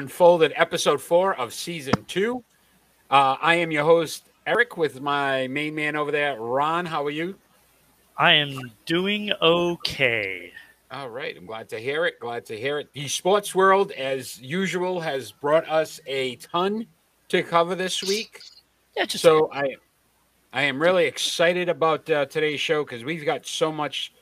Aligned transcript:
Unfolded 0.00 0.54
episode 0.56 0.98
four 0.98 1.34
of 1.34 1.52
season 1.52 2.06
two. 2.06 2.42
Uh, 3.10 3.36
I 3.38 3.56
am 3.56 3.70
your 3.70 3.84
host, 3.84 4.30
Eric, 4.46 4.78
with 4.78 5.02
my 5.02 5.46
main 5.48 5.74
man 5.74 5.94
over 5.94 6.10
there, 6.10 6.40
Ron. 6.40 6.86
How 6.86 7.04
are 7.04 7.10
you? 7.10 7.34
I 8.16 8.32
am 8.32 8.72
doing 8.86 9.30
okay. 9.42 10.54
All 10.90 11.10
right. 11.10 11.36
I'm 11.36 11.44
glad 11.44 11.68
to 11.68 11.78
hear 11.78 12.06
it. 12.06 12.18
Glad 12.18 12.46
to 12.46 12.58
hear 12.58 12.78
it. 12.78 12.90
The 12.94 13.08
sports 13.08 13.54
world, 13.54 13.92
as 13.92 14.40
usual, 14.40 15.00
has 15.00 15.32
brought 15.32 15.68
us 15.68 16.00
a 16.06 16.36
ton 16.36 16.86
to 17.28 17.42
cover 17.42 17.74
this 17.74 18.02
week. 18.02 18.40
Yeah, 18.96 19.04
just 19.04 19.20
So 19.20 19.50
I, 19.52 19.76
I 20.54 20.62
am 20.62 20.80
really 20.80 21.04
excited 21.04 21.68
about 21.68 22.08
uh, 22.08 22.24
today's 22.24 22.60
show 22.60 22.84
because 22.84 23.04
we've 23.04 23.26
got 23.26 23.44
so 23.44 23.70
much 23.70 24.14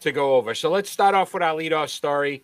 to 0.00 0.12
go 0.12 0.36
over. 0.36 0.54
So 0.54 0.70
let's 0.70 0.88
start 0.88 1.14
off 1.14 1.34
with 1.34 1.42
our 1.42 1.54
leadoff 1.54 1.90
story. 1.90 2.42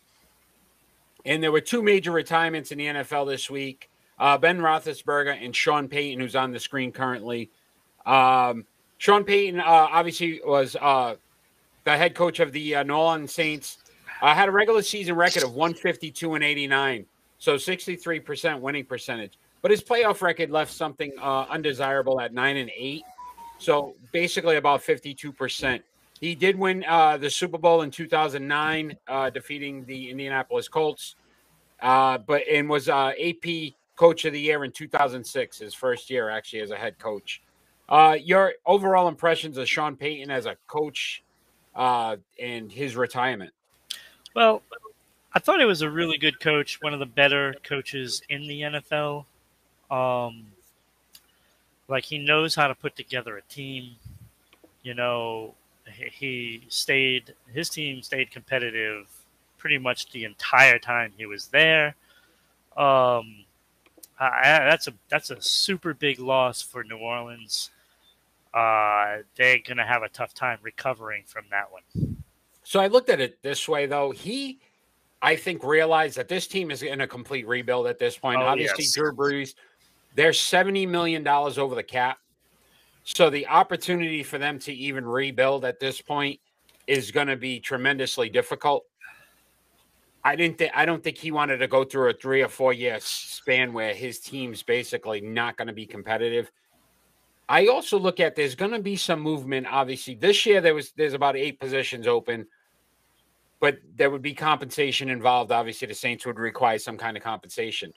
And 1.25 1.43
there 1.43 1.52
were 1.52 1.61
two 1.61 1.82
major 1.82 2.11
retirements 2.11 2.73
in 2.73 2.79
the 2.79 2.86
NFL 2.86 3.29
this 3.29 3.48
week: 3.48 3.91
uh, 4.18 4.39
Ben 4.39 4.59
Roethlisberger 4.59 5.43
and 5.43 5.54
Sean 5.54 5.89
Payton, 5.89 6.21
who's 6.21 6.36
on 6.36 6.53
the 6.53 6.61
screen 6.61 6.93
currently. 6.93 7.50
Um, 8.07 8.64
Sean 8.99 9.25
Payton 9.25 9.61
uh, 9.61 9.64
obviously 9.66 10.40
was 10.44 10.77
uh, 10.80 11.16
the 11.85 11.96
head 11.96 12.14
coach 12.14 12.40
of 12.40 12.53
the 12.53 12.77
uh, 12.77 12.82
New 12.82 12.94
Orleans 12.94 13.32
Saints. 13.32 13.79
Uh, 14.21 14.35
had 14.35 14.49
a 14.49 14.53
regular 14.53 14.82
season 14.82 15.16
record 15.16 15.43
of 15.43 15.54
152 15.54 16.35
and 16.35 16.44
89, 16.44 17.04
so 17.39 17.57
63% 17.57 18.61
winning 18.61 18.85
percentage. 18.85 19.39
But 19.61 19.72
his 19.72 19.82
playoff 19.82 20.22
record 20.22 20.50
left 20.50 20.72
something 20.72 21.13
uh, 21.21 21.46
undesirable 21.50 22.21
at 22.21 22.32
nine 22.32 22.57
and 22.57 22.71
eight. 22.77 23.02
So 23.58 23.94
basically, 24.13 24.57
about 24.57 24.82
52%. 24.82 25.82
He 26.22 26.36
did 26.36 26.57
win 26.57 26.85
uh, 26.86 27.17
the 27.17 27.29
Super 27.29 27.58
Bowl 27.58 27.82
in 27.82 27.90
2009, 27.90 28.96
uh, 29.08 29.30
defeating 29.30 29.85
the 29.86 30.08
Indianapolis 30.08 30.68
Colts, 30.68 31.17
uh, 31.80 32.17
but 32.19 32.42
and 32.48 32.70
was 32.70 32.89
uh, 32.89 33.11
AP 33.20 33.72
Coach 33.97 34.25
of 34.25 34.33
the 34.33 34.41
Year 34.41 34.62
in 34.62 34.70
2006, 34.70 35.58
his 35.58 35.75
first 35.75 36.08
year 36.08 36.30
actually 36.30 36.61
as 36.61 36.70
a 36.70 36.77
head 36.77 36.97
coach. 37.00 37.42
Uh, 37.88 38.16
your 38.22 38.52
overall 38.64 39.08
impressions 39.08 39.58
of 39.58 39.69
Sean 39.69 39.97
Payton 39.97 40.30
as 40.30 40.47
a 40.47 40.56
coach 40.69 41.24
uh, 41.74 42.16
and 42.41 42.70
his 42.70 42.94
retirement? 42.94 43.52
well, 44.36 44.62
I 45.34 45.41
thought 45.41 45.58
he 45.58 45.66
was 45.66 45.82
a 45.82 45.91
really 45.91 46.19
good 46.19 46.38
coach, 46.38 46.80
one 46.82 46.94
of 46.94 47.00
the 47.00 47.06
better 47.06 47.52
coaches 47.64 48.22
in 48.28 48.47
the 48.47 48.60
NFL. 48.60 49.25
Um, 49.91 50.47
like 51.88 52.04
he 52.04 52.19
knows 52.19 52.54
how 52.54 52.69
to 52.69 52.77
put 52.77 52.94
together 52.94 53.36
a 53.36 53.42
team. 53.42 53.97
You 54.84 54.94
know, 54.94 55.54
he- 55.86 56.64
stayed 56.69 57.34
his 57.52 57.69
team 57.69 58.02
stayed 58.02 58.30
competitive 58.30 59.08
pretty 59.58 59.78
much 59.78 60.11
the 60.11 60.25
entire 60.25 60.78
time 60.78 61.12
he 61.16 61.27
was 61.27 61.48
there. 61.48 61.94
Um, 62.77 63.44
I, 64.19 64.27
I- 64.42 64.64
that's 64.70 64.88
a 64.88 64.94
that's 65.08 65.30
a 65.30 65.41
super 65.41 65.94
big 65.94 66.19
loss 66.19 66.62
for 66.62 66.84
New 66.84 66.98
Orleans. 66.98 67.70
Uh, 68.55 69.19
they're 69.36 69.58
gonna 69.66 69.86
have 69.86 70.03
a 70.03 70.08
tough 70.08 70.34
time 70.34 70.58
recovering 70.62 71.22
from 71.27 71.44
that 71.50 71.70
one. 71.72 72.16
So 72.64 72.80
I 72.80 72.86
looked 72.86 73.08
at 73.08 73.20
it 73.20 73.42
this 73.42 73.66
way, 73.69 73.86
though. 73.86 74.10
He, 74.12 74.60
I 75.20 75.36
think, 75.36 75.64
realized 75.64 76.16
that 76.16 76.28
this 76.28 76.47
team 76.47 76.70
is 76.70 76.83
in 76.83 77.00
a 77.00 77.06
complete 77.06 77.47
rebuild 77.47 77.86
at 77.86 77.98
this 77.98 78.16
point. 78.16 78.41
Oh, 78.41 78.44
Obviously, 78.44 78.84
yes. 78.84 78.94
Drew 78.94 79.12
Brees, 79.12 79.55
they're 80.14 80.33
seventy 80.33 80.86
million 80.86 81.22
dollars 81.22 81.58
over 81.58 81.75
the 81.75 81.83
cap, 81.83 82.19
so 83.05 83.31
the 83.31 83.47
opportunity 83.47 84.22
for 84.22 84.39
them 84.39 84.58
to 84.61 84.72
even 84.72 85.05
rebuild 85.05 85.64
at 85.64 85.81
this 85.81 86.00
point 86.00 86.41
is 86.86 87.11
going 87.11 87.28
to 87.28 87.36
be 87.36 87.61
tremendously 87.61 88.28
difficult. 88.28 88.84
I 90.25 90.36
didn't 90.36 90.59
think 90.59 90.72
I 90.75 90.84
don't 90.84 91.03
think 91.03 91.19
he 91.19 91.33
wanted 91.33 91.59
to 91.59 91.67
go 91.67 91.84
through 91.84 92.11
a 92.11 92.12
three 92.12 92.42
or 92.42 92.48
four 92.48 92.72
year 92.72 92.98
span 93.00 93.72
where 93.72 93.92
his 93.92 94.20
team's 94.20 94.62
basically 94.62 95.20
not 95.20 95.56
going 95.56 95.67
to 95.67 95.75
be 95.75 95.86
competitive. 95.86 96.50
I 97.48 97.67
also 97.67 97.98
look 97.98 98.20
at 98.20 98.36
there's 98.36 98.55
going 98.55 98.70
to 98.70 98.81
be 98.81 98.94
some 98.94 99.20
movement. 99.20 99.66
Obviously, 99.69 100.14
this 100.14 100.47
year 100.47 100.61
there 100.61 100.75
was 100.75 100.93
there's 100.93 101.15
about 101.15 101.37
eight 101.37 101.59
positions 101.59 102.06
open, 102.06 102.47
but 103.60 103.78
there 103.97 104.10
would 104.10 104.22
be 104.22 104.32
compensation 104.32 105.10
involved. 105.10 105.50
Obviously, 105.50 105.88
the 105.88 105.94
Saints 105.94 106.25
would 106.25 106.38
require 106.38 106.78
some 106.78 106.97
kind 106.97 107.16
of 107.16 107.22
compensation. 107.22 107.93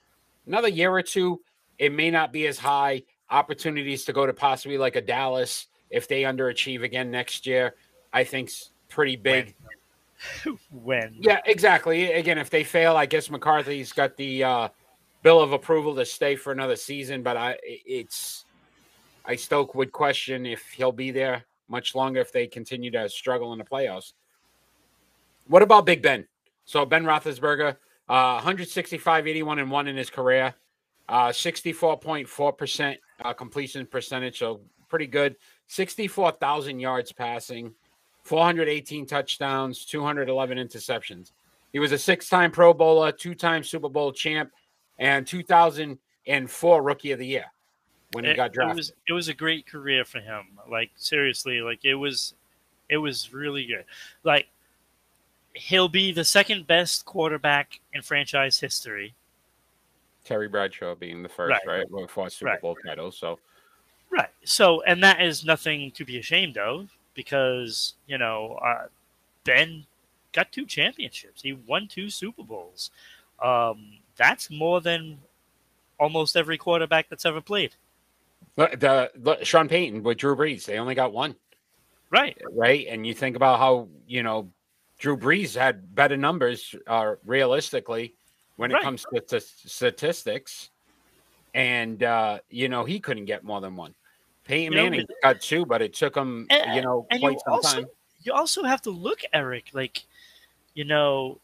Another 0.47 0.67
year 0.67 0.91
or 0.91 1.03
two, 1.03 1.41
it 1.77 1.93
may 1.93 2.09
not 2.09 2.33
be 2.33 2.47
as 2.47 2.57
high. 2.57 3.03
Opportunities 3.29 4.05
to 4.05 4.13
go 4.13 4.25
to 4.25 4.33
possibly 4.33 4.77
like 4.77 4.95
a 4.95 5.01
Dallas 5.01 5.67
if 5.89 6.07
they 6.07 6.23
underachieve 6.23 6.83
again 6.83 7.11
next 7.11 7.45
year, 7.45 7.75
I 8.13 8.23
think's 8.23 8.71
pretty 8.89 9.15
big. 9.15 9.55
When 10.71 11.17
Yeah, 11.19 11.39
exactly. 11.45 12.13
Again, 12.13 12.37
if 12.37 12.49
they 12.49 12.63
fail, 12.63 12.95
I 12.95 13.05
guess 13.05 13.29
McCarthy's 13.29 13.91
got 13.91 14.15
the 14.15 14.43
uh, 14.43 14.69
bill 15.23 15.41
of 15.41 15.51
approval 15.51 15.93
to 15.95 16.05
stay 16.05 16.35
for 16.35 16.53
another 16.53 16.77
season. 16.77 17.21
But 17.21 17.35
I, 17.35 17.57
it's, 17.63 18.45
I 19.25 19.35
still 19.35 19.69
would 19.73 19.91
question 19.91 20.45
if 20.45 20.63
he'll 20.71 20.93
be 20.93 21.11
there 21.11 21.43
much 21.67 21.95
longer 21.95 22.21
if 22.21 22.31
they 22.31 22.47
continue 22.47 22.89
to 22.91 23.09
struggle 23.09 23.51
in 23.51 23.59
the 23.59 23.65
playoffs. 23.65 24.13
What 25.47 25.61
about 25.61 25.85
Big 25.85 26.01
Ben? 26.01 26.25
So 26.63 26.85
Ben 26.85 27.03
Roethlisberger, 27.03 27.75
uh, 28.07 28.33
165, 28.35 29.27
81, 29.27 29.59
and 29.59 29.69
one 29.69 29.87
in 29.87 29.97
his 29.97 30.09
career, 30.09 30.55
uh, 31.09 31.27
64.4 31.27 32.57
percent 32.57 32.99
uh, 33.23 33.33
completion 33.33 33.85
percentage, 33.85 34.39
so 34.39 34.61
pretty 34.89 35.07
good. 35.07 35.35
64,000 35.67 36.79
yards 36.79 37.11
passing. 37.11 37.73
418 38.23 39.05
touchdowns, 39.05 39.85
211 39.85 40.57
interceptions. 40.57 41.31
He 41.73 41.79
was 41.79 41.91
a 41.91 41.97
six 41.97 42.27
time 42.27 42.51
Pro 42.51 42.73
Bowler, 42.73 43.11
two 43.11 43.35
time 43.35 43.63
Super 43.63 43.89
Bowl 43.89 44.11
champ, 44.11 44.51
and 44.97 45.27
2004 45.27 46.81
Rookie 46.81 47.11
of 47.11 47.19
the 47.19 47.27
Year 47.27 47.45
when 48.13 48.23
he 48.23 48.31
it, 48.31 48.35
got 48.35 48.47
it 48.47 48.53
drafted. 48.53 48.77
was 48.77 48.93
it 49.07 49.13
was 49.13 49.27
a 49.27 49.33
great 49.33 49.67
career 49.67 50.05
for 50.05 50.19
him. 50.19 50.43
Like 50.71 50.91
seriously, 50.95 51.59
like 51.61 51.83
it 51.83 51.95
was 51.95 52.33
it 52.89 52.97
was 52.97 53.33
really 53.33 53.65
good. 53.65 53.85
Like 54.23 54.47
he'll 55.53 55.89
be 55.89 56.11
the 56.11 56.25
second 56.25 56.65
best 56.65 57.05
quarterback 57.05 57.79
in 57.93 58.01
franchise 58.01 58.59
history. 58.59 59.13
Terry 60.25 60.49
Bradshaw 60.49 60.95
being 60.95 61.23
the 61.23 61.29
first, 61.29 61.65
Right. 61.65 61.79
right? 61.79 61.91
With 61.91 62.09
four 62.09 62.29
Super 62.29 62.51
Right. 62.51 62.61
Bowl 62.61 62.75
titles. 62.85 63.17
So, 63.17 63.39
Right. 64.09 64.29
So, 64.43 64.81
and 64.83 65.03
that 65.03 65.21
is 65.21 65.45
nothing 65.45 65.91
to 65.91 66.05
be 66.05 66.19
ashamed 66.19 66.57
of 66.57 66.89
because, 67.13 67.95
you 68.07 68.17
know, 68.17 68.53
uh, 68.63 68.87
Ben 69.43 69.85
got 70.31 70.51
two 70.51 70.65
championships. 70.65 71.41
He 71.41 71.53
won 71.53 71.87
two 71.87 72.09
Super 72.09 72.43
Bowls. 72.43 72.91
Um, 73.41 73.97
that's 74.15 74.49
more 74.49 74.79
than 74.81 75.19
almost 75.99 76.37
every 76.37 76.57
quarterback 76.57 77.09
that's 77.09 77.25
ever 77.25 77.41
played. 77.41 77.75
Look, 78.57 78.79
the, 78.79 79.11
look, 79.21 79.43
Sean 79.45 79.67
Payton 79.67 80.03
with 80.03 80.17
Drew 80.17 80.35
Brees, 80.35 80.65
they 80.65 80.77
only 80.77 80.95
got 80.95 81.11
one, 81.11 81.35
Right. 82.09 82.37
right? 82.51 82.85
And 82.87 83.05
you 83.05 83.13
think 83.13 83.35
about 83.35 83.59
how, 83.59 83.89
you 84.07 84.23
know, 84.23 84.49
Drew 84.97 85.17
Brees 85.17 85.57
had 85.57 85.93
better 85.93 86.15
numbers 86.15 86.73
uh, 86.87 87.15
realistically 87.25 88.15
when 88.57 88.71
it 88.71 88.81
comes 88.81 89.05
to, 89.13 89.21
to 89.21 89.39
statistics. 89.39 90.69
And, 91.53 92.03
uh, 92.03 92.39
you 92.49 92.67
know, 92.67 92.83
he 92.83 92.99
couldn't 92.99 93.25
get 93.25 93.43
more 93.43 93.61
than 93.61 93.75
one. 93.75 93.95
Peyton 94.43 94.73
You 94.73 94.77
know, 94.77 94.89
Manning 94.89 95.07
got 95.23 95.41
two, 95.41 95.65
but 95.65 95.81
it 95.81 95.93
took 95.93 96.15
him, 96.15 96.47
And- 96.49 96.75
you 96.75 96.81
know, 96.81 97.07
quite 97.19 97.33
you 97.33 97.39
some 97.45 97.53
also, 97.53 97.75
time. 97.81 97.85
you 98.21 98.33
also 98.33 98.63
have 98.63 98.81
to 98.83 98.91
look, 98.91 99.21
Eric, 99.33 99.69
like, 99.73 100.05
you 100.73 100.83
know, 100.83 101.39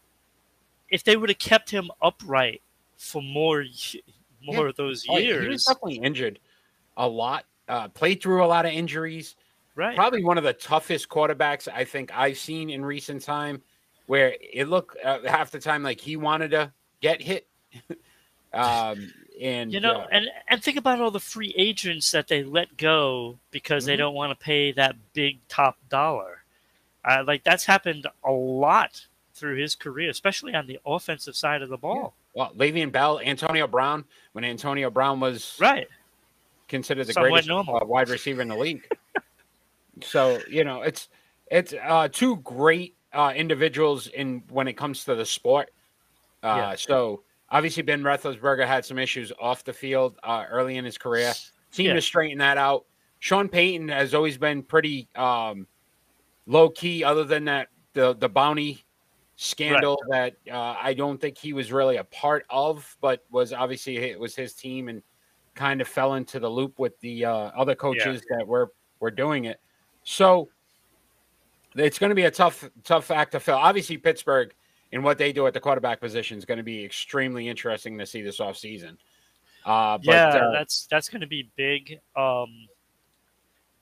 if 0.90 1.02
they 1.02 1.16
would 1.16 1.30
have 1.30 1.38
kept 1.38 1.70
him 1.70 1.90
upright 2.02 2.60
for 2.98 3.22
more, 3.22 3.64
more 4.42 4.66
of 4.68 4.76
those 4.76 5.06
Oh, 5.08 5.16
years, 5.16 5.42
He 5.42 5.48
was 5.48 5.64
definitely 5.64 5.96
injured 5.96 6.38
a 6.98 7.08
lot, 7.08 7.46
uh, 7.68 7.88
played 7.88 8.22
through 8.22 8.44
a 8.44 8.46
lot 8.46 8.66
of 8.66 8.72
injuries. 8.72 9.34
right? 9.74 9.96
Probably 9.96 10.22
one 10.22 10.36
of 10.36 10.44
the 10.44 10.52
toughest 10.52 11.08
quarterbacks 11.08 11.66
I 11.72 11.84
think 11.84 12.14
I've 12.14 12.36
seen 12.36 12.68
in 12.68 12.84
recent 12.84 13.22
time, 13.22 13.62
where 14.06 14.36
it 14.40 14.68
looked 14.68 14.98
uh, 15.02 15.20
half 15.26 15.50
the 15.50 15.58
time 15.58 15.82
like 15.82 15.98
he 15.98 16.16
wanted 16.16 16.50
to 16.50 16.70
get 17.02 17.20
hit. 17.20 17.46
um, 18.54 19.12
and 19.40 19.72
You 19.72 19.80
know, 19.80 20.02
uh, 20.02 20.06
and 20.10 20.26
and 20.48 20.62
think 20.62 20.76
about 20.78 21.00
all 21.00 21.10
the 21.10 21.20
free 21.20 21.52
agents 21.56 22.10
that 22.12 22.28
they 22.28 22.42
let 22.44 22.76
go 22.76 23.38
because 23.50 23.84
they 23.84 23.94
Mhm. 23.94 23.98
don't 23.98 24.14
want 24.14 24.30
to 24.38 24.42
pay 24.44 24.72
that 24.72 24.96
big 25.12 25.46
top 25.48 25.76
dollar. 25.88 26.44
Uh, 27.04 27.24
like 27.26 27.42
that's 27.42 27.64
happened 27.66 28.06
a 28.24 28.30
lot 28.30 29.06
through 29.34 29.56
his 29.56 29.74
career, 29.74 30.08
especially 30.10 30.54
on 30.54 30.66
the 30.66 30.78
offensive 30.86 31.34
side 31.36 31.60
of 31.62 31.68
the 31.68 31.76
ball. 31.76 32.14
well, 32.34 32.52
Le'Veon 32.54 32.90
Bell, 32.92 33.20
Antonio 33.20 33.66
Brown, 33.66 34.04
when 34.32 34.44
Antonio 34.44 34.88
Brown 34.90 35.20
was 35.20 35.56
Right. 35.60 35.88
considered 36.68 37.06
the 37.06 37.12
Somewhat 37.12 37.44
greatest 37.44 37.68
uh, 37.68 37.80
wide 37.84 38.08
receiver 38.08 38.40
in 38.40 38.48
the 38.48 38.56
league. 38.56 38.88
so 40.02 40.38
you 40.48 40.64
know, 40.64 40.82
it's 40.82 41.08
it's 41.50 41.72
uh, 41.74 42.08
two 42.10 42.36
great 42.36 42.96
uh, 43.12 43.32
individuals 43.34 44.06
in 44.06 44.42
when 44.48 44.68
it 44.68 44.74
comes 44.74 45.04
to 45.04 45.14
the 45.14 45.26
sport. 45.26 45.70
Uh, 46.42 46.56
Yeah. 46.58 46.74
So 46.74 47.22
obviously, 47.50 47.82
Ben 47.82 48.02
Roethlisberger 48.02 48.66
had 48.66 48.84
some 48.84 48.98
issues 48.98 49.32
off 49.40 49.64
the 49.64 49.72
field 49.72 50.18
uh, 50.22 50.44
early 50.50 50.76
in 50.76 50.84
his 50.84 50.98
career. 50.98 51.32
Seemed 51.70 51.88
Yeah. 51.88 51.94
to 51.94 52.02
straighten 52.02 52.38
that 52.38 52.58
out. 52.58 52.84
Sean 53.20 53.48
Payton 53.48 53.88
has 53.88 54.14
always 54.14 54.36
been 54.36 54.62
pretty 54.62 55.08
um, 55.14 55.66
low 56.46 56.68
key, 56.70 57.04
other 57.04 57.24
than 57.24 57.44
that 57.44 57.68
the 57.92 58.14
the 58.14 58.28
bounty 58.28 58.84
scandal 59.36 59.98
right. 60.10 60.34
that 60.46 60.54
uh, 60.54 60.76
I 60.80 60.94
don't 60.94 61.20
think 61.20 61.38
he 61.38 61.52
was 61.52 61.72
really 61.72 61.96
a 61.96 62.04
part 62.04 62.44
of, 62.50 62.96
but 63.00 63.24
was 63.30 63.52
obviously 63.52 63.98
it 63.98 64.18
was 64.18 64.34
his 64.34 64.54
team 64.54 64.88
and 64.88 65.02
kind 65.54 65.80
of 65.80 65.88
fell 65.88 66.14
into 66.14 66.40
the 66.40 66.48
loop 66.48 66.78
with 66.78 66.98
the 67.00 67.24
uh, 67.24 67.32
other 67.32 67.74
coaches 67.74 68.22
yeah. 68.30 68.38
that 68.38 68.46
were 68.46 68.72
were 69.00 69.10
doing 69.10 69.44
it. 69.44 69.60
So 70.04 70.48
it's 71.76 71.98
going 71.98 72.10
to 72.10 72.16
be 72.16 72.24
a 72.24 72.30
tough 72.30 72.68
tough 72.84 73.10
act 73.10 73.32
to 73.32 73.40
fill. 73.40 73.56
Obviously, 73.56 73.98
Pittsburgh 73.98 74.54
and 74.92 75.02
what 75.02 75.18
they 75.18 75.32
do 75.32 75.46
at 75.46 75.54
the 75.54 75.60
quarterback 75.60 76.00
position 76.00 76.38
is 76.38 76.44
going 76.44 76.58
to 76.58 76.64
be 76.64 76.84
extremely 76.84 77.48
interesting 77.48 77.98
to 77.98 78.06
see 78.06 78.22
this 78.22 78.38
offseason. 78.38 78.96
Uh, 79.64 79.98
but, 79.98 80.06
yeah, 80.06 80.28
uh, 80.28 80.52
that's 80.52 80.86
that's 80.90 81.08
going 81.08 81.20
to 81.20 81.26
be 81.26 81.50
big. 81.56 82.00
Um, 82.16 82.68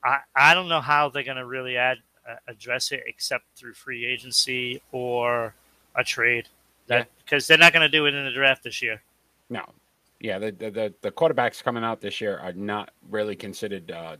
I 0.03 0.19
I 0.35 0.53
don't 0.53 0.69
know 0.69 0.81
how 0.81 1.09
they're 1.09 1.23
going 1.23 1.37
to 1.37 1.45
really 1.45 1.75
add 1.75 1.97
uh, 2.29 2.35
address 2.47 2.91
it 2.91 3.03
except 3.07 3.45
through 3.55 3.73
free 3.73 4.05
agency 4.05 4.81
or 4.91 5.53
a 5.95 6.03
trade. 6.03 6.47
That 6.87 7.07
because 7.23 7.49
yeah. 7.49 7.55
they're 7.55 7.65
not 7.65 7.73
going 7.73 7.81
to 7.81 7.89
do 7.89 8.05
it 8.05 8.13
in 8.13 8.25
the 8.25 8.31
draft 8.31 8.63
this 8.63 8.81
year. 8.81 9.01
No, 9.49 9.65
yeah, 10.19 10.37
the, 10.37 10.51
the 10.51 10.93
the 11.01 11.11
quarterbacks 11.11 11.63
coming 11.63 11.83
out 11.83 11.99
this 11.99 12.21
year 12.21 12.37
are 12.37 12.53
not 12.53 12.91
really 13.09 13.35
considered, 13.35 13.91
uh, 13.91 14.17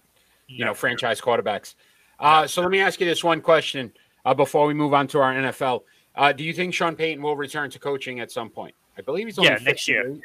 you 0.48 0.60
no. 0.60 0.68
know, 0.68 0.74
franchise 0.74 1.22
quarterbacks. 1.22 1.76
Uh, 2.20 2.46
so 2.48 2.62
let 2.62 2.72
me 2.72 2.80
ask 2.80 3.00
you 3.00 3.06
this 3.06 3.24
one 3.24 3.42
question 3.42 3.92
uh, 4.26 4.34
before 4.34 4.66
we 4.66 4.74
move 4.74 4.94
on 4.94 5.08
to 5.08 5.20
our 5.20 5.34
NFL. 5.34 5.84
Uh, 6.16 6.32
do 6.32 6.44
you 6.44 6.54
think 6.54 6.74
Sean 6.74 6.96
Payton 6.96 7.24
will 7.24 7.36
return 7.36 7.70
to 7.70 7.80
coaching 7.80 8.20
at 8.20 8.32
some 8.32 8.50
point? 8.50 8.76
I 8.98 9.02
believe 9.02 9.28
he's 9.28 9.40
only 9.40 9.52
yeah 9.52 9.60
next 9.62 9.88
year. 9.88 10.18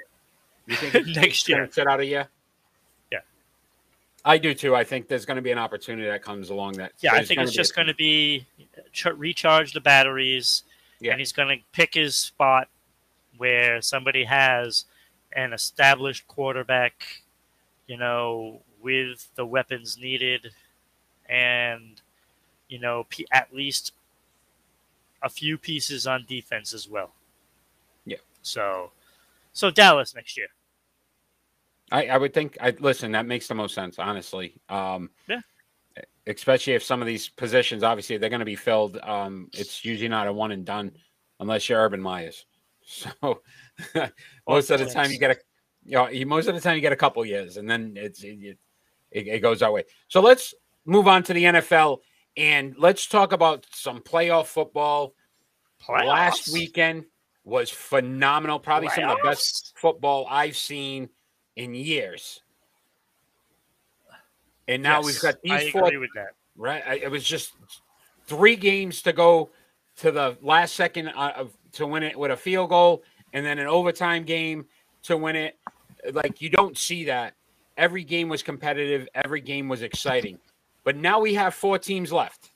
You 0.67 0.77
think 0.77 1.07
next 1.17 1.49
year 1.49 1.69
set 1.71 1.87
out 1.87 2.01
a 2.01 2.05
year? 2.05 2.29
Yeah, 3.13 3.21
I 4.25 4.39
do 4.39 4.53
too. 4.55 4.75
I 4.75 4.85
think 4.85 5.07
there's 5.07 5.25
going 5.25 5.37
to 5.37 5.43
be 5.43 5.53
an 5.53 5.59
opportunity 5.59 6.09
that 6.09 6.23
comes 6.23 6.51
along. 6.51 6.75
That 6.75 6.93
yeah, 7.01 7.15
I 7.15 7.25
think 7.25 7.41
it's 7.41 7.53
just 7.53 7.75
going 7.75 7.87
to 7.87 7.95
be 7.95 8.47
recharge 9.17 9.73
the 9.73 9.81
batteries, 9.81 10.65
yeah. 11.01 11.13
and 11.13 11.21
he's 11.21 11.33
going 11.33 11.57
to 11.57 11.65
pick 11.73 11.95
his 11.95 12.17
spot 12.17 12.69
where 13.39 13.81
somebody 13.81 14.25
has 14.25 14.87
an 15.33 15.53
established 15.53 16.27
quarterback, 16.27 17.23
you 17.87 17.97
know, 17.97 18.63
with 18.81 19.29
the 19.37 19.45
weapons 19.45 19.99
needed 20.01 20.51
and 21.29 22.01
you 22.69 22.79
know 22.79 23.07
at 23.33 23.53
least 23.55 23.93
a 25.27 25.29
few 25.29 25.59
pieces 25.59 26.07
on 26.07 26.25
defense 26.27 26.73
as 26.73 26.89
well. 26.89 27.13
Yeah. 28.07 28.19
So, 28.43 28.93
so 29.53 29.71
Dallas 29.71 30.15
next 30.15 30.39
year. 30.39 30.47
I, 31.91 32.07
I 32.07 32.17
would 32.17 32.33
think. 32.33 32.57
I 32.61 32.75
listen. 32.79 33.13
That 33.13 33.27
makes 33.27 33.49
the 33.49 33.55
most 33.55 33.75
sense, 33.75 33.99
honestly. 33.99 34.55
Um, 34.69 35.11
yeah. 35.29 35.41
Especially 36.27 36.75
if 36.75 36.83
some 36.83 37.01
of 37.01 37.07
these 37.07 37.29
positions, 37.29 37.83
obviously, 37.83 38.17
they're 38.17 38.31
going 38.31 38.41
to 38.41 38.47
be 38.47 38.57
filled. 38.57 38.99
Um, 38.99 39.49
it's 39.53 39.85
usually 39.85 40.09
not 40.09 40.27
a 40.27 40.33
one 40.33 40.53
and 40.53 40.65
done, 40.65 40.93
unless 41.39 41.69
you're 41.69 41.81
Urban 41.81 42.01
Myers. 42.01 42.47
So 42.89 43.43
most 44.49 44.71
of 44.71 44.79
the 44.79 44.87
time 44.87 45.11
you 45.11 45.19
get 45.19 45.33
a, 45.33 45.37
you 45.85 45.97
know, 45.97 46.25
most 46.25 46.47
of 46.47 46.55
the 46.55 46.61
time 46.61 46.77
you 46.77 46.81
get 46.81 46.93
a 46.93 46.97
couple 46.97 47.27
years, 47.27 47.57
and 47.57 47.69
then 47.69 47.95
it's 47.97 48.23
it, 48.23 48.59
it, 49.11 49.27
it 49.27 49.41
goes 49.41 49.59
that 49.59 49.73
way. 49.73 49.83
So 50.07 50.21
let's 50.21 50.55
move 50.85 51.09
on 51.09 51.25
to 51.25 51.33
the 51.33 51.43
NFL 51.43 51.99
and 52.37 52.75
let's 52.79 53.07
talk 53.07 53.33
about 53.33 53.67
some 53.73 54.01
playoff 54.01 54.47
football. 54.47 55.15
Playoffs. 55.83 56.07
Last 56.07 56.53
weekend 56.53 57.05
was 57.45 57.71
phenomenal. 57.71 58.59
Probably 58.59 58.89
Playoffs. 58.89 58.95
some 58.95 59.11
of 59.11 59.17
the 59.19 59.29
best 59.29 59.73
football 59.77 60.27
I've 60.29 60.57
seen 60.57 61.09
in 61.55 61.75
years. 61.75 62.43
And 64.69 64.83
now 64.83 64.99
yes, 64.99 65.05
we've 65.05 65.21
got 65.21 65.43
these 65.43 65.53
I 65.53 65.71
four. 65.71 65.91
Right, 66.57 67.03
it 67.03 67.11
was 67.11 67.23
just 67.23 67.53
three 68.27 68.57
games 68.57 69.03
to 69.03 69.13
go 69.13 69.51
to 69.99 70.11
the 70.11 70.37
last 70.41 70.75
second 70.75 71.09
uh, 71.09 71.33
of, 71.37 71.57
to 71.73 71.87
win 71.87 72.03
it 72.03 72.19
with 72.19 72.31
a 72.31 72.37
field 72.37 72.71
goal, 72.71 73.03
and 73.33 73.45
then 73.45 73.59
an 73.59 73.67
overtime 73.67 74.25
game 74.25 74.67
to 75.05 75.17
win 75.17 75.37
it. 75.37 75.59
Like 76.13 76.41
you 76.41 76.49
don't 76.49 76.77
see 76.77 77.05
that. 77.05 77.35
Every 77.77 78.05
game 78.05 78.29
was 78.29 78.43
competitive. 78.43 79.07
Every 79.15 79.41
game 79.41 79.69
was 79.69 79.83
exciting. 79.83 80.39
But 80.87 80.95
now 80.95 81.19
we 81.19 81.35
have 81.35 81.53
four 81.53 81.81
teams 81.81 82.13
left. 82.13 82.53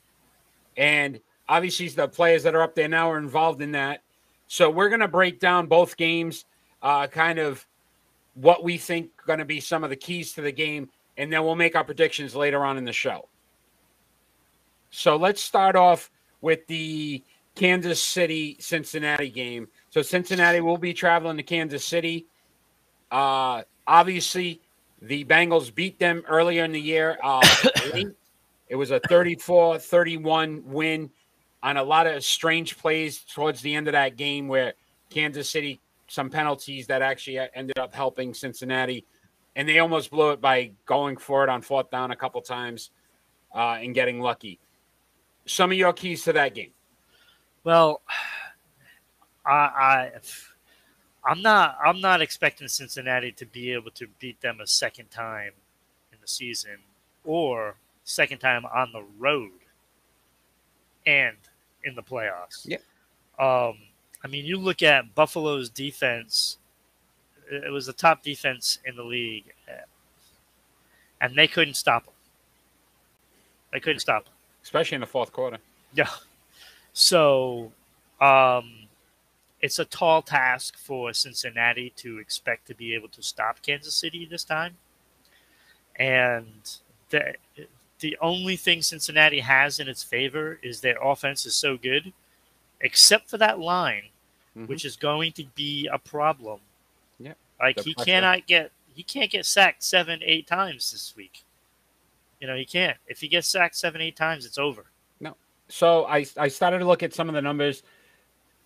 And 0.77 1.19
obviously, 1.49 1.89
the 1.89 2.07
players 2.07 2.45
that 2.45 2.55
are 2.55 2.63
up 2.63 2.77
there 2.77 2.87
now 2.87 3.11
are 3.11 3.19
involved 3.19 3.61
in 3.61 3.73
that. 3.73 4.03
So 4.47 4.71
we're 4.71 4.89
going 4.89 5.01
to 5.01 5.09
break 5.09 5.41
down 5.41 5.67
both 5.67 5.97
games, 5.97 6.45
uh, 6.81 7.09
kind 7.09 7.41
of 7.41 7.67
what 8.35 8.63
we 8.63 8.79
think 8.79 9.11
going 9.27 9.41
to 9.41 9.45
be 9.45 9.59
some 9.59 9.83
of 9.83 9.91
the 9.91 9.97
keys 9.97 10.33
to 10.35 10.43
the 10.43 10.53
game, 10.53 10.89
and 11.17 11.33
then 11.33 11.43
we'll 11.43 11.57
make 11.57 11.75
our 11.75 11.83
predictions 11.83 12.37
later 12.37 12.65
on 12.65 12.79
in 12.79 12.85
the 12.85 12.93
show. 12.93 13.29
So 14.91 15.17
let's 15.17 15.43
start 15.43 15.75
off 15.75 16.09
with 16.41 16.65
the 16.69 17.25
Kansas 17.57 18.01
City 18.01 18.57
Cincinnati 18.61 19.29
game. 19.29 19.67
So 19.91 20.03
Cincinnati 20.03 20.61
will 20.61 20.79
be 20.79 20.95
traveling 20.95 21.37
to 21.39 21.43
Kansas 21.43 21.85
City. 21.85 22.27
Uh, 23.11 23.63
obviously, 23.89 24.61
the 25.03 25.25
Bengals 25.25 25.75
beat 25.75 25.99
them 25.99 26.23
earlier 26.29 26.65
in 26.65 26.71
the 26.71 26.81
year. 26.81 27.19
Uh, 27.25 27.41
it 28.71 28.77
was 28.77 28.93
a 28.93 29.01
34 29.01 29.81
31 29.81 30.63
win 30.65 31.11
on 31.63 31.77
a 31.77 31.83
lot 31.83 32.07
of 32.07 32.25
strange 32.25 32.79
plays 32.79 33.19
towards 33.19 33.61
the 33.61 33.75
end 33.75 33.89
of 33.89 33.93
that 33.93 34.17
game 34.17 34.49
where 34.49 34.75
Kansas 35.11 35.51
City, 35.51 35.81
some 36.07 36.31
penalties 36.31 36.87
that 36.87 37.03
actually 37.03 37.41
ended 37.53 37.79
up 37.79 37.95
helping 37.95 38.33
Cincinnati. 38.33 39.05
And 39.57 39.69
they 39.69 39.81
almost 39.81 40.13
blew 40.13 40.31
it 40.31 40.41
by 40.41 40.71
going 40.87 41.17
for 41.17 41.43
it 41.43 41.51
on 41.51 41.61
fourth 41.61 41.91
down 41.91 42.13
a 42.13 42.17
couple 42.17 42.41
times 42.41 42.93
uh, 43.55 43.79
and 43.81 43.93
getting 43.93 44.21
lucky. 44.21 44.61
Some 45.45 45.73
of 45.73 45.77
your 45.77 45.93
keys 45.93 46.23
to 46.25 46.33
that 46.35 46.55
game. 46.55 46.71
Well, 47.65 48.01
I, 49.45 49.53
I 49.53 50.11
I'm 51.25 51.43
not 51.43 51.77
I'm 51.85 52.01
not 52.01 52.23
expecting 52.23 52.69
Cincinnati 52.69 53.33
to 53.33 53.45
be 53.45 53.73
able 53.73 53.91
to 53.93 54.07
beat 54.21 54.41
them 54.41 54.61
a 54.61 54.67
second 54.67 55.11
time 55.11 55.53
in 56.13 56.19
the 56.21 56.29
season 56.29 56.79
or 57.25 57.75
second 58.11 58.39
time 58.39 58.65
on 58.67 58.93
the 58.93 59.05
road 59.19 59.53
and 61.07 61.37
in 61.85 61.95
the 61.95 62.03
playoffs. 62.03 62.65
Yeah. 62.65 62.79
Um, 63.39 63.79
I 64.23 64.29
mean, 64.29 64.45
you 64.45 64.59
look 64.59 64.83
at 64.83 65.15
Buffalo's 65.15 65.71
defense, 65.71 66.59
it 67.51 67.73
was 67.73 67.87
the 67.87 67.93
top 67.93 68.23
defense 68.23 68.79
in 68.85 68.97
the 68.97 69.03
league, 69.03 69.53
and 71.21 71.35
they 71.37 71.47
couldn't 71.47 71.75
stop 71.75 72.05
them. 72.05 72.15
They 73.73 73.81
couldn't 73.81 74.01
stop 74.01 74.25
them. 74.25 74.35
Especially 74.63 74.97
in 74.97 75.01
the 75.01 75.07
fourth 75.07 75.33
quarter. 75.33 75.59
Yeah. 75.95 76.11
So, 76.93 77.73
um, 78.21 78.73
it's 79.63 79.79
a 79.79 79.85
tall 79.85 80.23
task 80.23 80.77
for 80.79 81.13
Cincinnati 81.13 81.93
to 81.97 82.19
expect 82.19 82.67
to 82.67 82.75
be 82.75 82.95
able 82.95 83.09
to 83.09 83.23
stop 83.23 83.63
Kansas 83.63 83.95
City 83.95 84.27
this 84.27 84.45
time. 84.45 84.77
And 85.97 86.79
the, 87.11 87.35
the 88.01 88.17
only 88.21 88.57
thing 88.57 88.83
Cincinnati 88.83 89.41
has 89.41 89.79
in 89.79 89.89
its 89.89 90.03
favor 90.03 90.59
is 90.63 90.81
their 90.81 90.99
offense 91.03 91.47
is 91.47 91.55
so 91.55 91.77
good, 91.77 92.13
except 92.81 93.29
for 93.29 93.39
that 93.39 93.59
line, 93.59 94.05
mm-hmm. 94.57 94.67
which 94.67 94.85
is 94.85 94.97
going 94.97 95.33
to 95.33 95.45
be 95.55 95.89
a 95.93 95.99
problem. 95.99 96.61
Yeah, 97.19 97.35
like 97.61 97.81
he 97.81 97.95
cannot 97.95 98.47
get 98.47 98.73
he 98.95 99.03
can't 99.03 99.31
get 99.31 99.47
sacked 99.47 99.83
seven 99.85 100.21
eight 100.25 100.47
times 100.47 100.91
this 100.91 101.15
week. 101.17 101.45
You 102.41 102.47
know 102.47 102.57
he 102.57 102.65
can't. 102.65 102.97
If 103.07 103.21
he 103.21 103.29
gets 103.29 103.49
sacked 103.49 103.77
seven 103.77 104.01
eight 104.01 104.17
times, 104.17 104.47
it's 104.47 104.59
over. 104.59 104.87
No. 105.21 105.37
So 105.69 106.07
I 106.07 106.27
I 106.37 106.49
started 106.49 106.81
to 106.81 106.87
look 106.87 107.03
at 107.03 107.15
some 107.15 107.29
of 107.29 107.35
the 107.35 107.43
numbers, 107.43 107.83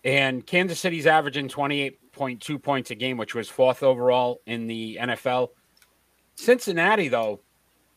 and 0.05 0.47
Kansas 0.47 0.81
City's 0.81 1.07
averaging 1.07 1.49
twenty 1.49 1.83
eight 1.83 2.13
point 2.13 2.41
two 2.41 2.59
points 2.59 2.91
a 2.91 2.95
game, 2.95 3.17
which 3.17 3.35
was 3.35 3.49
fourth 3.49 3.83
overall 3.83 4.41
in 4.47 4.67
the 4.67 4.99
NFL. 5.01 5.51
Cincinnati 6.37 7.09
though 7.09 7.41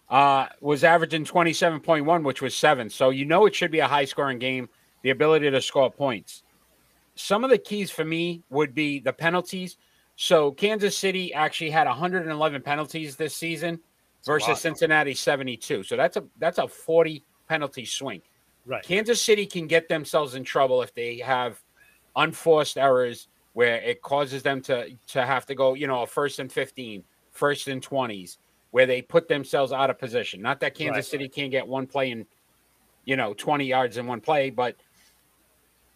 uh, 0.10 0.48
was 0.62 0.84
averaging 0.84 1.26
27.1, 1.26 2.24
which 2.24 2.42
was 2.42 2.56
seven. 2.56 2.90
So 2.90 3.10
you 3.10 3.26
know 3.26 3.46
it 3.46 3.56
should 3.56 3.72
be 3.72 3.80
a 3.80 3.88
high 3.88 4.06
scoring 4.06 4.40
game, 4.40 4.70
the 5.02 5.10
ability 5.10 5.50
to 5.52 5.62
score 5.62 5.92
points. 5.92 6.44
Some 7.16 7.44
of 7.44 7.50
the 7.50 7.58
keys 7.58 7.92
for 7.92 8.06
me 8.06 8.44
would 8.50 8.74
be 8.74 9.00
the 9.00 9.14
penalties. 9.14 9.78
So 10.16 10.52
Kansas 10.52 10.98
City 10.98 11.34
actually 11.34 11.72
had 11.72 11.88
111 11.88 12.62
penalties 12.62 13.16
this 13.16 13.36
season 13.36 13.80
versus 14.26 14.60
Cincinnati 14.60 15.14
72. 15.14 15.84
So 15.84 15.96
that's 15.96 16.18
a 16.18 16.24
that's 16.38 16.58
a 16.58 16.68
40 16.68 17.24
penalty 17.48 17.86
swing. 17.86 18.22
Right. 18.66 18.84
Kansas 18.84 19.22
City 19.22 19.46
can 19.46 19.68
get 19.68 19.88
themselves 19.88 20.36
in 20.36 20.44
trouble 20.44 20.82
if 20.82 20.94
they 20.94 21.18
have 21.18 21.62
unforced 22.16 22.78
errors 22.78 23.28
where 23.54 23.78
it 23.82 24.02
causes 24.02 24.44
them 24.44 24.62
to 24.62 24.90
to 25.08 25.26
have 25.26 25.46
to 25.48 25.56
go, 25.56 25.74
you 25.74 25.88
know, 25.88 26.04
a 26.04 26.08
first 26.08 26.40
and 26.40 26.52
15, 26.52 27.04
first 27.32 27.68
and 27.68 27.82
20s 27.82 28.38
where 28.72 28.86
they 28.86 29.02
put 29.02 29.28
themselves 29.28 29.72
out 29.72 29.90
of 29.90 30.00
position. 30.00 30.42
Not 30.42 30.60
that 30.60 30.76
Kansas 30.76 30.96
right. 30.96 31.06
City 31.06 31.30
can't 31.30 31.52
get 31.52 31.68
one 31.68 31.88
play 31.88 32.12
in, 32.12 32.26
you 33.06 33.16
know, 33.16 33.34
20 33.34 33.66
yards 33.66 33.98
in 33.98 34.08
one 34.08 34.22
play, 34.22 34.50
but 34.50 34.76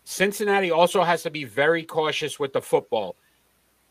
Cincinnati 0.04 0.72
also 0.72 1.04
has 1.04 1.24
to 1.24 1.30
be 1.30 1.44
very 1.44 1.84
cautious 1.84 2.40
with 2.40 2.54
the 2.54 2.62
football. 2.62 3.16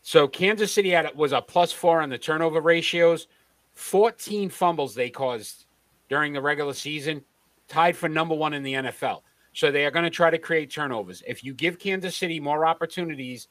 So 0.01 0.27
Kansas 0.27 0.71
City 0.71 0.89
had 0.89 1.15
was 1.15 1.31
a 1.31 1.41
plus 1.41 1.71
four 1.71 2.01
on 2.01 2.09
the 2.09 2.17
turnover 2.17 2.59
ratios, 2.59 3.27
14 3.73 4.49
fumbles 4.49 4.95
they 4.95 5.09
caused 5.09 5.65
during 6.09 6.33
the 6.33 6.41
regular 6.41 6.73
season, 6.73 7.23
tied 7.67 7.95
for 7.95 8.09
number 8.09 8.35
one 8.35 8.53
in 8.53 8.63
the 8.63 8.73
NFL. 8.73 9.21
So 9.53 9.71
they 9.71 9.85
are 9.85 9.91
going 9.91 10.03
to 10.03 10.09
try 10.09 10.29
to 10.29 10.37
create 10.37 10.71
turnovers. 10.71 11.21
If 11.27 11.43
you 11.43 11.53
give 11.53 11.77
Kansas 11.77 12.15
City 12.15 12.39
more 12.39 12.65
opportunities 12.65 13.47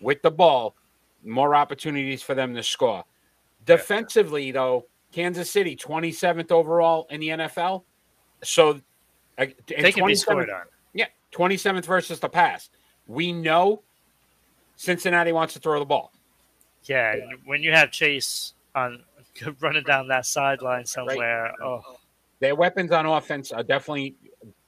with 0.00 0.20
the 0.22 0.30
ball, 0.30 0.76
more 1.24 1.54
opportunities 1.54 2.22
for 2.22 2.34
them 2.34 2.54
to 2.54 2.62
score. 2.62 3.04
Defensively, 3.66 4.50
though, 4.50 4.86
Kansas 5.12 5.50
City 5.50 5.76
27th 5.76 6.50
overall 6.50 7.06
in 7.10 7.20
the 7.20 7.28
NFL. 7.28 7.84
So 8.42 8.80
uh, 9.38 9.46
they 9.66 9.92
can 9.92 10.06
be 10.06 10.14
scored 10.14 10.50
on. 10.50 10.62
Yeah, 10.92 11.06
27th 11.32 11.84
versus 11.84 12.20
the 12.20 12.28
pass. 12.28 12.70
We 13.06 13.32
know 13.32 13.82
Cincinnati 14.76 15.32
wants 15.32 15.54
to 15.54 15.60
throw 15.60 15.78
the 15.78 15.84
ball. 15.84 16.12
Yeah, 16.84 17.14
when 17.46 17.62
you 17.62 17.72
have 17.72 17.90
Chase 17.90 18.54
on 18.74 19.02
running 19.60 19.84
down 19.84 20.08
that 20.08 20.26
sideline 20.26 20.84
somewhere, 20.84 21.44
right. 21.44 21.54
oh. 21.62 21.98
Their 22.40 22.54
weapons 22.54 22.90
on 22.92 23.06
offense 23.06 23.52
are 23.52 23.62
definitely 23.62 24.16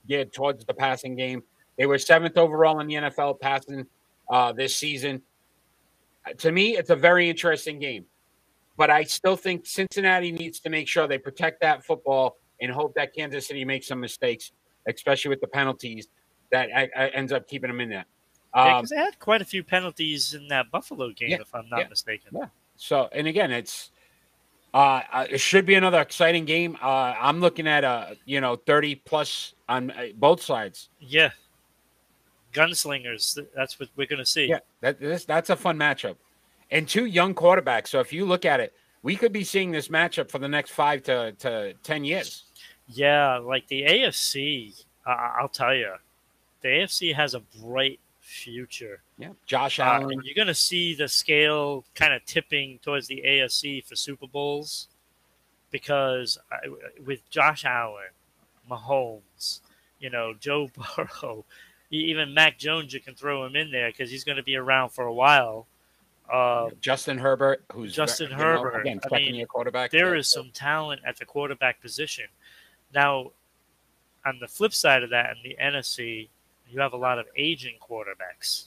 geared 0.07 0.33
towards 0.33 0.65
the 0.65 0.73
passing 0.73 1.15
game. 1.15 1.43
They 1.77 1.85
were 1.85 1.99
seventh 1.99 2.37
overall 2.37 2.79
in 2.79 2.87
the 2.87 2.95
NFL 2.95 3.39
passing 3.39 3.85
uh, 4.29 4.51
this 4.53 4.75
season. 4.75 5.21
To 6.39 6.51
me, 6.51 6.75
it's 6.75 6.89
a 6.89 6.95
very 6.95 7.29
interesting 7.29 7.77
game, 7.77 8.05
but 8.77 8.89
I 8.89 9.03
still 9.03 9.35
think 9.35 9.65
Cincinnati 9.65 10.31
needs 10.31 10.59
to 10.61 10.69
make 10.69 10.87
sure 10.87 11.07
they 11.07 11.17
protect 11.17 11.61
that 11.61 11.83
football 11.83 12.37
and 12.61 12.71
hope 12.71 12.93
that 12.95 13.13
Kansas 13.13 13.47
City 13.47 13.65
makes 13.65 13.87
some 13.87 13.99
mistakes, 13.99 14.51
especially 14.87 15.29
with 15.29 15.41
the 15.41 15.47
penalties 15.47 16.07
that 16.51 16.69
I, 16.75 16.89
I 16.95 17.07
ends 17.09 17.33
up 17.33 17.47
keeping 17.47 17.69
them 17.69 17.81
in 17.81 17.89
there. 17.89 18.05
Um, 18.53 18.65
yeah, 18.65 18.75
because 18.77 18.89
they 18.89 18.95
had 18.95 19.19
quite 19.19 19.41
a 19.41 19.45
few 19.45 19.63
penalties 19.63 20.33
in 20.33 20.47
that 20.47 20.71
Buffalo 20.71 21.09
game, 21.11 21.31
yeah, 21.31 21.41
if 21.41 21.53
I'm 21.53 21.67
not 21.69 21.81
yeah, 21.81 21.87
mistaken. 21.89 22.31
Yeah. 22.33 22.45
So, 22.77 23.09
and 23.11 23.27
again, 23.27 23.51
it's 23.51 23.91
uh, 24.73 25.01
uh, 25.11 25.25
it 25.29 25.39
should 25.39 25.65
be 25.65 25.75
another 25.75 25.99
exciting 25.99 26.45
game. 26.45 26.77
Uh, 26.81 27.15
I'm 27.19 27.39
looking 27.39 27.67
at 27.67 27.83
a 27.83 28.15
you 28.25 28.41
know 28.41 28.55
30 28.55 28.95
plus 28.95 29.53
on 29.67 29.91
uh, 29.91 30.07
both 30.15 30.41
sides. 30.41 30.89
Yeah, 30.99 31.31
gunslingers. 32.53 33.39
That's 33.55 33.79
what 33.79 33.89
we're 33.95 34.07
going 34.07 34.19
to 34.19 34.25
see. 34.25 34.47
Yeah, 34.47 34.59
that, 34.81 34.99
this, 34.99 35.25
that's 35.25 35.49
a 35.49 35.55
fun 35.55 35.77
matchup, 35.77 36.15
and 36.71 36.87
two 36.87 37.05
young 37.05 37.33
quarterbacks. 37.33 37.87
So 37.87 37.99
if 37.99 38.11
you 38.11 38.25
look 38.25 38.45
at 38.45 38.59
it, 38.59 38.73
we 39.03 39.15
could 39.15 39.31
be 39.31 39.43
seeing 39.43 39.71
this 39.71 39.87
matchup 39.87 40.29
for 40.29 40.39
the 40.39 40.47
next 40.47 40.71
five 40.71 41.03
to, 41.03 41.31
to 41.33 41.73
ten 41.83 42.03
years. 42.03 42.43
Yeah, 42.87 43.37
like 43.37 43.67
the 43.67 43.83
AFC. 43.83 44.83
I'll 45.05 45.49
tell 45.49 45.73
you, 45.73 45.93
the 46.61 46.67
AFC 46.67 47.15
has 47.15 47.33
a 47.33 47.41
bright 47.61 47.99
future. 48.19 49.01
Yeah, 49.17 49.29
Josh 49.45 49.79
uh, 49.79 49.83
Allen. 49.83 50.21
you're 50.23 50.35
going 50.35 50.47
to 50.47 50.53
see 50.53 50.93
the 50.93 51.07
scale 51.07 51.85
kind 51.95 52.13
of 52.13 52.25
tipping 52.25 52.79
towards 52.79 53.07
the 53.07 53.23
AFC 53.25 53.85
for 53.85 53.95
Super 53.95 54.27
Bowls 54.27 54.89
because 55.71 56.37
I, 56.51 56.57
with 57.05 57.27
Josh 57.29 57.65
Allen, 57.65 58.09
Mahomes, 58.69 59.61
you 59.99 60.09
know, 60.09 60.33
Joe 60.39 60.69
Burrow, 60.97 61.45
even 61.89 62.33
Mac 62.33 62.57
Jones, 62.57 62.93
you 62.93 62.99
can 62.99 63.15
throw 63.15 63.45
him 63.45 63.55
in 63.55 63.71
there 63.71 63.89
because 63.89 64.11
he's 64.11 64.23
going 64.23 64.37
to 64.37 64.43
be 64.43 64.55
around 64.55 64.89
for 64.89 65.05
a 65.05 65.13
while. 65.13 65.67
Uh, 66.31 66.69
Justin 66.81 67.17
Herbert, 67.17 67.63
who's 67.71 67.93
Justin 67.93 68.31
Herbert, 68.31 68.73
know, 68.73 68.81
again, 68.81 68.99
I 69.11 69.17
mean, 69.17 69.45
quarterback. 69.45 69.91
There 69.91 70.15
is 70.15 70.27
some 70.27 70.51
talent 70.51 71.01
at 71.05 71.17
the 71.17 71.25
quarterback 71.25 71.81
position. 71.81 72.25
Now, 72.93 73.31
on 74.25 74.39
the 74.39 74.47
flip 74.47 74.73
side 74.73 75.03
of 75.03 75.11
that, 75.11 75.37
in 75.37 75.49
the 75.49 75.57
NFC, 75.61 76.27
you 76.69 76.81
have 76.81 76.93
a 76.93 76.97
lot 76.97 77.17
of 77.17 77.27
aging 77.37 77.75
quarterbacks, 77.81 78.65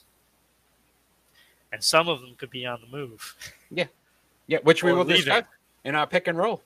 and 1.71 1.83
some 1.83 2.09
of 2.09 2.21
them 2.21 2.35
could 2.35 2.49
be 2.49 2.65
on 2.65 2.79
the 2.81 2.97
move. 2.97 3.35
Yeah, 3.73 3.85
yeah, 4.47 4.57
which 4.63 4.83
we 4.83 4.91
will 4.91 5.05
discuss 5.05 5.45
in 5.85 5.95
our 5.95 6.05
pick 6.05 6.27
and 6.27 6.37
roll. 6.37 6.61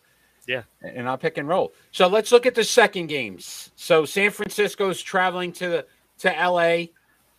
Yeah, 0.48 0.64
in 0.82 1.06
our 1.06 1.20
pick 1.20 1.38
and 1.38 1.48
roll. 1.48 1.72
So 1.92 2.08
let's 2.08 2.32
look 2.32 2.48
at 2.48 2.56
the 2.56 2.64
second 2.64 3.08
games. 3.08 3.70
So 3.76 4.06
San 4.06 4.32
Francisco's 4.32 5.04
traveling 5.04 5.52
to 5.54 5.70
the 5.70 5.86
to 6.22 6.30
LA. 6.30 6.86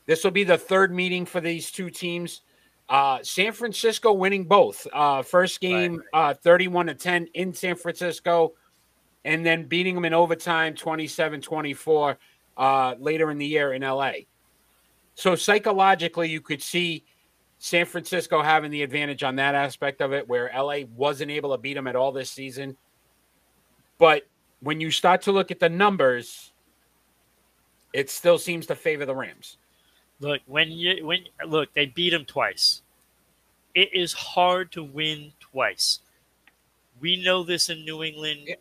This 0.07 0.23
will 0.23 0.31
be 0.31 0.45
the 0.45 0.57
third 0.57 0.95
meeting 0.95 1.27
for 1.27 1.41
these 1.41 1.73
two 1.73 1.91
teams. 1.91 2.43
Uh, 2.89 3.19
San 3.23 3.53
Francisco 3.53 4.13
winning 4.13 4.45
both. 4.45 4.87
Uh, 4.93 5.23
first 5.23 5.61
game, 5.61 6.03
right. 6.15 6.31
uh, 6.31 6.35
31 6.35 6.87
to 6.87 6.95
10 6.95 7.29
in 7.35 7.53
San 7.53 7.75
Francisco, 7.75 8.53
and 9.25 9.45
then 9.45 9.65
beating 9.65 9.95
them 9.95 10.05
in 10.05 10.15
overtime, 10.15 10.75
27 10.75 11.41
24 11.41 12.19
uh, 12.57 12.95
later 12.99 13.31
in 13.31 13.39
the 13.39 13.47
year 13.47 13.73
in 13.73 13.83
LA. 13.83 14.13
So 15.15 15.35
psychologically, 15.35 16.29
you 16.29 16.41
could 16.41 16.63
see 16.63 17.05
San 17.59 17.87
Francisco 17.87 18.43
having 18.43 18.71
the 18.71 18.83
advantage 18.83 19.23
on 19.23 19.37
that 19.37 19.55
aspect 19.55 20.01
of 20.01 20.13
it, 20.13 20.29
where 20.29 20.51
LA 20.55 20.81
wasn't 20.95 21.31
able 21.31 21.53
to 21.53 21.59
beat 21.59 21.75
them 21.75 21.87
at 21.87 21.97
all 21.97 22.13
this 22.13 22.31
season. 22.31 22.77
But 23.99 24.29
when 24.61 24.81
you 24.81 24.91
start 24.91 25.23
to 25.23 25.33
look 25.33 25.51
at 25.51 25.59
the 25.59 25.69
numbers, 25.69 26.53
it 27.93 28.11
still 28.11 28.39
seems 28.39 28.67
to 28.67 28.75
favor 28.75 29.07
the 29.07 29.15
Rams. 29.15 29.57
Look, 30.21 30.41
when 30.47 30.71
you 30.71 31.05
when 31.07 31.25
look, 31.47 31.73
they 31.75 31.87
beat 31.87 32.11
them 32.11 32.25
twice. 32.25 32.83
It 33.75 33.93
is 33.93 34.13
hard 34.13 34.73
to 34.73 34.83
win 34.83 35.33
twice. 35.39 36.01
We 37.01 37.23
know 37.23 37.43
this 37.43 37.69
in 37.69 37.85
New 37.85 38.03
England. 38.03 38.41
Yeah. 38.45 38.55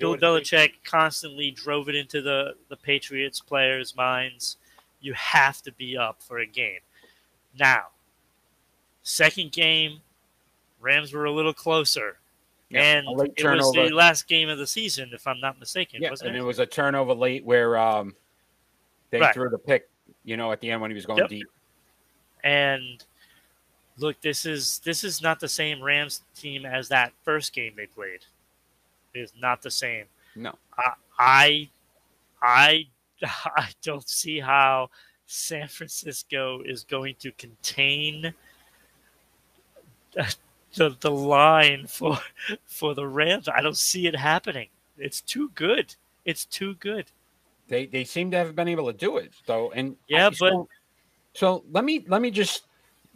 Bill 0.00 0.16
Belichick 0.16 0.72
constantly 0.84 1.52
drove 1.52 1.88
it 1.88 1.94
into 1.94 2.20
the, 2.20 2.56
the 2.68 2.76
Patriots 2.76 3.40
players' 3.40 3.94
minds. 3.94 4.56
You 5.00 5.12
have 5.12 5.62
to 5.62 5.70
be 5.70 5.96
up 5.96 6.20
for 6.20 6.40
a 6.40 6.46
game. 6.46 6.80
Now, 7.56 7.86
second 9.04 9.52
game, 9.52 10.00
Rams 10.80 11.12
were 11.12 11.24
a 11.26 11.30
little 11.30 11.54
closer. 11.54 12.18
Yeah, 12.68 12.82
and 12.82 13.06
it 13.06 13.44
was 13.44 13.72
the 13.72 13.90
last 13.94 14.26
game 14.26 14.48
of 14.48 14.58
the 14.58 14.66
season, 14.66 15.10
if 15.12 15.26
I'm 15.28 15.38
not 15.38 15.60
mistaken. 15.60 16.02
Yeah, 16.02 16.10
and 16.20 16.34
it? 16.34 16.40
it? 16.40 16.42
was 16.42 16.58
a 16.58 16.66
turnover 16.66 17.14
late 17.14 17.44
where 17.44 17.78
um, 17.78 18.16
they 19.10 19.20
right. 19.20 19.32
threw 19.32 19.48
the 19.48 19.58
pick, 19.58 19.88
you 20.26 20.36
know, 20.36 20.52
at 20.52 20.60
the 20.60 20.70
end 20.70 20.82
when 20.82 20.90
he 20.90 20.94
was 20.94 21.06
going 21.06 21.20
yep. 21.20 21.30
deep. 21.30 21.48
And 22.44 23.02
look, 23.96 24.20
this 24.20 24.44
is 24.44 24.80
this 24.80 25.04
is 25.04 25.22
not 25.22 25.40
the 25.40 25.48
same 25.48 25.82
Rams 25.82 26.22
team 26.34 26.66
as 26.66 26.88
that 26.88 27.12
first 27.24 27.54
game 27.54 27.72
they 27.76 27.86
played 27.86 28.26
is 29.14 29.32
not 29.40 29.62
the 29.62 29.70
same. 29.70 30.04
No, 30.34 30.52
I, 30.76 30.92
I, 31.18 31.68
I, 32.42 32.86
I 33.56 33.70
don't 33.82 34.06
see 34.06 34.40
how 34.40 34.90
San 35.26 35.68
Francisco 35.68 36.60
is 36.62 36.84
going 36.84 37.14
to 37.20 37.32
contain 37.32 38.34
the 40.74 40.96
the 41.00 41.10
line 41.10 41.86
for 41.86 42.18
for 42.66 42.94
the 42.94 43.06
Rams. 43.06 43.48
I 43.48 43.62
don't 43.62 43.78
see 43.78 44.06
it 44.06 44.16
happening. 44.16 44.68
It's 44.98 45.20
too 45.20 45.50
good. 45.54 45.94
It's 46.24 46.44
too 46.44 46.74
good. 46.74 47.06
They 47.68 47.86
they 47.86 48.04
seem 48.04 48.30
to 48.30 48.36
have 48.36 48.54
been 48.54 48.68
able 48.68 48.86
to 48.86 48.92
do 48.92 49.16
it 49.16 49.34
though, 49.46 49.72
and 49.72 49.96
yeah, 50.08 50.28
I, 50.28 50.30
but 50.30 50.38
so, 50.38 50.68
so 51.32 51.64
let 51.70 51.84
me 51.84 52.04
let 52.08 52.22
me 52.22 52.30
just 52.30 52.66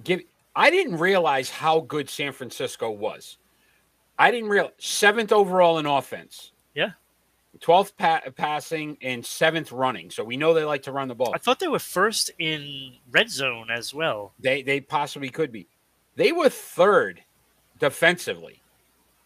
give. 0.02 0.22
I 0.56 0.70
didn't 0.70 0.98
realize 0.98 1.48
how 1.48 1.80
good 1.80 2.10
San 2.10 2.32
Francisco 2.32 2.90
was. 2.90 3.38
I 4.18 4.30
didn't 4.30 4.50
realize 4.50 4.72
seventh 4.78 5.32
overall 5.32 5.78
in 5.78 5.86
offense. 5.86 6.52
Yeah. 6.74 6.90
12th 7.58 7.96
pa- 7.96 8.22
passing 8.36 8.96
and 9.02 9.24
seventh 9.24 9.72
running. 9.72 10.10
So 10.10 10.24
we 10.24 10.36
know 10.36 10.54
they 10.54 10.64
like 10.64 10.82
to 10.84 10.92
run 10.92 11.08
the 11.08 11.14
ball. 11.14 11.32
I 11.34 11.38
thought 11.38 11.58
they 11.58 11.68
were 11.68 11.78
first 11.78 12.30
in 12.38 12.94
red 13.10 13.30
zone 13.30 13.70
as 13.70 13.92
well. 13.92 14.32
They 14.38 14.62
they 14.62 14.80
possibly 14.80 15.30
could 15.30 15.52
be. 15.52 15.66
They 16.16 16.32
were 16.32 16.48
third 16.48 17.22
defensively, 17.78 18.62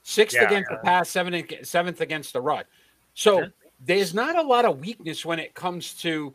sixth 0.02 0.36
yeah, 0.36 0.46
against 0.46 0.70
yeah. 0.70 0.76
the 0.76 0.82
pass, 0.82 1.10
seventh 1.10 1.52
seventh 1.62 2.00
against 2.00 2.32
the 2.32 2.40
run. 2.40 2.64
So 3.14 3.40
yeah. 3.40 3.46
There's 3.84 4.14
not 4.14 4.36
a 4.36 4.42
lot 4.42 4.64
of 4.64 4.80
weakness 4.80 5.24
when 5.24 5.38
it 5.38 5.54
comes 5.54 5.94
to 5.94 6.34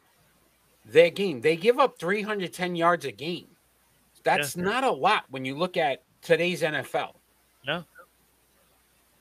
their 0.86 1.10
game. 1.10 1.42
They 1.42 1.56
give 1.56 1.80
up 1.80 2.00
310 2.00 2.76
yards 2.76 3.06
a 3.06 3.12
game. 3.12 3.48
That's 4.24 4.58
not 4.58 4.84
a 4.84 4.92
lot 4.92 5.26
when 5.30 5.46
you 5.46 5.58
look 5.58 5.78
at 5.78 6.04
today's 6.22 6.62
NFL. 6.62 7.14
No. 7.66 7.84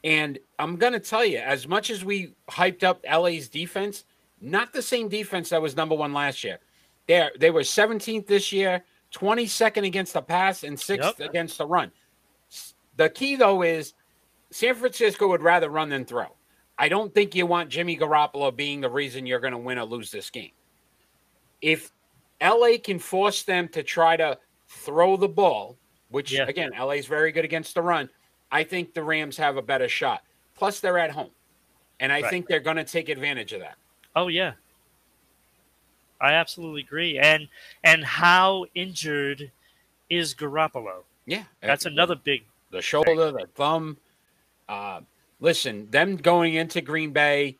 And 0.04 0.38
I'm 0.58 0.76
going 0.76 0.92
to 0.92 1.00
tell 1.00 1.24
you, 1.24 1.38
as 1.38 1.66
much 1.66 1.90
as 1.90 2.04
we 2.04 2.34
hyped 2.48 2.84
up 2.84 3.04
LA's 3.10 3.48
defense, 3.48 4.04
not 4.40 4.72
the 4.72 4.82
same 4.82 5.08
defense 5.08 5.50
that 5.50 5.62
was 5.62 5.76
number 5.76 5.94
one 5.94 6.12
last 6.12 6.44
year. 6.44 6.58
They 7.06 7.28
they 7.38 7.50
were 7.50 7.62
17th 7.62 8.26
this 8.26 8.52
year, 8.52 8.84
22nd 9.12 9.86
against 9.86 10.12
the 10.12 10.22
pass, 10.22 10.62
and 10.62 10.78
sixth 10.78 11.18
yep. 11.18 11.28
against 11.28 11.58
the 11.58 11.66
run. 11.66 11.90
The 12.96 13.08
key 13.08 13.36
though 13.36 13.62
is 13.62 13.94
San 14.50 14.74
Francisco 14.74 15.28
would 15.28 15.42
rather 15.42 15.68
run 15.68 15.88
than 15.88 16.04
throw. 16.04 16.28
I 16.78 16.88
don't 16.88 17.12
think 17.12 17.34
you 17.34 17.44
want 17.44 17.70
Jimmy 17.70 17.96
Garoppolo 17.96 18.54
being 18.54 18.80
the 18.80 18.90
reason 18.90 19.26
you're 19.26 19.40
going 19.40 19.52
to 19.52 19.58
win 19.58 19.78
or 19.78 19.84
lose 19.84 20.10
this 20.10 20.30
game. 20.30 20.52
If 21.60 21.90
LA 22.40 22.78
can 22.82 23.00
force 23.00 23.42
them 23.42 23.68
to 23.70 23.82
try 23.82 24.16
to 24.16 24.38
throw 24.68 25.16
the 25.16 25.28
ball, 25.28 25.76
which 26.10 26.32
yeah. 26.32 26.46
again, 26.46 26.70
LA 26.78 26.92
is 26.92 27.06
very 27.06 27.32
good 27.32 27.44
against 27.44 27.74
the 27.74 27.82
run, 27.82 28.08
I 28.52 28.62
think 28.62 28.94
the 28.94 29.02
Rams 29.02 29.36
have 29.36 29.56
a 29.56 29.62
better 29.62 29.88
shot. 29.88 30.22
Plus, 30.54 30.80
they're 30.80 30.98
at 30.98 31.10
home, 31.10 31.30
and 32.00 32.12
I 32.12 32.20
right. 32.20 32.30
think 32.30 32.46
they're 32.46 32.60
going 32.60 32.76
to 32.76 32.84
take 32.84 33.08
advantage 33.08 33.52
of 33.52 33.60
that. 33.60 33.76
Oh 34.16 34.28
yeah, 34.28 34.52
I 36.20 36.32
absolutely 36.32 36.82
agree. 36.82 37.18
And 37.18 37.48
and 37.84 38.04
how 38.04 38.66
injured 38.74 39.50
is 40.10 40.34
Garoppolo? 40.34 41.02
Yeah, 41.26 41.44
that's 41.60 41.86
another 41.86 42.16
big. 42.16 42.44
The 42.70 42.82
shoulder, 42.82 43.14
thing. 43.14 43.34
the 43.34 43.46
thumb. 43.54 43.96
Uh, 44.68 45.00
listen, 45.40 45.90
them 45.90 46.16
going 46.16 46.54
into 46.54 46.80
Green 46.80 47.12
Bay 47.12 47.58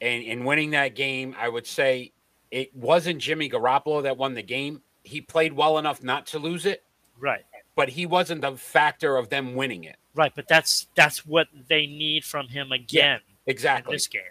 and, 0.00 0.24
and 0.24 0.44
winning 0.44 0.70
that 0.70 0.94
game, 0.94 1.34
I 1.38 1.48
would 1.48 1.66
say 1.66 2.12
it 2.50 2.74
wasn't 2.74 3.18
Jimmy 3.20 3.48
Garoppolo 3.48 4.02
that 4.04 4.16
won 4.16 4.34
the 4.34 4.42
game. 4.42 4.82
He 5.02 5.20
played 5.20 5.52
well 5.52 5.78
enough 5.78 6.02
not 6.02 6.26
to 6.28 6.38
lose 6.38 6.66
it, 6.66 6.82
Right. 7.18 7.44
but 7.76 7.88
he 7.88 8.06
wasn't 8.06 8.42
the 8.42 8.56
factor 8.56 9.16
of 9.16 9.28
them 9.28 9.54
winning 9.54 9.84
it. 9.84 9.96
Right, 10.14 10.32
but 10.34 10.48
that's 10.48 10.88
that's 10.96 11.24
what 11.24 11.46
they 11.68 11.86
need 11.86 12.24
from 12.24 12.48
him 12.48 12.72
again 12.72 13.20
in 13.46 13.50
Exactly. 13.52 13.94
this 13.94 14.06
game. 14.08 14.22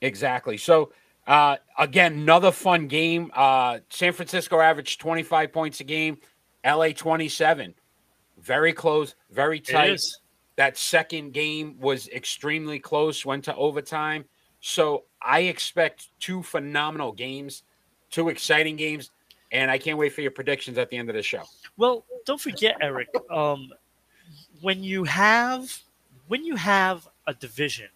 Exactly. 0.00 0.56
So 0.56 0.92
uh, 1.26 1.56
again, 1.78 2.14
another 2.14 2.50
fun 2.50 2.88
game. 2.88 3.30
Uh, 3.34 3.78
San 3.90 4.12
Francisco 4.12 4.58
averaged 4.58 5.00
25 5.00 5.52
points 5.52 5.80
a 5.80 5.84
game. 5.84 6.18
LA 6.64 6.88
27. 6.88 7.74
Very 8.38 8.72
close. 8.72 9.14
Very 9.30 9.58
It 9.58 9.66
tight. 9.66 10.00
That 10.60 10.76
second 10.76 11.32
game 11.32 11.78
was 11.80 12.06
extremely 12.08 12.78
close. 12.78 13.24
Went 13.24 13.44
to 13.44 13.56
overtime. 13.56 14.26
So 14.60 15.04
I 15.22 15.40
expect 15.44 16.08
two 16.20 16.42
phenomenal 16.42 17.12
games, 17.12 17.62
two 18.10 18.28
exciting 18.28 18.76
games, 18.76 19.10
and 19.52 19.70
I 19.70 19.78
can't 19.78 19.96
wait 19.96 20.12
for 20.12 20.20
your 20.20 20.32
predictions 20.32 20.76
at 20.76 20.90
the 20.90 20.98
end 20.98 21.08
of 21.08 21.16
the 21.16 21.22
show. 21.22 21.44
Well, 21.78 22.04
don't 22.26 22.38
forget, 22.38 22.76
Eric. 22.82 23.08
Um, 23.30 23.70
when 24.60 24.84
you 24.84 25.04
have 25.04 25.74
when 26.28 26.44
you 26.44 26.56
have 26.56 27.08
a 27.26 27.32
division 27.32 27.88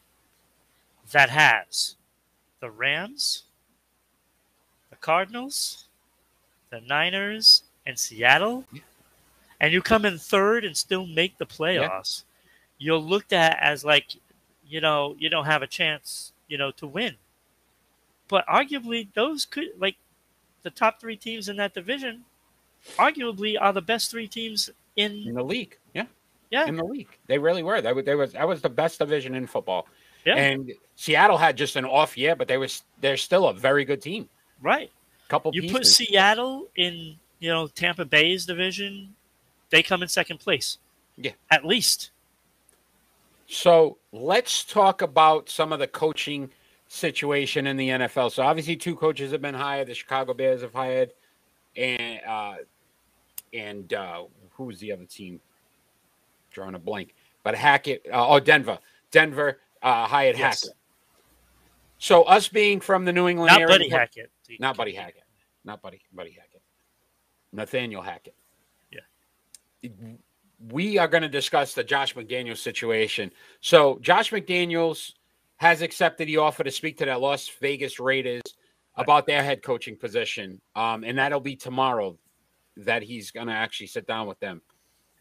that 1.13 1.29
has 1.29 1.97
the 2.61 2.71
Rams, 2.71 3.43
the 4.89 4.97
Cardinals, 4.97 5.85
the 6.71 6.81
Niners, 6.81 7.65
and 7.85 7.99
Seattle, 7.99 8.65
and 9.61 9.71
you 9.71 9.83
come 9.83 10.07
in 10.07 10.17
third 10.17 10.65
and 10.65 10.75
still 10.75 11.05
make 11.05 11.37
the 11.37 11.45
playoffs, 11.45 12.25
you're 12.79 12.99
looked 12.99 13.33
at 13.33 13.59
as 13.61 13.85
like, 13.85 14.17
you 14.67 14.81
know, 14.81 15.17
you 15.19 15.29
don't 15.29 15.47
have 15.47 15.63
a 15.63 15.67
chance, 15.67 16.33
you 16.49 16.59
know, 16.59 16.71
to 16.73 16.87
win. 16.87 17.15
But 18.29 18.47
arguably, 18.47 19.09
those 19.15 19.45
could 19.45 19.69
like 19.79 19.97
the 20.63 20.71
top 20.71 21.01
three 21.01 21.17
teams 21.17 21.49
in 21.49 21.57
that 21.57 21.75
division 21.75 22.25
arguably 22.99 23.57
are 23.61 23.73
the 23.73 23.83
best 23.83 24.11
three 24.11 24.27
teams 24.29 24.71
In 24.97 25.13
in 25.27 25.35
the 25.35 25.43
league. 25.43 25.77
Yeah. 25.95 26.07
Yeah. 26.51 26.67
In 26.67 26.77
the 26.77 26.85
league. 26.85 27.09
They 27.27 27.39
really 27.39 27.63
were. 27.63 27.81
That 27.81 27.95
was, 27.95 28.05
they 28.05 28.15
was 28.15 28.33
that 28.33 28.47
was 28.47 28.61
the 28.61 28.69
best 28.69 28.99
division 28.99 29.35
in 29.35 29.47
football. 29.47 29.87
Yeah. 30.25 30.37
And 30.37 30.73
Seattle 30.97 31.37
had 31.37 31.57
just 31.57 31.77
an 31.77 31.85
off 31.85 32.17
year, 32.17 32.35
but 32.37 32.49
they 32.49 32.57
was 32.57 32.83
they're 33.01 33.17
still 33.17 33.49
a 33.49 33.55
very 33.55 33.85
good 33.85 34.01
team. 34.01 34.29
right. 34.63 34.91
Couple 35.29 35.55
You 35.55 35.63
pieces. 35.63 35.77
put 35.77 35.87
Seattle 35.87 36.69
in, 36.77 37.17
you 37.41 37.49
know, 37.51 37.67
Tampa 37.67 38.05
Bay's 38.05 38.45
division, 38.45 39.15
they 39.71 39.83
come 39.83 40.03
in 40.03 40.09
second 40.09 40.39
place. 40.39 40.79
Yeah. 41.17 41.33
At 41.51 41.65
least. 41.65 42.11
So 43.47 43.99
let's 44.13 44.65
talk 44.65 45.03
about 45.03 45.49
some 45.49 45.73
of 45.73 45.79
the 45.79 45.87
coaching 45.87 46.51
situation 46.89 47.67
in 47.67 47.77
the 47.77 47.89
NFL. 47.91 48.33
So 48.33 48.43
obviously, 48.43 48.77
two 48.77 48.97
coaches 48.97 49.33
have 49.33 49.43
been 49.43 49.55
hired. 49.55 49.89
The 49.89 49.95
Chicago 49.95 50.35
Bears 50.35 50.63
have 50.63 50.73
hired, 50.73 51.13
and 51.77 52.21
uh, 52.27 52.55
and 53.53 53.93
uh, 53.93 54.25
who 54.53 54.65
was 54.65 54.79
the 54.81 54.93
other 54.93 55.05
team? 55.05 55.41
Drawing 56.51 56.75
a 56.75 56.79
blank. 56.79 57.15
But 57.43 57.55
Hackett. 57.55 58.07
Uh, 58.11 58.29
oh, 58.29 58.41
Denver. 58.41 58.79
Denver 59.11 59.59
uh, 59.83 60.07
hired 60.07 60.39
Yes. 60.39 60.63
Hackett. 60.63 60.77
So 61.99 62.23
us 62.25 62.49
being 62.49 62.81
from 62.81 63.05
the 63.05 63.13
New 63.13 63.29
England 63.29 63.51
Not 63.53 63.61
area, 63.61 63.75
Buddy 63.75 63.89
Hackett. 63.89 64.31
not 64.59 64.77
Buddy 64.77 64.95
Hackett, 64.95 65.23
not 65.65 65.81
Buddy 65.81 66.01
Buddy 66.13 66.33
Hackett, 66.33 66.61
Nathaniel 67.53 68.03
Hackett. 68.03 68.35
Yeah. 68.91 69.01
We 70.71 70.99
are 70.99 71.09
going 71.09 71.23
to 71.23 71.29
discuss 71.29 71.75
the 71.75 71.85
Josh 71.85 72.15
McDaniels 72.15 72.59
situation. 72.59 73.31
So 73.61 73.99
Josh 74.01 74.31
McDaniels 74.31 75.13
has 75.57 75.83
accepted 75.83 76.29
the 76.29 76.39
offer 76.39 76.65
to 76.65 76.71
speak 76.71 76.99
to 76.99 77.05
the 77.05 77.17
Las 77.17 77.51
Vegas 77.61 78.01
Raiders 78.01 78.43
about 78.97 79.27
their 79.27 79.43
head 79.43 79.63
coaching 79.63 79.97
position, 79.97 80.61
um, 80.77 81.05
and 81.05 81.19
that'll 81.19 81.41
be 81.41 81.57
tomorrow. 81.57 82.19
That 82.77 83.05
he's 83.05 83.31
going 83.31 83.47
to 83.47 83.53
actually 83.53 83.87
sit 83.87 84.05
down 84.05 84.27
with 84.27 84.41
them. 84.41 84.61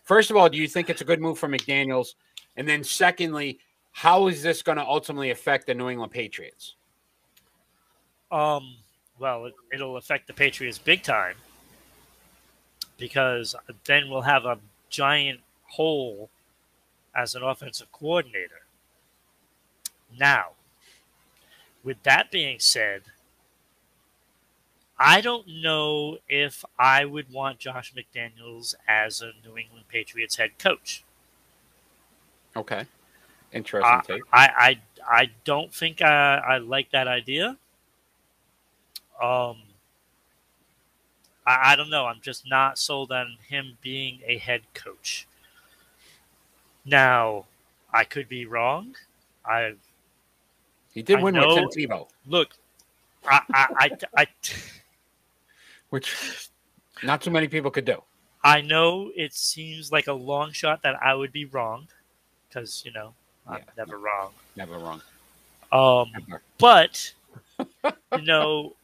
First 0.04 0.32
of 0.32 0.38
all, 0.38 0.50
do 0.50 0.58
you 0.58 0.68
think 0.68 0.90
it's 0.90 1.02
a 1.02 1.06
good 1.06 1.22
move 1.22 1.38
for 1.38 1.48
McDaniels? 1.48 2.16
And 2.56 2.68
then, 2.68 2.84
secondly, 2.84 3.60
how 3.92 4.28
is 4.28 4.42
this 4.42 4.64
going 4.64 4.80
to 4.80 4.84
ultimately 4.84 5.30
affect 5.30 5.68
the 5.68 5.76
New 5.76 5.88
England 5.88 6.12
Patriots? 6.12 6.76
Um, 8.32 8.78
well, 9.20 9.46
it, 9.46 9.54
it'll 9.72 9.98
affect 9.98 10.26
the 10.26 10.34
Patriots 10.34 10.80
big 10.80 11.04
time 11.04 11.36
because 12.98 13.56
then 13.86 14.10
we'll 14.10 14.22
have 14.22 14.46
a 14.46 14.58
giant 14.94 15.42
hole 15.72 16.30
as 17.16 17.34
an 17.34 17.42
offensive 17.42 17.92
coordinator. 17.92 18.62
Now, 20.18 20.52
with 21.84 22.02
that 22.04 22.30
being 22.30 22.60
said, 22.60 23.02
I 25.00 25.20
don't 25.20 25.48
know 25.48 26.20
if 26.30 26.64
I 26.78 27.06
would 27.06 27.34
want 27.34 27.58
Josh 27.58 27.92
McDaniels 27.94 28.76
as 28.88 29.22
a 29.22 29.32
New 29.44 29.58
England 29.58 29.86
Patriots 29.90 30.36
head 30.36 30.60
coach. 30.60 31.04
Okay, 32.56 32.86
interesting 33.52 33.92
I, 33.92 34.02
take. 34.06 34.22
I, 34.32 34.48
I, 35.08 35.22
I 35.22 35.30
don't 35.44 35.74
think 35.74 36.04
I, 36.04 36.38
I 36.38 36.58
like 36.60 36.92
that 36.92 37.08
idea. 37.08 37.58
Um, 39.22 39.64
I, 41.46 41.74
I 41.74 41.76
don't 41.76 41.90
know. 41.90 42.06
I'm 42.06 42.22
just 42.22 42.48
not 42.50 42.78
sold 42.80 43.12
on 43.12 43.38
him 43.48 43.78
being 43.82 44.20
a 44.26 44.38
head 44.38 44.62
coach. 44.74 45.28
Now, 46.86 47.46
I 47.94 48.04
could 48.04 48.28
be 48.28 48.46
wrong. 48.46 48.96
I 49.46 49.74
He 50.94 51.02
did 51.02 51.20
I 51.20 51.24
win 51.24 51.36
know- 51.36 51.48
with 51.64 51.74
Tim 51.74 51.90
Tebow, 51.90 52.08
look. 52.28 52.54
I, 53.26 53.40
I, 53.54 53.68
I, 53.78 53.90
I, 54.24 54.28
which 55.90 56.50
not 57.04 57.22
too 57.22 57.32
many 57.32 57.48
people 57.48 57.72
could 57.72 57.86
do. 57.86 58.02
I 58.44 58.60
know 58.60 59.10
it 59.16 59.34
seems 59.34 59.94
like 59.94 60.08
a 60.08 60.14
long 60.14 60.52
shot 60.52 60.82
that 60.84 60.96
I 61.02 61.14
would 61.14 61.32
be 61.32 61.46
wrong, 61.46 61.88
because 62.50 62.84
you 62.86 62.92
know 62.92 63.14
I'm 63.48 63.60
Yeah. 63.60 63.64
never 63.78 63.98
wrong. 63.98 64.32
Never 64.58 64.78
wrong. 64.78 65.02
Um, 65.72 66.12
Never. 66.28 66.42
But 66.58 67.14
you 68.18 68.22
know, 68.24 68.76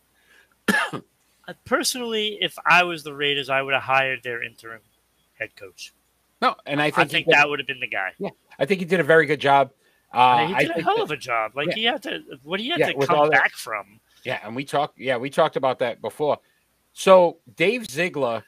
personally, 1.65 2.37
if 2.41 2.57
I 2.65 2.83
was 2.83 3.03
the 3.03 3.13
Raiders, 3.13 3.49
I 3.49 3.61
would 3.61 3.73
have 3.73 3.83
hired 3.83 4.23
their 4.23 4.43
interim 4.43 4.81
head 5.37 5.55
coach. 5.55 5.93
No, 6.41 6.55
and 6.65 6.81
I 6.81 6.85
I 6.85 6.91
think, 6.91 7.11
think, 7.11 7.25
did, 7.27 7.35
that 7.35 7.49
would 7.49 7.59
have 7.59 7.67
been 7.67 7.79
the 7.79 7.87
guy. 7.87 8.13
Yeah, 8.17 8.29
I 8.57 8.65
think 8.65 8.79
he 8.79 8.85
did 8.85 8.99
a 8.99 9.03
very 9.03 9.25
good 9.25 9.41
job. 9.41 9.71
Uh, 10.13 10.47
he 10.47 10.53
did 10.55 10.71
a 10.71 10.73
think 10.75 10.85
hell 10.85 10.97
that- 10.97 11.03
of 11.03 11.11
a 11.11 11.17
job. 11.17 11.51
Like 11.55 11.67
yeah. 11.69 11.73
he 11.75 11.83
had 11.83 12.03
to, 12.03 12.21
what 12.43 12.59
he 12.59 12.69
had 12.69 12.79
Yeah, 12.79 12.91
to 12.93 13.05
come 13.05 13.15
all 13.15 13.23
that- 13.29 13.31
back 13.31 13.51
from. 13.53 13.99
Yeah, 14.23 14.39
and 14.43 14.55
we 14.55 14.65
talked. 14.65 14.97
Yeah, 14.99 15.17
we 15.17 15.29
talked 15.29 15.55
about 15.55 15.79
that 15.79 16.01
before. 16.01 16.37
So 16.93 17.37
Dave 17.55 17.89
Ziegler 17.89 18.43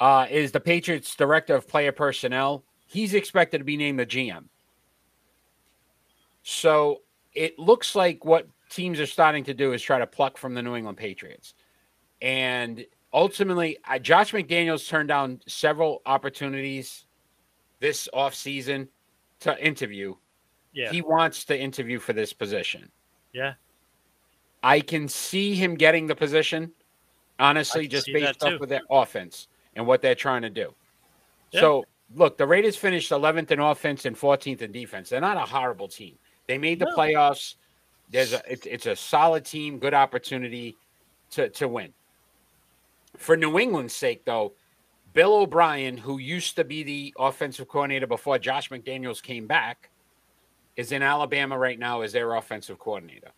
uh, 0.00 0.26
is 0.30 0.52
the 0.52 0.60
Patriots' 0.60 1.14
director 1.14 1.54
of 1.54 1.66
player 1.68 1.92
personnel. 1.92 2.64
He's 2.86 3.14
expected 3.14 3.58
to 3.58 3.64
be 3.64 3.76
named 3.76 3.98
the 3.98 4.06
GM. 4.06 4.44
So 6.42 7.02
it 7.32 7.58
looks 7.58 7.94
like 7.94 8.24
what 8.24 8.46
teams 8.70 9.00
are 9.00 9.06
starting 9.06 9.44
to 9.44 9.54
do 9.54 9.72
is 9.72 9.82
try 9.82 9.98
to 9.98 10.06
pluck 10.06 10.36
from 10.36 10.54
the 10.54 10.62
New 10.62 10.76
England 10.76 10.98
Patriots, 10.98 11.54
and 12.24 12.86
ultimately, 13.12 13.76
uh, 13.86 13.98
Josh 13.98 14.32
McDaniels 14.32 14.88
turned 14.88 15.08
down 15.08 15.40
several 15.46 16.00
opportunities 16.06 17.04
this 17.80 18.08
offseason 18.14 18.88
to 19.40 19.62
interview. 19.64 20.14
Yeah, 20.72 20.90
He 20.90 21.02
wants 21.02 21.44
to 21.44 21.58
interview 21.58 21.98
for 21.98 22.14
this 22.14 22.32
position. 22.32 22.90
yeah, 23.34 23.54
I 24.62 24.80
can 24.80 25.06
see 25.06 25.54
him 25.54 25.74
getting 25.74 26.06
the 26.06 26.16
position, 26.16 26.72
honestly, 27.38 27.86
just 27.86 28.06
based 28.06 28.42
off 28.42 28.58
of 28.60 28.68
their 28.70 28.80
offense 28.90 29.48
and 29.76 29.86
what 29.86 30.00
they're 30.00 30.14
trying 30.14 30.40
to 30.42 30.50
do. 30.50 30.74
Yeah. 31.50 31.60
So, 31.60 31.84
look, 32.14 32.38
the 32.38 32.46
Raiders 32.46 32.74
finished 32.76 33.10
11th 33.12 33.50
in 33.50 33.60
offense 33.60 34.06
and 34.06 34.16
14th 34.16 34.62
in 34.62 34.72
defense. 34.72 35.10
They're 35.10 35.20
not 35.20 35.36
a 35.36 35.40
horrible 35.40 35.88
team. 35.88 36.16
They 36.46 36.56
made 36.56 36.78
the 36.78 36.86
No. 36.86 36.96
playoffs. 36.96 37.56
There's 38.08 38.32
a 38.32 38.40
it's, 38.50 38.64
it's 38.66 38.86
a 38.86 38.96
solid 38.96 39.44
team, 39.44 39.78
good 39.78 39.94
opportunity 39.94 40.76
to 41.32 41.50
to 41.50 41.68
win. 41.68 41.92
For 43.16 43.36
New 43.36 43.58
England's 43.58 43.94
sake, 43.94 44.24
though, 44.24 44.54
Bill 45.12 45.34
O'Brien, 45.34 45.96
who 45.96 46.18
used 46.18 46.56
to 46.56 46.64
be 46.64 46.82
the 46.82 47.14
offensive 47.18 47.68
coordinator 47.68 48.06
before 48.06 48.38
Josh 48.38 48.68
McDaniels 48.70 49.22
came 49.22 49.46
back, 49.46 49.90
is 50.76 50.90
in 50.90 51.02
Alabama 51.02 51.56
right 51.56 51.78
now 51.78 52.00
as 52.00 52.12
their 52.12 52.34
offensive 52.34 52.78
coordinator. 52.78 53.30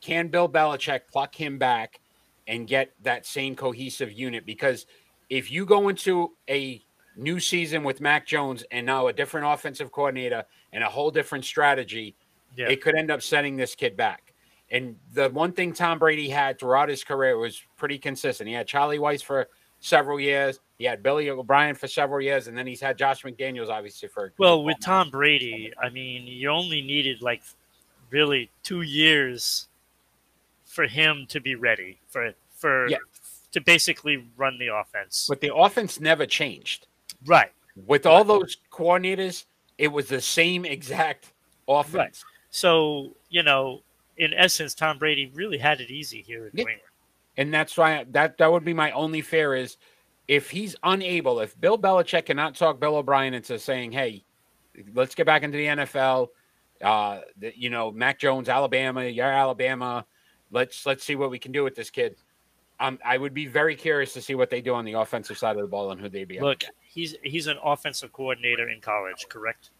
Can 0.00 0.28
Bill 0.28 0.48
Belichick 0.48 1.00
pluck 1.12 1.34
him 1.34 1.58
back 1.58 2.00
and 2.46 2.68
get 2.68 2.92
that 3.02 3.26
same 3.26 3.56
cohesive 3.56 4.12
unit? 4.12 4.46
Because 4.46 4.86
if 5.28 5.50
you 5.50 5.66
go 5.66 5.88
into 5.88 6.32
a 6.48 6.80
new 7.16 7.40
season 7.40 7.82
with 7.82 8.00
Mac 8.00 8.26
Jones 8.26 8.62
and 8.70 8.86
now 8.86 9.08
a 9.08 9.12
different 9.12 9.46
offensive 9.48 9.90
coordinator 9.90 10.44
and 10.72 10.84
a 10.84 10.88
whole 10.88 11.10
different 11.10 11.44
strategy, 11.44 12.14
yeah. 12.56 12.68
it 12.68 12.80
could 12.80 12.94
end 12.94 13.10
up 13.10 13.22
setting 13.22 13.56
this 13.56 13.74
kid 13.74 13.96
back. 13.96 14.25
And 14.70 14.96
the 15.12 15.28
one 15.30 15.52
thing 15.52 15.72
Tom 15.72 15.98
Brady 15.98 16.28
had 16.28 16.58
throughout 16.58 16.88
his 16.88 17.04
career 17.04 17.38
was 17.38 17.62
pretty 17.76 17.98
consistent. 17.98 18.48
He 18.48 18.54
had 18.54 18.66
Charlie 18.66 18.98
Weis 18.98 19.22
for 19.22 19.48
several 19.80 20.18
years. 20.18 20.58
He 20.78 20.84
had 20.84 21.02
Billy 21.02 21.30
O'Brien 21.30 21.74
for 21.74 21.86
several 21.86 22.20
years, 22.20 22.48
and 22.48 22.58
then 22.58 22.66
he's 22.66 22.80
had 22.80 22.98
Josh 22.98 23.22
McDaniels 23.22 23.68
obviously 23.68 24.08
for 24.08 24.32
Well, 24.38 24.64
with 24.64 24.78
Tom 24.80 25.10
Brady, 25.10 25.72
I 25.80 25.88
mean, 25.88 26.26
you 26.26 26.50
only 26.50 26.82
needed 26.82 27.22
like 27.22 27.42
really 28.10 28.50
two 28.62 28.82
years 28.82 29.68
for 30.64 30.86
him 30.86 31.26
to 31.28 31.40
be 31.40 31.54
ready 31.54 31.98
for 32.08 32.32
for 32.50 32.88
Yeah. 32.88 32.98
to 33.52 33.60
basically 33.60 34.26
run 34.36 34.58
the 34.58 34.68
offense. 34.68 35.26
But 35.28 35.40
the 35.40 35.54
offense 35.54 36.00
never 36.00 36.26
changed. 36.26 36.86
right. 37.26 37.52
With 37.86 38.06
all 38.06 38.24
those 38.24 38.56
coordinators, 38.72 39.44
it 39.76 39.88
was 39.88 40.08
the 40.08 40.20
same 40.20 40.64
exact 40.64 41.32
offense. 41.68 42.24
So, 42.50 43.14
you 43.28 43.42
know, 43.42 43.82
in 44.16 44.34
essence, 44.34 44.74
Tom 44.74 44.98
Brady 44.98 45.30
really 45.34 45.58
had 45.58 45.80
it 45.80 45.90
easy 45.90 46.22
here 46.22 46.46
in. 46.46 46.50
New 46.54 46.62
England. 46.62 46.80
And 47.36 47.52
that's 47.52 47.76
why 47.76 48.04
that 48.10 48.38
that 48.38 48.50
would 48.50 48.64
be 48.64 48.72
my 48.72 48.90
only 48.92 49.20
fear 49.20 49.54
is 49.54 49.76
if 50.26 50.50
he's 50.50 50.74
unable, 50.82 51.40
if 51.40 51.58
Bill 51.60 51.78
Belichick 51.78 52.26
cannot 52.26 52.54
talk 52.54 52.80
Bill 52.80 52.96
O'Brien 52.96 53.34
into 53.34 53.58
saying, 53.58 53.92
"Hey, 53.92 54.24
let's 54.94 55.14
get 55.14 55.26
back 55.26 55.42
into 55.42 55.58
the 55.58 55.66
NFL," 55.66 56.28
uh, 56.82 57.20
the, 57.36 57.52
you 57.56 57.68
know, 57.68 57.90
Mac 57.90 58.18
Jones, 58.18 58.48
Alabama, 58.48 59.04
you're 59.04 59.26
Alabama. 59.26 60.06
Let's 60.50 60.86
let's 60.86 61.04
see 61.04 61.14
what 61.14 61.30
we 61.30 61.38
can 61.38 61.52
do 61.52 61.62
with 61.62 61.74
this 61.74 61.90
kid. 61.90 62.16
Um, 62.80 62.98
I 63.04 63.18
would 63.18 63.34
be 63.34 63.46
very 63.46 63.76
curious 63.76 64.12
to 64.14 64.22
see 64.22 64.34
what 64.34 64.48
they 64.48 64.60
do 64.60 64.74
on 64.74 64.84
the 64.84 64.94
offensive 64.94 65.36
side 65.38 65.56
of 65.56 65.62
the 65.62 65.68
ball 65.68 65.90
and 65.92 66.00
who 66.00 66.08
they 66.08 66.24
be. 66.24 66.36
able 66.38 66.48
Look, 66.48 66.64
he's 66.88 67.16
he's 67.22 67.48
an 67.48 67.58
offensive 67.62 68.12
coordinator 68.12 68.68
in 68.70 68.80
college, 68.80 69.26
correct? 69.28 69.70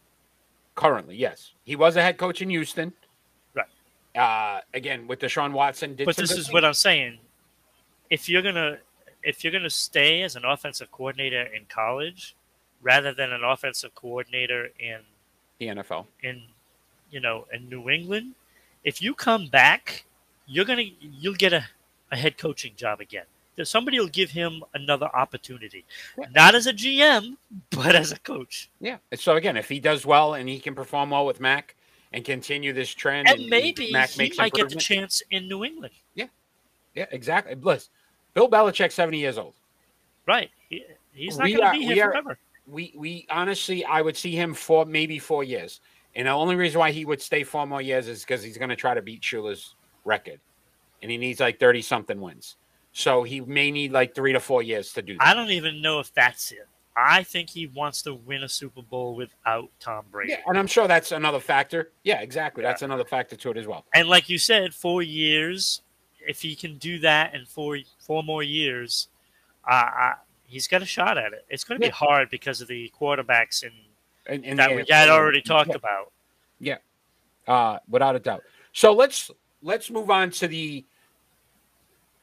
currently, 0.77 1.17
yes, 1.17 1.53
he 1.63 1.75
was 1.75 1.97
a 1.97 2.01
head 2.01 2.17
coach 2.17 2.41
in 2.41 2.49
Houston. 2.49 2.93
Uh, 4.17 4.61
again, 4.73 5.07
with 5.07 5.19
Deshaun 5.19 5.51
Watson, 5.51 5.95
did 5.95 6.05
But 6.05 6.15
this 6.15 6.31
is 6.31 6.37
things. 6.47 6.53
what 6.53 6.65
I'm 6.65 6.73
saying. 6.73 7.19
If 8.09 8.27
you're 8.29 8.41
gonna 8.41 8.77
if 9.23 9.43
you're 9.43 9.53
gonna 9.53 9.69
stay 9.69 10.21
as 10.23 10.35
an 10.35 10.45
offensive 10.45 10.91
coordinator 10.91 11.43
in 11.43 11.65
college, 11.69 12.35
rather 12.81 13.13
than 13.13 13.31
an 13.33 13.43
offensive 13.43 13.93
coordinator 13.95 14.69
in 14.79 14.99
the 15.59 15.67
NFL. 15.67 16.05
in 16.23 16.43
you 17.11 17.19
know 17.19 17.45
in 17.53 17.69
New 17.69 17.89
England, 17.89 18.33
if 18.83 19.01
you 19.01 19.13
come 19.13 19.47
back, 19.47 20.05
you're 20.45 20.65
gonna 20.65 20.85
you'll 20.99 21.33
get 21.35 21.53
a, 21.53 21.65
a 22.11 22.15
head 22.17 22.37
coaching 22.37 22.73
job 22.75 23.01
again. 23.01 23.25
Somebody 23.63 23.99
will 23.99 24.07
give 24.07 24.29
him 24.29 24.63
another 24.75 25.09
opportunity, 25.15 25.83
Yeah. 26.15 26.25
not 26.35 26.53
as 26.53 26.67
a 26.67 26.73
GM, 26.73 27.37
but 27.71 27.95
as 27.95 28.11
a 28.11 28.19
coach. 28.19 28.69
Yeah. 28.79 28.97
So 29.15 29.35
again, 29.35 29.57
if 29.57 29.67
he 29.67 29.79
does 29.79 30.05
well 30.05 30.35
and 30.35 30.47
he 30.47 30.59
can 30.59 30.75
perform 30.75 31.09
well 31.09 31.25
with 31.25 31.39
Mac 31.39 31.75
and 32.13 32.23
continue 32.23 32.73
this 32.73 32.93
trend, 32.93 33.27
And 33.27 33.47
maybe 33.47 33.91
Mac 33.91 34.09
he 34.09 34.33
might 34.37 34.53
get 34.53 34.69
the 34.69 34.75
chance 34.75 35.21
in 35.31 35.47
New 35.47 35.63
England. 35.63 35.93
Yeah, 36.15 36.27
yeah, 36.95 37.05
exactly. 37.11 37.55
Bliss. 37.55 37.89
Bill 38.33 38.49
Belichick, 38.49 38.91
seventy 38.91 39.19
years 39.19 39.37
old. 39.37 39.53
Right. 40.25 40.49
He, 40.69 40.83
he's 41.13 41.37
not 41.37 41.47
going 41.47 41.61
to 41.61 41.71
be 41.71 41.87
we 41.87 41.93
here 41.93 42.05
are- 42.05 42.11
forever. 42.11 42.37
We 42.69 42.93
we 42.97 43.25
honestly, 43.29 43.85
I 43.85 44.01
would 44.01 44.17
see 44.17 44.35
him 44.35 44.53
for 44.53 44.85
maybe 44.85 45.19
four 45.19 45.43
years, 45.43 45.79
and 46.15 46.27
the 46.27 46.31
only 46.31 46.55
reason 46.55 46.79
why 46.79 46.91
he 46.91 47.05
would 47.05 47.21
stay 47.21 47.43
four 47.43 47.65
more 47.65 47.81
years 47.81 48.09
is 48.09 48.23
because 48.23 48.43
he's 48.43 48.57
going 48.57 48.69
to 48.69 48.75
try 48.75 48.93
to 48.93 49.01
beat 49.01 49.21
Shula's 49.21 49.75
record, 50.03 50.41
and 51.01 51.09
he 51.09 51.17
needs 51.17 51.39
like 51.39 51.59
thirty 51.61 51.81
something 51.81 52.19
wins. 52.19 52.57
So 52.91 53.23
he 53.23 53.39
may 53.39 53.71
need 53.71 53.93
like 53.93 54.13
three 54.13 54.33
to 54.33 54.41
four 54.41 54.63
years 54.63 54.91
to 54.93 55.01
do 55.01 55.13
that. 55.17 55.25
I 55.25 55.33
don't 55.33 55.51
even 55.51 55.81
know 55.81 56.01
if 56.01 56.13
that's 56.13 56.51
it. 56.51 56.67
I 56.99 57.21
think 57.21 57.49
he 57.51 57.67
wants 57.67 58.01
to 58.03 58.15
win 58.15 58.41
a 58.43 58.49
Super 58.49 58.81
Bowl 58.81 59.15
without 59.15 59.69
Tom 59.79 60.05
Brady. 60.11 60.31
Yeah, 60.31 60.41
and 60.47 60.57
I'm 60.57 60.65
sure 60.65 60.87
that's 60.87 61.11
another 61.11 61.39
factor. 61.39 61.91
Yeah, 62.03 62.21
exactly. 62.21 62.63
Yeah. 62.63 62.69
That's 62.69 62.81
another 62.81 63.05
factor 63.05 63.35
to 63.35 63.51
it 63.51 63.57
as 63.57 63.67
well. 63.67 63.85
And 63.93 64.09
like 64.09 64.29
you 64.29 64.37
said, 64.39 64.73
four 64.73 65.03
years. 65.03 65.81
If 66.27 66.41
he 66.41 66.55
can 66.55 66.77
do 66.77 66.99
that 66.99 67.35
in 67.35 67.45
four 67.45 67.77
four 67.99 68.21
more 68.23 68.43
years, 68.43 69.07
uh, 69.65 69.89
uh, 69.97 70.13
he's 70.43 70.67
got 70.67 70.81
a 70.81 70.85
shot 70.85 71.17
at 71.17 71.31
it. 71.31 71.45
It's 71.49 71.63
going 71.63 71.79
to 71.79 71.85
Yeah. 71.85 71.91
be 71.91 71.95
hard 71.95 72.29
because 72.29 72.59
of 72.59 72.67
the 72.67 72.91
quarterbacks 72.99 73.63
and 73.63 73.71
And, 74.25 74.43
and 74.43 74.59
that 74.59 74.75
we 74.75 74.83
had 74.89 75.07
already 75.07 75.41
talked 75.41 75.69
Yeah. 75.69 75.75
about. 75.75 76.11
Yeah, 76.59 76.77
uh, 77.47 77.79
without 77.87 78.17
a 78.17 78.19
doubt. 78.19 78.43
So 78.73 78.91
let's 78.91 79.31
let's 79.61 79.89
move 79.89 80.09
on 80.09 80.31
to 80.31 80.49
the 80.49 80.83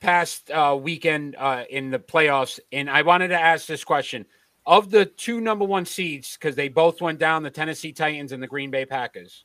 past 0.01 0.51
uh, 0.51 0.77
weekend 0.79 1.37
uh, 1.39 1.65
in 1.71 1.91
the 1.91 1.99
playoffs, 1.99 2.61
and 2.73 2.91
I 2.91 3.03
wanted 3.03 3.29
to 3.29 3.41
ask 3.41 3.67
this 3.67 3.85
question: 3.85 4.27
of 4.67 4.91
the 4.91 5.05
two 5.05 5.41
number 5.41 5.65
one 5.65 5.85
seeds, 5.85 6.37
because 6.37 6.57
they 6.57 6.69
both 6.69 7.01
went 7.01 7.19
down, 7.19 7.43
the 7.43 7.51
Tennessee 7.51 7.93
Titans 7.93 8.33
and 8.33 8.43
the 8.43 8.47
Green 8.47 8.71
Bay 8.71 8.87
Packers. 8.87 9.45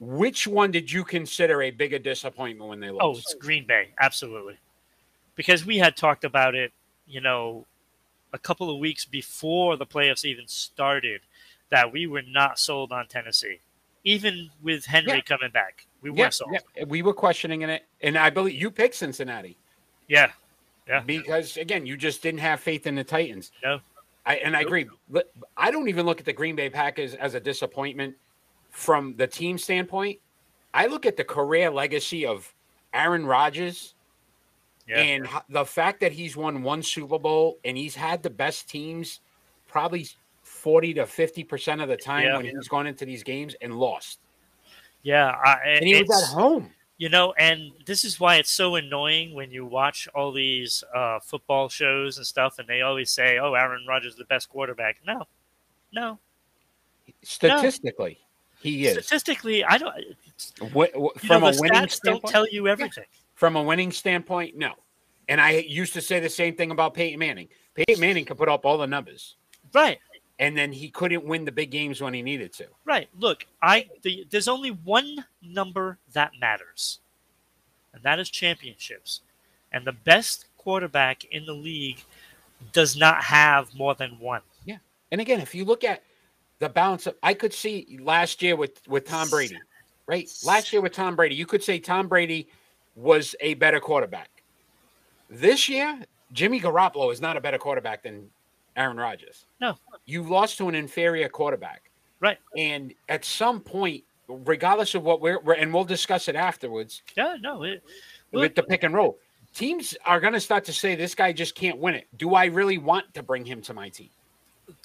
Which 0.00 0.46
one 0.46 0.70
did 0.70 0.90
you 0.90 1.04
consider 1.04 1.62
a 1.62 1.70
bigger 1.70 1.98
disappointment 1.98 2.68
when 2.68 2.80
they 2.80 2.90
lost? 2.90 3.02
Oh, 3.02 3.18
it's 3.18 3.34
Green 3.34 3.66
Bay, 3.66 3.88
absolutely, 4.00 4.58
because 5.34 5.64
we 5.64 5.78
had 5.78 5.96
talked 5.96 6.24
about 6.24 6.54
it. 6.54 6.72
You 7.06 7.20
know, 7.20 7.66
a 8.32 8.38
couple 8.38 8.70
of 8.70 8.78
weeks 8.78 9.04
before 9.04 9.76
the 9.76 9.86
playoffs 9.86 10.24
even 10.24 10.46
started, 10.46 11.20
that 11.70 11.92
we 11.92 12.06
were 12.06 12.22
not 12.22 12.58
sold 12.58 12.92
on 12.92 13.06
Tennessee, 13.06 13.60
even 14.04 14.50
with 14.62 14.84
Henry 14.84 15.16
Yeah. 15.16 15.20
coming 15.22 15.50
back. 15.50 15.86
We 16.00 16.10
weren't 16.10 16.18
yeah, 16.18 16.28
sold. 16.30 16.56
yeah, 16.76 16.84
we 16.84 17.02
were 17.02 17.14
questioning 17.14 17.62
it, 17.62 17.84
and 18.00 18.18
I 18.18 18.30
believe 18.30 18.60
you 18.60 18.70
picked 18.70 18.94
Cincinnati 18.96 19.56
yeah. 20.08 20.32
Yeah. 20.88 21.00
because 21.00 21.56
again, 21.56 21.86
you 21.86 21.96
just 21.96 22.22
didn't 22.22 22.40
have 22.40 22.60
faith 22.60 22.86
in 22.86 22.94
the 22.94 23.04
Titans. 23.04 23.52
No. 23.62 23.80
I, 24.26 24.36
and 24.36 24.56
I 24.56 24.60
Nope. 24.60 24.66
agree. 24.68 24.86
I 25.56 25.70
don't 25.70 25.88
even 25.88 26.06
look 26.06 26.18
at 26.20 26.26
the 26.26 26.32
Green 26.32 26.56
Bay 26.56 26.70
Packers 26.70 27.14
as 27.14 27.34
a 27.34 27.40
disappointment 27.40 28.14
from 28.70 29.14
the 29.16 29.26
team 29.26 29.58
standpoint. 29.58 30.18
I 30.72 30.86
look 30.86 31.06
at 31.06 31.16
the 31.16 31.24
career 31.24 31.70
legacy 31.70 32.26
of 32.26 32.52
Aaron 32.92 33.24
Rodgers 33.26 33.94
Yeah. 34.88 34.98
and 34.98 35.28
the 35.48 35.64
fact 35.64 36.00
that 36.00 36.12
he's 36.12 36.36
won 36.36 36.62
one 36.62 36.82
Super 36.82 37.18
Bowl 37.18 37.58
and 37.64 37.76
he's 37.76 37.94
had 37.94 38.22
the 38.22 38.30
best 38.30 38.68
teams 38.68 39.20
probably 39.68 40.06
40 40.42 40.94
to 40.94 41.06
50% 41.06 41.82
of 41.82 41.88
the 41.88 41.96
time 41.96 42.24
Yeah. 42.24 42.36
when 42.36 42.46
he's 42.46 42.68
gone 42.68 42.86
into 42.86 43.04
these 43.06 43.22
games 43.22 43.54
and 43.60 43.74
lost. 43.78 44.20
yeah. 45.02 45.30
I, 45.44 45.58
And 45.66 45.86
he 45.86 46.02
was 46.02 46.22
at 46.22 46.34
home. 46.34 46.73
You 46.96 47.08
know, 47.08 47.32
and 47.38 47.72
this 47.86 48.04
is 48.04 48.20
why 48.20 48.36
it's 48.36 48.52
so 48.52 48.76
annoying 48.76 49.34
when 49.34 49.50
you 49.50 49.66
watch 49.66 50.06
all 50.14 50.30
these 50.30 50.84
uh, 50.94 51.18
football 51.18 51.68
shows 51.68 52.18
and 52.18 52.26
stuff, 52.26 52.58
and 52.60 52.68
they 52.68 52.82
always 52.82 53.10
say, 53.10 53.38
"Oh, 53.38 53.54
Aaron 53.54 53.84
Rodgers 53.88 54.12
is 54.12 54.18
the 54.18 54.24
best 54.26 54.48
quarterback." 54.48 54.98
No, 55.04 55.24
no. 55.92 56.18
Statistically, 57.22 58.18
he 58.60 58.86
is. 58.86 58.92
Statistically, 59.04 59.64
I 59.64 59.78
don't. 59.78 59.96
it's- 59.98 60.52
Wi- 60.58 60.88
w- 60.92 61.10
You 61.20 61.28
from 61.28 61.42
know, 61.42 61.48
a 61.48 61.54
winning 61.60 61.88
standpoint, 61.88 62.32
tell 62.32 62.46
you 62.48 62.68
everything. 62.68 63.04
from 63.34 63.56
a 63.56 63.62
winning 63.62 63.92
standpoint, 63.92 64.56
no. 64.56 64.72
And 65.28 65.40
I 65.40 65.52
used 65.52 65.94
to 65.94 66.00
say 66.00 66.20
the 66.20 66.28
same 66.28 66.54
thing 66.54 66.70
about 66.70 66.94
Peyton 66.94 67.18
Manning. 67.18 67.48
Peyton 67.74 67.98
Manning 68.00 68.24
could 68.24 68.36
put 68.36 68.48
up 68.48 68.64
all 68.66 68.78
the 68.78 68.86
numbers, 68.86 69.36
Right, 69.72 69.98
and 70.38 70.56
then 70.56 70.72
he 70.72 70.90
couldn't 70.90 71.24
win 71.24 71.44
the 71.44 71.52
big 71.52 71.70
games 71.70 72.00
when 72.00 72.14
he 72.14 72.22
needed 72.22 72.52
to. 72.54 72.66
right. 72.84 73.08
Look, 73.18 73.46
I 73.62 73.88
the, 74.02 74.26
there's 74.30 74.48
only 74.48 74.70
one 74.70 75.24
number 75.42 75.98
that 76.12 76.32
matters, 76.40 77.00
and 77.92 78.02
that 78.02 78.18
is 78.18 78.30
championships. 78.30 79.20
And 79.72 79.84
the 79.84 79.92
best 79.92 80.46
quarterback 80.56 81.24
in 81.26 81.46
the 81.46 81.52
league 81.52 81.98
does 82.72 82.96
not 82.96 83.22
have 83.22 83.74
more 83.74 83.94
than 83.94 84.18
one. 84.18 84.42
Yeah. 84.64 84.78
And 85.10 85.20
again, 85.20 85.40
if 85.40 85.54
you 85.54 85.64
look 85.64 85.84
at 85.84 86.02
the 86.58 86.68
balance 86.68 87.06
of, 87.06 87.16
I 87.22 87.34
could 87.34 87.52
see 87.52 87.98
last 88.00 88.42
year 88.42 88.56
with 88.56 88.86
with 88.88 89.06
Tom 89.06 89.28
Brady, 89.28 89.58
right? 90.06 90.28
Last 90.44 90.72
year 90.72 90.82
with 90.82 90.92
Tom 90.92 91.16
Brady, 91.16 91.34
you 91.34 91.46
could 91.46 91.62
say 91.62 91.78
Tom 91.78 92.08
Brady 92.08 92.48
was 92.96 93.34
a 93.40 93.54
better 93.54 93.80
quarterback. 93.80 94.30
This 95.28 95.68
year, 95.68 95.98
Jimmy 96.32 96.60
Garoppolo 96.60 97.12
is 97.12 97.20
not 97.20 97.36
a 97.36 97.40
better 97.40 97.58
quarterback 97.58 98.02
than 98.02 98.30
Aaron 98.76 98.96
Rodgers. 98.96 99.46
No. 99.60 99.76
you 100.06 100.22
lost 100.22 100.58
to 100.58 100.68
an 100.68 100.74
inferior 100.74 101.28
quarterback. 101.28 101.90
Right. 102.20 102.38
And 102.56 102.94
at 103.08 103.24
some 103.24 103.60
point, 103.60 104.04
regardless 104.28 104.94
of 104.94 105.02
what 105.02 105.20
we're, 105.20 105.40
we're 105.40 105.54
and 105.54 105.72
we'll 105.72 105.84
discuss 105.84 106.28
it 106.28 106.36
afterwards 106.36 107.02
Yeah, 107.16 107.36
no. 107.40 107.62
It, 107.62 107.82
with 108.32 108.54
the 108.54 108.62
pick 108.62 108.82
and 108.82 108.94
roll, 108.94 109.18
teams 109.54 109.94
are 110.04 110.20
going 110.20 110.32
to 110.32 110.40
start 110.40 110.64
to 110.64 110.72
say 110.72 110.94
this 110.94 111.14
guy 111.14 111.32
just 111.32 111.54
can't 111.54 111.78
win 111.78 111.94
it. 111.94 112.08
Do 112.16 112.34
I 112.34 112.46
really 112.46 112.78
want 112.78 113.12
to 113.14 113.22
bring 113.22 113.44
him 113.44 113.62
to 113.62 113.74
my 113.74 113.88
team? 113.88 114.10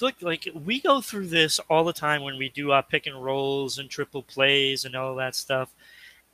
look 0.01 0.15
like 0.21 0.47
we 0.53 0.79
go 0.79 1.01
through 1.01 1.27
this 1.27 1.59
all 1.69 1.83
the 1.83 1.93
time 1.93 2.21
when 2.21 2.37
we 2.37 2.49
do 2.49 2.71
our 2.71 2.83
pick 2.83 3.07
and 3.07 3.23
rolls 3.23 3.79
and 3.79 3.89
triple 3.89 4.23
plays 4.23 4.85
and 4.85 4.95
all 4.95 5.15
that 5.15 5.35
stuff. 5.35 5.73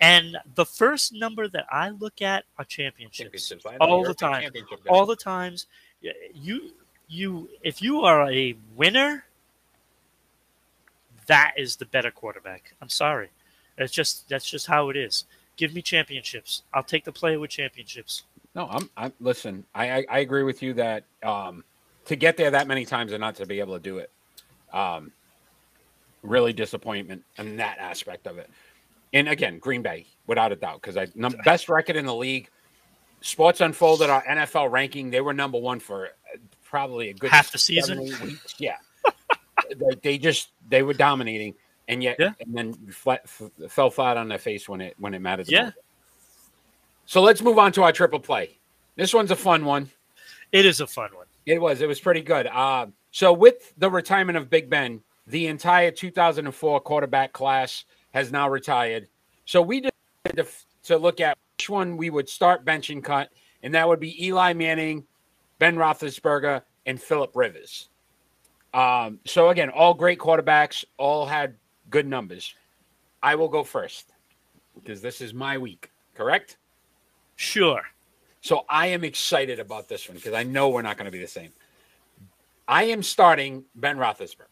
And 0.01 0.37
the 0.55 0.65
first 0.65 1.13
number 1.13 1.47
that 1.47 1.65
I 1.71 1.89
look 1.89 2.21
at 2.21 2.43
are 2.57 2.65
championships. 2.65 3.47
Championships. 3.47 3.65
All 3.79 4.03
the 4.03 4.13
time. 4.13 4.51
All 4.89 5.05
the 5.05 5.15
times, 5.15 5.67
you 6.33 6.71
you 7.07 7.49
if 7.61 7.81
you 7.81 8.01
are 8.01 8.29
a 8.31 8.55
winner, 8.75 9.25
that 11.27 11.53
is 11.57 11.75
the 11.75 11.85
better 11.85 12.11
quarterback. 12.11 12.73
I'm 12.81 12.89
sorry, 12.89 13.29
it's 13.77 13.93
just 13.93 14.27
that's 14.29 14.49
just 14.49 14.67
how 14.67 14.89
it 14.89 14.97
is. 14.97 15.25
Give 15.57 15.73
me 15.73 15.81
championships. 15.81 16.63
I'll 16.73 16.83
take 16.83 17.05
the 17.05 17.11
player 17.11 17.39
with 17.39 17.49
championships. 17.49 18.23
No, 18.55 18.67
I'm. 18.69 18.89
I'm. 18.97 19.13
Listen, 19.19 19.65
I, 19.73 19.91
I 19.91 20.05
I 20.09 20.19
agree 20.19 20.43
with 20.43 20.61
you 20.61 20.73
that 20.73 21.03
um, 21.23 21.63
to 22.05 22.15
get 22.15 22.37
there 22.37 22.51
that 22.51 22.67
many 22.67 22.85
times 22.85 23.11
and 23.11 23.21
not 23.21 23.35
to 23.35 23.45
be 23.45 23.59
able 23.59 23.73
to 23.73 23.79
do 23.79 23.97
it, 23.97 24.09
um, 24.73 25.11
really 26.23 26.53
disappointment 26.53 27.23
in 27.37 27.57
that 27.57 27.77
aspect 27.79 28.27
of 28.27 28.37
it. 28.37 28.49
And 29.13 29.29
again, 29.29 29.59
Green 29.59 29.81
Bay, 29.81 30.05
without 30.27 30.51
a 30.51 30.55
doubt, 30.55 30.81
because 30.81 30.97
I 30.97 31.07
num- 31.15 31.35
best 31.43 31.69
record 31.69 31.95
in 31.95 32.05
the 32.05 32.15
league. 32.15 32.49
Sports 33.21 33.59
Unfolded 33.59 34.09
our 34.09 34.23
NFL 34.23 34.71
ranking. 34.71 35.09
They 35.09 35.21
were 35.21 35.33
number 35.33 35.57
one 35.57 35.79
for 35.79 36.09
probably 36.75 37.07
a 37.09 37.13
good 37.13 37.31
Half 37.31 37.53
the 37.53 37.57
season? 37.57 37.99
weeks. 38.01 38.55
Yeah, 38.59 38.75
they, 39.69 39.95
they 40.03 40.17
just 40.17 40.49
they 40.67 40.83
were 40.83 40.93
dominating, 40.93 41.53
and 41.87 42.03
yet 42.03 42.17
Yeah. 42.19 42.33
and 42.41 42.53
then 42.53 42.73
flat, 42.91 43.21
f- 43.23 43.71
fell 43.71 43.89
flat 43.89 44.17
on 44.17 44.27
their 44.27 44.37
face 44.37 44.67
when 44.67 44.81
it 44.81 44.93
when 44.99 45.13
it 45.13 45.19
mattered. 45.19 45.47
Yeah. 45.49 45.71
So 47.05 47.21
let's 47.21 47.41
move 47.41 47.57
on 47.57 47.71
to 47.73 47.83
our 47.83 47.93
triple 47.93 48.19
play. 48.19 48.57
This 48.97 49.13
one's 49.13 49.31
a 49.31 49.37
fun 49.37 49.63
one. 49.63 49.89
It 50.51 50.65
is 50.65 50.81
a 50.81 50.87
fun 50.87 51.11
one. 51.15 51.27
It 51.45 51.61
was. 51.61 51.79
It 51.79 51.87
was 51.87 52.01
pretty 52.01 52.21
good. 52.21 52.45
Uh, 52.47 52.87
so 53.11 53.31
with 53.31 53.73
the 53.77 53.89
retirement 53.89 54.37
of 54.37 54.49
Big 54.49 54.69
Ben, 54.69 55.01
the 55.27 55.47
entire 55.47 55.91
2004 55.91 56.81
quarterback 56.81 57.31
class 57.31 57.85
has 58.13 58.33
now 58.33 58.49
retired. 58.49 59.07
So 59.45 59.61
we 59.61 59.79
decided 59.79 60.35
to, 60.35 60.45
to 60.93 60.97
look 60.97 61.21
at 61.21 61.37
which 61.55 61.69
one 61.69 61.95
we 61.95 62.09
would 62.09 62.27
start 62.27 62.65
bench 62.65 62.89
and 62.89 63.01
cut, 63.01 63.29
and 63.63 63.73
that 63.75 63.87
would 63.87 64.01
be 64.01 64.25
Eli 64.25 64.51
Manning, 64.53 65.05
Ben 65.59 65.75
Roethlisberger, 65.75 66.61
and 66.85 67.01
Philip 67.01 67.35
Rivers. 67.35 67.89
Um, 68.73 69.19
so 69.25 69.49
again, 69.49 69.69
all 69.69 69.93
great 69.93 70.19
quarterbacks, 70.19 70.83
all 70.97 71.25
had 71.25 71.55
good 71.89 72.07
numbers. 72.07 72.53
I 73.23 73.35
will 73.35 73.47
go 73.47 73.63
first 73.63 74.11
because 74.75 75.01
this 75.01 75.21
is 75.21 75.33
my 75.33 75.57
week, 75.57 75.91
correct? 76.13 76.57
Sure. 77.35 77.81
So 78.41 78.65
I 78.69 78.87
am 78.87 79.03
excited 79.03 79.59
about 79.59 79.87
this 79.87 80.07
one 80.07 80.17
because 80.17 80.33
I 80.33 80.43
know 80.43 80.69
we're 80.69 80.81
not 80.81 80.97
going 80.97 81.05
to 81.05 81.11
be 81.11 81.19
the 81.19 81.27
same. 81.27 81.51
I 82.67 82.83
am 82.85 83.01
starting 83.01 83.63
Ben 83.75 83.97
Roethlisberger. 83.97 84.47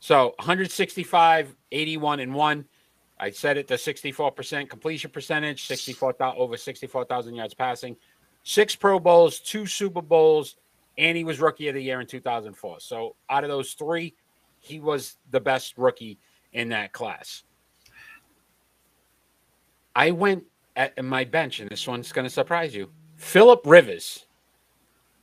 So 0.00 0.34
165, 0.38 1.54
81, 1.72 2.20
and 2.20 2.34
one. 2.34 2.64
I 3.18 3.30
said 3.30 3.56
it 3.56 3.66
to 3.68 3.74
64% 3.74 4.68
completion 4.68 5.10
percentage, 5.10 5.64
64 5.66 6.16
over 6.20 6.56
64,000 6.56 7.34
yards 7.34 7.54
passing, 7.54 7.96
six 8.46 8.76
Pro 8.76 9.00
Bowls, 9.00 9.40
two 9.40 9.66
Super 9.66 10.00
Bowls, 10.00 10.54
and 10.96 11.16
he 11.16 11.24
was 11.24 11.40
Rookie 11.40 11.66
of 11.66 11.74
the 11.74 11.82
Year 11.82 12.00
in 12.00 12.06
2004. 12.06 12.78
So 12.78 13.16
out 13.28 13.42
of 13.42 13.50
those 13.50 13.72
three, 13.72 14.14
he 14.60 14.78
was 14.78 15.16
the 15.32 15.40
best 15.40 15.76
rookie 15.76 16.18
in 16.52 16.68
that 16.68 16.92
class. 16.92 17.42
I 19.96 20.12
went 20.12 20.44
at 20.76 21.04
my 21.04 21.24
bench, 21.24 21.58
and 21.58 21.68
this 21.68 21.88
one's 21.88 22.12
going 22.12 22.24
to 22.24 22.30
surprise 22.30 22.72
you. 22.74 22.88
Philip 23.16 23.62
Rivers, 23.64 24.26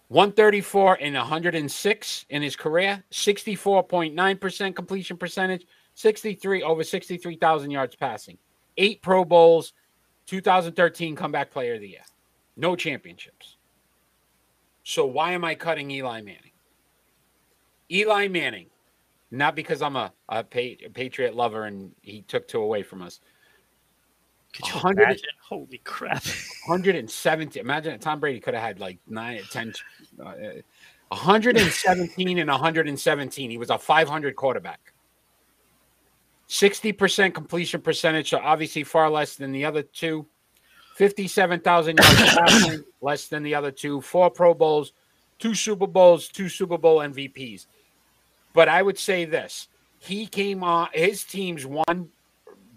134 0.10 0.98
and 1.00 1.16
106 1.16 2.26
in 2.30 2.42
his 2.42 2.56
career, 2.58 3.04
64.9% 3.12 4.76
completion 4.76 5.16
percentage, 5.16 5.66
63 5.96 6.62
over 6.62 6.84
63,000 6.84 7.72
yards 7.72 7.96
passing, 7.96 8.38
eight 8.78 9.02
Pro 9.02 9.24
Bowls, 9.24 9.72
2013 10.26 11.16
Comeback 11.16 11.52
Player 11.52 11.76
of 11.76 11.82
the 11.82 11.90
Year, 11.90 12.02
no 12.56 12.76
championships. 12.76 13.58
So 14.84 15.06
why 15.06 15.32
am 15.32 15.46
I 15.46 15.56
cutting 15.56 15.90
Eli 15.92 16.22
Manning? 16.22 16.52
Eli 17.92 18.28
Manning, 18.28 18.68
not 19.32 19.56
because 19.56 19.82
I'm 19.82 19.96
a, 19.96 20.12
a, 20.30 20.44
Patriot 20.44 21.36
lover 21.36 21.66
and 21.66 21.92
he 22.02 22.22
took 22.24 22.48
two 22.48 22.62
away 22.62 22.84
from 22.84 23.02
us. 23.02 23.20
Could 24.54 24.68
you 24.68 24.90
imagine? 24.90 25.30
Holy 25.42 25.80
crap. 25.84 26.24
170. 26.66 27.60
Imagine 27.60 28.00
Tom 28.00 28.20
Brady 28.20 28.40
could 28.40 28.54
have 28.54 28.64
had 28.64 28.80
like 28.80 29.00
nine, 29.08 29.42
10, 29.52 29.74
uh, 30.24 30.34
117 31.08 32.38
and 32.38 32.50
117. 32.50 33.50
He 33.50 33.58
was 33.58 33.70
a 33.70 33.78
500 33.78 34.36
quarterback. 34.36 34.94
60% 36.50 37.34
completion 37.34 37.82
percentage, 37.82 38.30
so 38.30 38.38
obviously 38.38 38.84
far 38.84 39.10
less 39.10 39.36
than 39.36 39.52
the 39.52 39.66
other 39.66 39.82
two. 39.82 40.28
57,000 40.96 41.98
yards 41.98 42.36
passing, 42.36 42.84
less 43.02 43.28
than 43.28 43.44
the 43.44 43.56
other 43.56 43.72
two. 43.72 44.02
Four 44.02 44.30
Pro 44.30 44.54
Bowls, 44.54 44.94
two 45.40 45.56
Super 45.56 45.88
Bowls, 45.88 46.28
two 46.28 46.50
Super 46.50 46.78
Bowl 46.78 47.00
MVPs. 47.00 47.66
But 48.54 48.70
I 48.70 48.82
would 48.82 49.00
say 49.00 49.26
this 49.26 49.68
he 50.00 50.28
came 50.28 50.64
on, 50.64 50.90
his 50.94 51.24
teams 51.24 51.66
won 51.66 52.10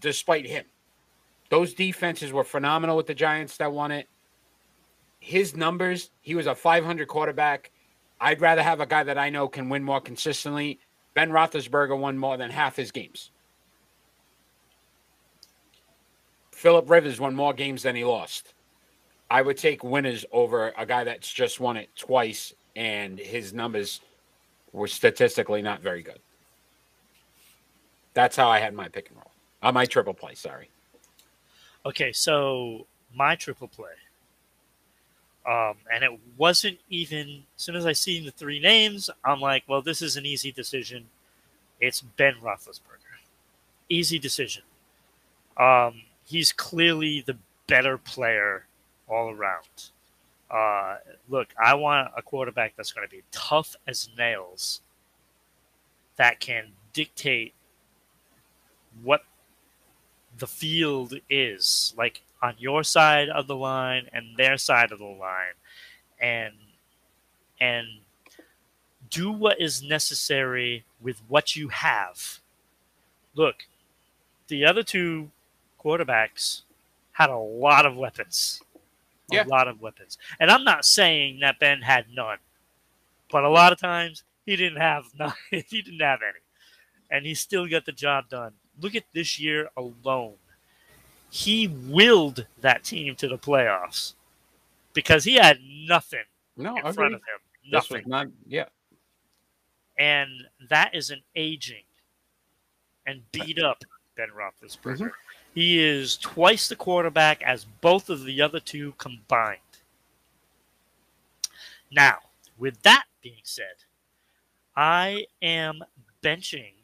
despite 0.00 0.46
him. 0.46 0.64
Those 1.50 1.74
defenses 1.74 2.33
were 2.33 2.44
phenomenal 2.44 2.96
with 2.96 3.07
the 3.07 3.14
Giants 3.14 3.57
that 3.59 3.72
won 3.72 3.92
it. 3.92 4.09
His 5.20 5.57
numbers, 5.57 6.11
he 6.20 6.35
was 6.35 6.46
a 6.46 6.55
500 6.55 7.09
quarterback. 7.09 7.70
I'd 8.20 8.40
rather 8.40 8.62
have 8.62 8.81
a 8.81 8.87
guy 8.87 9.02
that 9.02 9.18
I 9.18 9.31
know 9.31 9.48
can 9.48 9.68
win 9.68 9.83
more 9.83 10.00
consistently. 10.00 10.81
Ben 11.14 11.31
Roethlisberger 11.31 11.98
won 11.98 12.18
more 12.18 12.37
than 12.37 12.50
half 12.50 12.76
his 12.76 12.90
games. 12.90 13.31
Philip 16.57 16.88
Rivers 16.88 17.21
won 17.21 17.35
more 17.35 17.53
games 17.53 17.83
than 17.83 17.95
he 17.95 18.03
lost. 18.03 18.55
I 19.31 19.42
would 19.42 19.59
take 19.59 19.85
winners 19.85 20.25
over 20.33 20.73
a 20.79 20.87
guy 20.87 21.05
that's 21.05 21.31
just 21.31 21.61
won 21.61 21.77
it 21.77 21.90
twice 21.95 22.55
and 22.75 23.19
his 23.19 23.53
numbers 23.53 24.01
were 24.73 24.88
statistically 24.88 25.61
not 25.61 25.83
very 25.83 26.03
good. 26.03 26.19
That's 28.14 28.37
how 28.37 28.49
I 28.49 28.59
had 28.59 28.73
my 28.73 28.88
pick 28.88 29.09
and 29.11 29.19
roll. 29.19 29.31
Uh, 29.62 29.71
my 29.71 29.85
triple 29.85 30.14
play, 30.14 30.35
sorry. 30.35 30.71
Okay, 31.85 32.11
so 32.11 32.87
my 33.14 33.37
triple 33.37 33.69
play. 33.69 33.92
Um, 35.47 35.75
and 35.92 36.03
it 36.03 36.19
wasn't 36.38 36.79
even 36.88 37.42
as 37.55 37.62
soon 37.62 37.77
as 37.77 37.85
I 37.85 37.92
seen 37.92 38.25
the 38.25 38.31
three 38.31 38.61
names, 38.61 39.11
I'm 39.23 39.40
like, 39.40 39.64
well, 39.69 39.83
this 39.83 40.01
is 40.01 40.16
an 40.16 40.25
easy 40.25 40.53
decision. 40.53 41.05
It's 41.83 42.01
Ben 42.01 42.37
Roethlisberger. 42.42 43.21
Easy 43.90 44.19
decision. 44.19 44.62
Um, 45.59 46.01
he's 46.27 46.53
clearly 46.53 47.23
the 47.25 47.37
better 47.67 47.97
player 47.97 48.67
all 49.09 49.31
around. 49.31 49.91
Uh, 50.51 50.97
look, 51.29 51.49
I 51.62 51.75
want 51.75 52.11
a 52.17 52.23
quarterback 52.23 52.75
that's 52.77 52.93
going 52.93 53.07
to 53.07 53.11
be 53.11 53.23
tough 53.33 53.75
as 53.87 54.09
nails, 54.19 54.83
that 56.17 56.41
can 56.41 56.69
dictate 56.93 57.55
what 59.03 59.23
the 60.39 60.47
field 60.47 61.15
is, 61.31 61.95
like 61.97 62.23
on 62.43 62.55
your 62.59 62.85
side 62.85 63.29
of 63.29 63.47
the 63.47 63.57
line 63.57 64.09
and 64.12 64.37
their 64.37 64.57
side 64.57 64.93
of 64.93 64.99
the 64.99 65.05
line, 65.05 65.55
and 66.21 66.55
and 67.61 67.87
do 69.11 69.33
what 69.33 69.61
is 69.61 69.83
necessary 69.83 70.85
with 71.01 71.21
what 71.29 71.57
you 71.57 71.69
have. 71.69 72.41
Look, 73.35 73.67
the 74.49 74.65
other 74.65 74.83
two 74.83 75.31
quarterbacks 75.87 76.62
had 77.12 77.31
a 77.31 77.37
lot 77.37 77.87
of 77.87 77.96
weapons. 77.96 78.61
A 79.31 79.37
yeah. 79.37 79.44
lot 79.46 79.68
of 79.68 79.81
weapons. 79.81 80.18
And 80.40 80.51
I'm 80.51 80.64
not 80.64 80.85
saying 80.85 81.40
that 81.40 81.59
Ben 81.59 81.81
had 81.81 82.07
none, 82.12 82.38
but 83.31 83.44
a 83.44 83.49
lot 83.49 83.72
of 83.72 83.79
times 83.79 84.25
he 84.44 84.57
didn't 84.57 84.81
have 84.81 85.05
none. 85.18 85.33
he 85.51 85.83
didn't 85.83 86.01
have 86.01 86.20
any. 86.22 86.38
And 87.11 87.25
he 87.25 87.35
still 87.35 87.68
got 87.68 87.87
the 87.87 87.92
job 87.92 88.29
done. 88.29 88.53
Look 88.81 88.94
at 88.94 89.05
this 89.14 89.38
year 89.38 89.68
alone. 89.77 90.35
He 91.31 91.68
willed 91.68 92.46
that 92.61 92.85
team 92.85 93.14
to 93.16 93.29
the 93.29 93.38
playoffs 93.38 94.14
because 94.92 95.25
he 95.25 95.35
had 95.35 95.59
nothing 95.87 96.25
no, 96.57 96.77
in 96.77 96.92
front 96.92 97.14
of 97.14 97.20
him. 97.20 97.70
Nothing. 97.70 98.05
Not, 98.07 98.29
yeah. 98.46 98.66
And 99.99 100.31
that 100.68 100.94
is 100.94 101.11
an 101.11 101.22
aging 101.35 101.83
and 103.07 103.22
beat 103.33 103.59
up 103.59 103.83
Ben 104.16 104.29
Roethlisberger. 104.29 104.99
Mm-hmm. 104.99 105.26
He 105.57 105.83
is 105.83 106.19
twice 106.19 106.69
the 106.69 106.77
quarterback 106.77 107.42
as 107.42 107.64
both 107.81 108.11
of 108.11 108.25
the 108.25 108.42
other 108.42 108.61
two 108.61 108.92
combined. 108.99 109.61
Now, 111.90 112.19
with 112.59 112.83
that 112.83 113.05
being 113.23 113.40
said, 113.42 113.64
I 114.77 115.25
am 115.40 115.83
benching 116.23 116.75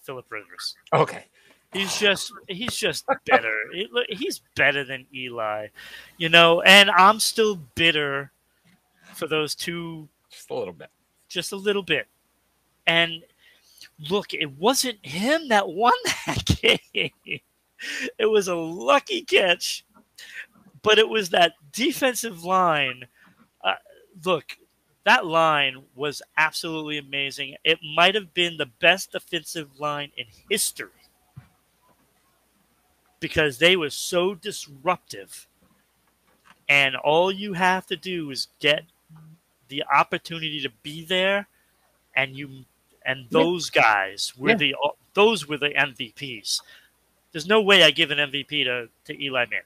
Philip 0.00 0.26
Rivers. 0.30 0.76
Okay. 0.92 1.24
He's 1.72 1.98
just 1.98 2.32
he's 2.46 2.76
just 2.76 3.04
better. 3.26 3.52
he's 4.08 4.40
better 4.54 4.84
than 4.84 5.06
Eli, 5.12 5.66
you 6.18 6.28
know. 6.28 6.62
And 6.62 6.88
I'm 6.88 7.18
still 7.18 7.56
bitter 7.74 8.30
for 9.12 9.26
those 9.26 9.56
two. 9.56 10.08
Just 10.30 10.50
a 10.50 10.54
little 10.54 10.72
bit. 10.72 10.90
Just 11.28 11.50
a 11.50 11.56
little 11.56 11.82
bit. 11.82 12.06
And 12.86 13.24
look, 14.10 14.34
it 14.34 14.50
wasn't 14.58 15.04
him 15.04 15.48
that 15.48 15.68
won 15.68 15.92
that 16.26 16.44
game. 16.44 17.10
It 18.18 18.26
was 18.26 18.48
a 18.48 18.54
lucky 18.54 19.22
catch, 19.22 19.84
but 20.82 20.98
it 20.98 21.08
was 21.08 21.30
that 21.30 21.52
defensive 21.72 22.44
line. 22.44 23.06
Uh, 23.62 23.74
look, 24.24 24.56
that 25.04 25.26
line 25.26 25.82
was 25.94 26.20
absolutely 26.36 26.98
amazing. 26.98 27.56
It 27.64 27.78
might 27.96 28.14
have 28.14 28.34
been 28.34 28.56
the 28.56 28.70
best 28.80 29.12
defensive 29.12 29.78
line 29.78 30.10
in 30.16 30.26
history 30.50 30.90
because 33.20 33.58
they 33.58 33.76
were 33.76 33.90
so 33.90 34.34
disruptive. 34.34 35.46
And 36.68 36.96
all 36.96 37.32
you 37.32 37.54
have 37.54 37.86
to 37.86 37.96
do 37.96 38.30
is 38.30 38.48
get 38.60 38.82
the 39.68 39.84
opportunity 39.92 40.60
to 40.60 40.70
be 40.82 41.04
there, 41.04 41.46
and 42.14 42.36
you 42.36 42.64
and 43.08 43.26
those 43.30 43.70
yeah. 43.74 43.82
guys 43.82 44.32
were 44.36 44.50
yeah. 44.50 44.56
the 44.56 44.74
those 45.14 45.48
were 45.48 45.56
the 45.56 45.70
MVPs. 45.70 46.60
There's 47.32 47.48
no 47.48 47.62
way 47.62 47.82
I 47.82 47.90
give 47.90 48.10
an 48.10 48.18
MVP 48.18 48.64
to, 48.64 48.88
to 49.04 49.22
Eli 49.22 49.46
Manning. 49.46 49.64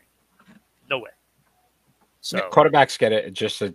No 0.88 0.98
way. 0.98 1.10
So 2.20 2.38
yeah, 2.38 2.48
quarterbacks 2.50 2.98
get 2.98 3.12
it. 3.12 3.32
Just 3.34 3.60
a 3.60 3.74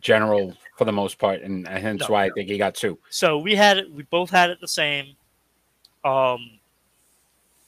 general 0.00 0.54
for 0.76 0.84
the 0.84 0.92
most 0.92 1.18
part, 1.18 1.40
and 1.40 1.66
hence 1.66 2.02
no, 2.02 2.06
why 2.08 2.26
no. 2.26 2.32
I 2.32 2.34
think 2.34 2.50
he 2.50 2.58
got 2.58 2.74
two. 2.74 2.98
So 3.08 3.38
we 3.38 3.54
had 3.54 3.78
it. 3.78 3.90
We 3.90 4.02
both 4.04 4.30
had 4.30 4.50
it 4.50 4.60
the 4.60 4.68
same. 4.68 5.16
Um, 6.04 6.58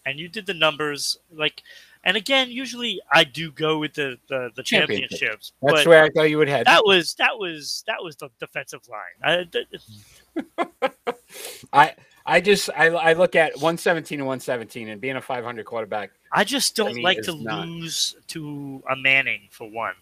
and 0.04 0.18
you 0.18 0.28
did 0.28 0.46
the 0.46 0.54
numbers 0.54 1.18
like, 1.32 1.62
And 2.08 2.16
again, 2.16 2.50
usually 2.50 3.02
I 3.12 3.24
do 3.24 3.52
go 3.52 3.78
with 3.78 3.92
the 3.92 4.18
the, 4.30 4.50
the 4.56 4.62
Championship. 4.62 5.10
championships. 5.10 5.52
That's 5.60 5.84
where 5.86 6.02
I 6.02 6.08
thought 6.08 6.30
you 6.30 6.38
would 6.38 6.48
head. 6.48 6.64
that 6.64 6.82
was 6.82 7.12
that 7.18 7.38
was 7.38 7.84
that 7.86 8.02
was 8.02 8.16
the 8.16 8.30
defensive 8.40 8.80
line. 8.88 9.46
I, 10.56 10.64
I 11.70 11.94
I 12.24 12.40
just 12.40 12.70
I, 12.74 12.86
I 12.86 13.12
look 13.12 13.36
at 13.36 13.52
117 13.56 14.20
and 14.20 14.26
117 14.26 14.88
and 14.88 15.02
being 15.02 15.16
a 15.16 15.20
500 15.20 15.66
quarterback. 15.66 16.12
I 16.32 16.44
just 16.44 16.74
don't 16.74 17.02
like 17.02 17.20
to 17.24 17.36
not- 17.42 17.68
lose 17.68 18.16
to 18.28 18.82
a 18.90 18.96
Manning 18.96 19.42
for 19.50 19.68
one. 19.68 19.92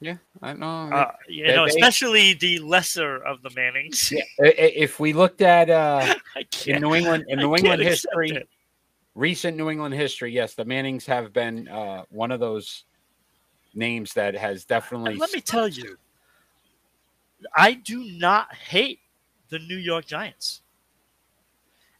Yeah, 0.00 0.16
I 0.40 0.54
know. 0.54 0.90
Uh, 0.94 1.12
you 1.28 1.46
They- 1.46 1.62
especially 1.64 2.32
the 2.32 2.58
lesser 2.60 3.16
of 3.18 3.42
the 3.42 3.50
Mannings. 3.50 4.10
Yeah, 4.10 4.22
if 4.38 4.98
we 4.98 5.12
looked 5.12 5.42
at 5.42 5.68
uh, 5.68 6.14
in. 6.66 6.80
New 6.80 6.94
England 6.94 7.26
in 7.28 7.38
New 7.38 7.54
England 7.54 7.82
history. 7.82 8.46
Recent 9.16 9.56
New 9.56 9.70
England 9.70 9.94
history, 9.94 10.30
yes, 10.30 10.54
the 10.54 10.64
Mannings 10.64 11.06
have 11.06 11.32
been 11.32 11.66
uh, 11.66 12.04
one 12.10 12.30
of 12.30 12.38
those 12.38 12.84
names 13.74 14.12
that 14.12 14.34
has 14.34 14.64
definitely. 14.64 15.12
And 15.12 15.20
let 15.20 15.32
me 15.32 15.40
tell 15.40 15.66
you, 15.66 15.96
I 17.56 17.72
do 17.72 18.04
not 18.04 18.54
hate 18.54 19.00
the 19.48 19.58
New 19.58 19.76
York 19.76 20.06
Giants. 20.06 20.60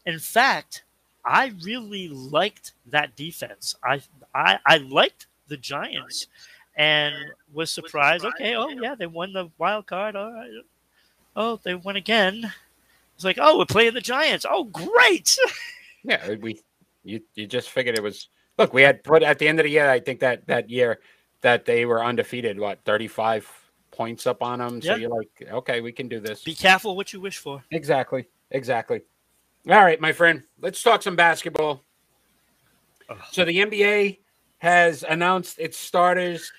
In 0.05 0.19
fact, 0.19 0.83
I 1.25 1.53
really 1.63 2.07
liked 2.07 2.73
that 2.85 3.15
defense. 3.15 3.75
I 3.83 4.01
I, 4.33 4.59
I 4.65 4.77
liked 4.77 5.27
the 5.47 5.57
Giants 5.57 6.27
and 6.75 7.15
was 7.53 7.71
surprised. 7.71 8.23
Okay, 8.23 8.55
oh 8.55 8.69
yeah, 8.69 8.95
they 8.95 9.07
won 9.07 9.33
the 9.33 9.49
wild 9.57 9.87
card. 9.87 10.15
All 10.15 10.31
right. 10.31 10.51
Oh, 11.35 11.59
they 11.63 11.75
won 11.75 11.95
again. 11.95 12.51
It's 13.15 13.23
like, 13.23 13.37
oh, 13.39 13.57
we're 13.57 13.65
playing 13.65 13.95
the 13.95 14.01
Giants. 14.01 14.45
Oh, 14.47 14.65
great. 14.65 15.37
yeah, 16.03 16.35
we 16.35 16.61
you 17.07 17.21
you 17.35 17.47
just 17.47 17.69
figured 17.69 17.97
it 17.97 18.03
was. 18.03 18.29
Look, 18.57 18.73
we 18.73 18.81
had 18.81 19.03
put 19.03 19.23
at 19.23 19.39
the 19.39 19.47
end 19.47 19.59
of 19.59 19.63
the 19.65 19.69
year. 19.69 19.89
I 19.89 19.99
think 19.99 20.19
that 20.19 20.47
that 20.47 20.69
year 20.69 20.99
that 21.41 21.65
they 21.65 21.85
were 21.85 22.03
undefeated. 22.03 22.59
What 22.59 22.83
thirty 22.85 23.07
five 23.07 23.49
points 23.91 24.27
up 24.27 24.43
on 24.43 24.59
them. 24.59 24.81
So 24.81 24.91
Yeah. 24.91 24.97
you're 24.97 25.09
like, 25.09 25.29
okay, 25.51 25.81
we 25.81 25.91
can 25.91 26.07
do 26.07 26.19
this. 26.19 26.43
Be 26.43 26.53
careful 26.53 26.95
what 26.95 27.13
you 27.13 27.21
wish 27.21 27.37
for. 27.37 27.63
Exactly. 27.71 28.25
Exactly. 28.51 29.01
All 29.69 29.83
right, 29.83 29.99
my 29.99 30.11
friend. 30.11 30.43
Let's 30.61 30.81
talk 30.83 31.01
some 31.01 31.15
basketball. 31.15 31.83
Ugh. 33.09 33.17
So 33.31 33.45
the 33.45 33.57
NBA 33.57 34.19
has 34.59 35.03
announced 35.03 35.59
its 35.59 35.77
starters 35.77 36.51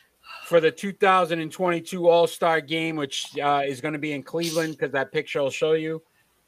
for 0.46 0.60
the 0.60 0.70
2022 0.70 2.08
All 2.08 2.26
Star 2.26 2.60
Game, 2.60 2.96
which 2.96 3.38
uh, 3.38 3.62
is 3.66 3.80
going 3.80 3.92
to 3.92 3.98
be 3.98 4.12
in 4.12 4.22
Cleveland 4.22 4.72
because 4.72 4.92
that 4.92 5.12
picture 5.12 5.40
I'll 5.40 5.50
show 5.50 5.72
you. 5.72 6.02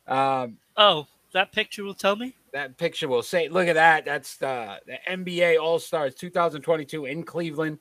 Um, 0.07 0.57
Oh, 0.77 1.07
that 1.33 1.53
picture 1.53 1.85
will 1.85 1.95
tell 1.95 2.16
me. 2.16 2.35
that 2.53 2.77
picture 2.77 3.09
will 3.09 3.23
say, 3.23 3.49
"Look 3.49 3.69
at 3.69 3.75
that! 3.75 4.05
That's 4.05 4.37
the, 4.37 4.81
the 4.87 4.99
NBA 5.09 5.61
All 5.61 5.79
Stars 5.79 6.14
2022 6.14 7.07
in 7.07 7.23
Cleveland." 7.23 7.79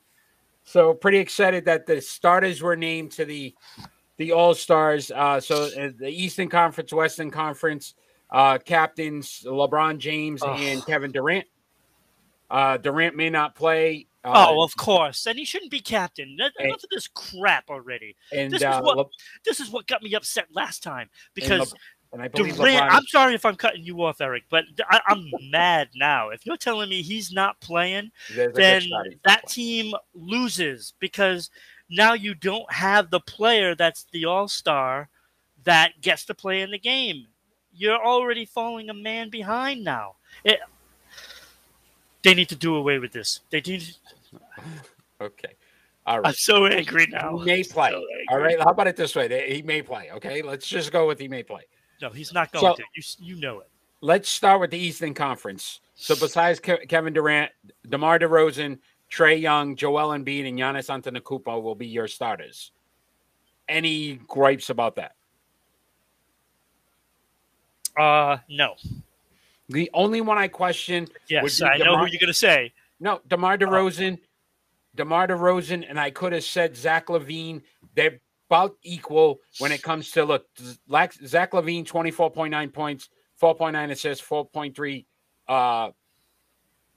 So 0.64 0.94
pretty 0.94 1.18
excited 1.18 1.64
that 1.64 1.86
the 1.86 2.00
starters 2.00 2.62
were 2.62 2.76
named 2.76 3.12
to 3.12 3.24
the 3.24 3.54
the 4.18 4.32
All 4.32 4.54
Stars. 4.54 5.10
Uh, 5.10 5.40
so 5.40 5.64
uh, 5.64 5.90
the 5.98 6.08
Eastern 6.08 6.48
Conference, 6.48 6.92
Western 6.92 7.30
Conference 7.30 7.94
uh, 8.30 8.58
captains 8.58 9.42
LeBron 9.46 9.98
James 9.98 10.42
and 10.42 10.84
Kevin 10.86 11.10
Durant. 11.10 11.46
Uh, 12.50 12.76
Durant 12.76 13.16
may 13.16 13.30
not 13.30 13.54
play. 13.54 14.06
Uh, 14.22 14.46
oh, 14.50 14.62
of 14.62 14.76
course. 14.76 15.26
And 15.26 15.38
he 15.38 15.44
shouldn't 15.46 15.70
be 15.70 15.80
captain. 15.80 16.28
Enough 16.38 16.52
and- 16.58 16.72
of 16.72 16.84
this 16.90 17.08
crap 17.08 17.70
already. 17.70 18.16
and 18.32 18.52
this 18.52 18.60
is 18.60 18.66
uh, 18.66 18.82
what- 18.82 18.96
Le- 18.98 19.04
This 19.44 19.60
is 19.60 19.70
what 19.70 19.86
got 19.86 20.02
me 20.02 20.14
upset 20.14 20.46
last 20.52 20.82
time 20.82 21.08
because 21.34 21.74
and 22.12 22.22
I 22.22 22.28
believe 22.28 22.56
Durant. 22.56 22.76
LeBron. 22.76 22.88
I'm 22.90 23.06
sorry 23.06 23.34
if 23.34 23.44
I'm 23.44 23.56
cutting 23.56 23.84
you 23.84 24.02
off, 24.02 24.20
Eric, 24.20 24.44
but 24.50 24.64
I, 24.90 25.00
I'm 25.08 25.30
mad 25.50 25.88
now. 25.94 26.30
If 26.30 26.44
you're 26.44 26.56
telling 26.56 26.88
me 26.88 27.02
he's 27.02 27.32
not 27.32 27.60
playing, 27.60 28.10
there's 28.34 28.54
then 28.54 28.82
shot 28.82 29.06
he's 29.06 29.14
not 29.14 29.22
that 29.24 29.48
team 29.48 29.94
loses 30.14 30.94
because 30.98 31.50
now 31.88 32.14
you 32.14 32.34
don't 32.34 32.70
have 32.72 33.10
the 33.10 33.20
player 33.20 33.74
that's 33.74 34.06
the 34.12 34.24
all 34.24 34.48
star 34.48 35.08
that 35.64 36.00
gets 36.00 36.24
to 36.26 36.34
play 36.34 36.62
in 36.62 36.70
the 36.70 36.78
game. 36.78 37.26
You're 37.72 38.04
already 38.04 38.44
falling 38.44 38.90
a 38.90 38.94
man 38.94 39.30
behind 39.30 39.84
now. 39.84 40.16
It, 40.44 40.60
they 42.22 42.34
need 42.34 42.48
to 42.48 42.56
do 42.56 42.74
away 42.74 42.98
with 42.98 43.12
this. 43.12 43.40
They 43.50 43.60
need. 43.60 43.84
Okay. 45.22 45.52
All 46.06 46.20
right. 46.20 46.28
I'm 46.28 46.32
so 46.32 46.64
angry 46.64 47.06
now. 47.06 47.36
He 47.36 47.44
may 47.44 47.62
play. 47.62 47.90
So 47.90 48.02
All 48.30 48.38
right. 48.38 48.58
How 48.58 48.70
about 48.70 48.86
it 48.86 48.96
this 48.96 49.14
way? 49.14 49.52
He 49.54 49.60
may 49.60 49.82
play. 49.82 50.10
Okay. 50.12 50.40
Let's 50.40 50.66
just 50.66 50.92
go 50.92 51.06
with 51.06 51.20
he 51.20 51.28
may 51.28 51.42
play. 51.42 51.64
No, 52.00 52.10
he's 52.10 52.32
not 52.32 52.50
going 52.52 52.62
So- 52.64 52.74
to. 52.76 52.82
You 52.94 53.02
you 53.34 53.40
know 53.40 53.60
it. 53.60 53.68
Let's 54.02 54.28
start 54.30 54.60
with 54.60 54.70
the 54.70 54.78
Eastern 54.78 55.12
Conference. 55.12 55.80
So 55.94 56.14
besides 56.16 56.58
Ke- 56.58 56.88
Kevin 56.88 57.12
Durant, 57.12 57.52
DeMar 57.86 58.18
DeRozan, 58.18 58.78
Trae 59.10 59.38
Young, 59.38 59.76
Joel 59.76 60.16
Embiid, 60.18 60.48
and 60.48 60.58
Giannis 60.58 60.88
Antetokounmpo 60.88 61.62
will 61.62 61.74
be 61.74 61.86
your 61.86 62.08
starters. 62.08 62.72
Any 63.68 64.14
gripes 64.26 64.70
about 64.70 64.96
that? 64.96 65.14
Uh, 67.96 68.38
no. 68.48 68.76
The 69.68 69.90
only 69.92 70.20
one 70.20 70.38
I 70.38 70.48
question, 70.48 71.06
Yes, 71.28 71.60
I 71.62 71.76
know 71.76 71.98
who 71.98 72.06
you're 72.06 72.18
going 72.20 72.26
to 72.28 72.34
say. 72.34 72.72
no, 72.98 73.20
DeMar 73.28 73.58
DeRozan, 73.58 74.18
DeMar 74.96 75.28
DeRozan, 75.28 75.84
and 75.88 76.00
I 76.00 76.10
could 76.10 76.32
have 76.32 76.42
said 76.44 76.76
Zach 76.76 77.06
LaVine. 77.08 77.62
They're 77.94 78.18
about 78.50 78.76
equal 78.82 79.38
when 79.60 79.70
it 79.70 79.80
comes 79.82 80.10
to 80.10 80.24
look. 80.24 80.44
Zach 80.90 81.52
LaVine, 81.52 81.86
24.9 81.86 82.72
points, 82.72 83.08
4.9 83.40 83.90
assists, 83.92 84.26
4.3 84.26 85.06
uh, 85.48 85.90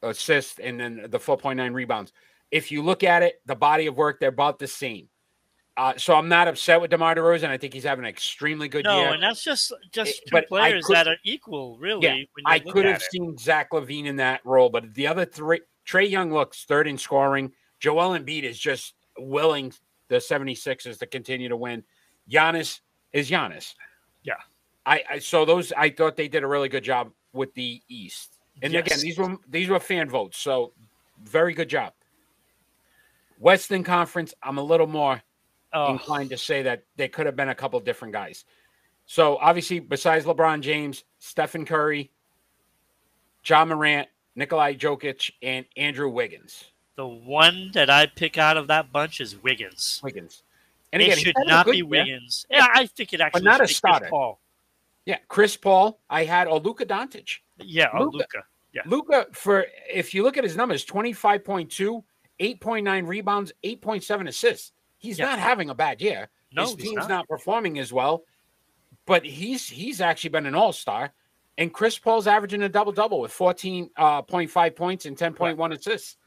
assists, 0.02 0.60
and 0.60 0.80
then 0.80 1.06
the 1.10 1.20
4.9 1.20 1.74
rebounds. 1.74 2.12
If 2.50 2.72
you 2.72 2.82
look 2.82 3.04
at 3.04 3.22
it, 3.22 3.36
the 3.46 3.56
body 3.56 3.86
of 3.86 3.96
work, 3.98 4.20
they're 4.20 4.30
about 4.30 4.58
the 4.58 4.68
same. 4.68 5.10
Uh, 5.78 5.94
so 5.98 6.16
I'm 6.16 6.28
not 6.28 6.48
upset 6.48 6.82
with 6.82 6.92
DeMar 6.92 7.16
DeRozan. 7.16 7.50
I 7.50 7.58
think 7.58 7.74
he's 7.74 7.84
having 7.84 8.06
an 8.06 8.10
extremely 8.10 8.68
good 8.68 8.86
No, 8.86 9.00
year. 9.02 9.14
and 9.14 9.24
that's 9.24 9.44
just 9.44 9.74
just 9.92 10.22
It- 10.22 10.30
two 10.30 10.42
players 10.48 10.86
could- 10.86 10.96
that 10.96 11.08
are 11.08 11.18
equal, 11.24 11.78
really. 11.80 12.06
Yeah, 12.08 12.24
I 12.46 12.60
could 12.60 12.86
have 12.86 12.98
it. 12.98 13.02
seen 13.12 13.38
Zach 13.38 13.72
LaVine 13.72 14.06
in 14.06 14.16
that 14.18 14.42
role, 14.44 14.70
but 14.70 14.94
the 14.94 15.08
other 15.08 15.26
three, 15.26 15.62
Trae 15.88 16.10
Young 16.10 16.32
looks 16.32 16.66
third 16.66 16.88
in 16.88 16.98
scoring. 16.98 17.54
Joel 17.80 18.18
Embiid 18.18 18.44
is 18.44 18.60
just 18.60 18.94
willing 19.18 19.74
the 20.14 20.20
76ers 20.20 21.00
to 21.00 21.06
continue 21.06 21.50
to 21.50 21.58
win. 21.58 21.84
Giannis 22.30 22.80
is 23.12 23.30
Giannis. 23.30 23.74
Yeah. 24.24 24.36
I, 24.86 25.04
I 25.10 25.20
so 25.20 25.46
those 25.46 25.74
I 25.74 25.90
thought 25.90 26.16
they 26.16 26.28
did 26.28 26.44
a 26.44 26.48
really 26.48 26.70
good 26.70 26.84
job 26.84 27.12
with 27.34 27.54
the 27.54 27.82
East. 27.88 28.40
And 28.62 28.76
again, 28.76 29.00
these 29.02 29.18
were 29.18 29.38
these 29.48 29.70
were 29.70 29.80
fan 29.80 30.10
votes, 30.10 30.38
so 30.38 30.74
very 31.24 31.54
good 31.54 31.70
job. 31.70 31.94
Western 33.40 33.84
Conference, 33.84 34.34
I'm 34.44 34.58
a 34.58 34.64
little 34.64 34.88
more 34.88 35.22
Oh, 35.74 35.92
inclined 35.92 36.30
to 36.30 36.38
say 36.38 36.62
that 36.62 36.84
they 36.98 37.08
could 37.08 37.26
have 37.26 37.36
been 37.36 37.50
a 37.50 37.56
couple 37.56 37.80
different 37.80 38.14
guys. 38.14 38.46
So 39.08 39.38
obviously, 39.38 39.80
besides 39.80 40.24
LeBron 40.24 40.62
James, 40.62 41.04
Stephen 41.18 41.66
Curry, 41.66 42.12
Ja 43.44 43.66
Morant, 43.66 44.08
Nikolai 44.36 44.76
Jokic, 44.76 45.32
and 45.42 45.66
Andrew 45.76 46.10
Wiggins. 46.10 46.66
The 46.96 47.08
one 47.08 47.72
that 47.74 47.90
I 47.90 48.06
pick 48.06 48.38
out 48.38 48.56
of 48.58 48.68
that 48.68 48.92
bunch 48.92 49.20
is 49.20 49.42
Wiggins. 49.42 50.00
Wiggins. 50.04 50.44
And 50.92 51.02
it 51.02 51.06
again, 51.06 51.18
he's 51.18 51.24
should 51.26 51.36
not 51.46 51.66
good 51.66 51.72
be. 51.72 51.82
Wiggins. 51.82 52.46
Yeah, 52.52 52.68
I 52.74 52.86
think 52.86 53.14
it 53.14 53.22
actually 53.22 53.42
but 53.42 53.46
not 53.46 53.54
a 53.56 53.58
should 53.58 53.62
be 53.64 53.66
Chris 53.68 53.78
starter. 53.78 54.08
Paul. 54.10 54.40
Yeah, 55.06 55.18
Chris 55.28 55.58
Paul. 55.58 56.00
I 56.10 56.24
had 56.24 56.48
or 56.48 56.60
Luka 56.60 56.86
Doncic. 56.86 57.40
Yeah, 57.60 57.88
or 57.94 58.06
Luka. 58.06 58.18
Luca. 58.18 58.44
Yeah. 58.74 58.82
Luka, 58.86 59.26
for 59.34 59.66
if 59.92 60.14
you 60.14 60.24
look 60.24 60.38
at 60.38 60.44
his 60.44 60.56
numbers, 60.56 60.86
25.2, 60.86 62.04
8.9 62.40 63.08
rebounds, 63.08 63.54
8.7 63.64 64.28
assists. 64.28 64.72
He's 64.98 65.20
Yeah. 65.20 65.26
not 65.26 65.40
having 65.40 65.70
a 65.70 65.76
bad 65.76 66.02
year. 66.02 66.30
No, 66.52 66.64
his 66.64 66.72
he's 66.76 66.84
team's 66.84 66.96
not. 66.98 67.10
not. 67.10 67.28
performing 67.28 67.80
as 67.80 67.92
well, 67.92 68.24
but 69.06 69.26
he's 69.26 69.68
he's 69.68 70.00
actually 70.00 70.30
been 70.30 70.46
an 70.46 70.56
all-star. 70.56 71.12
And 71.58 71.72
Chris 71.74 72.00
Paul's 72.00 72.26
averaging 72.26 72.64
a 72.64 72.70
double-double 72.70 73.20
with 73.22 73.32
14.5 73.32 73.90
uh, 73.98 74.70
points 74.72 75.06
and 75.06 75.16
10.1 75.18 75.72
assists. 75.78 76.18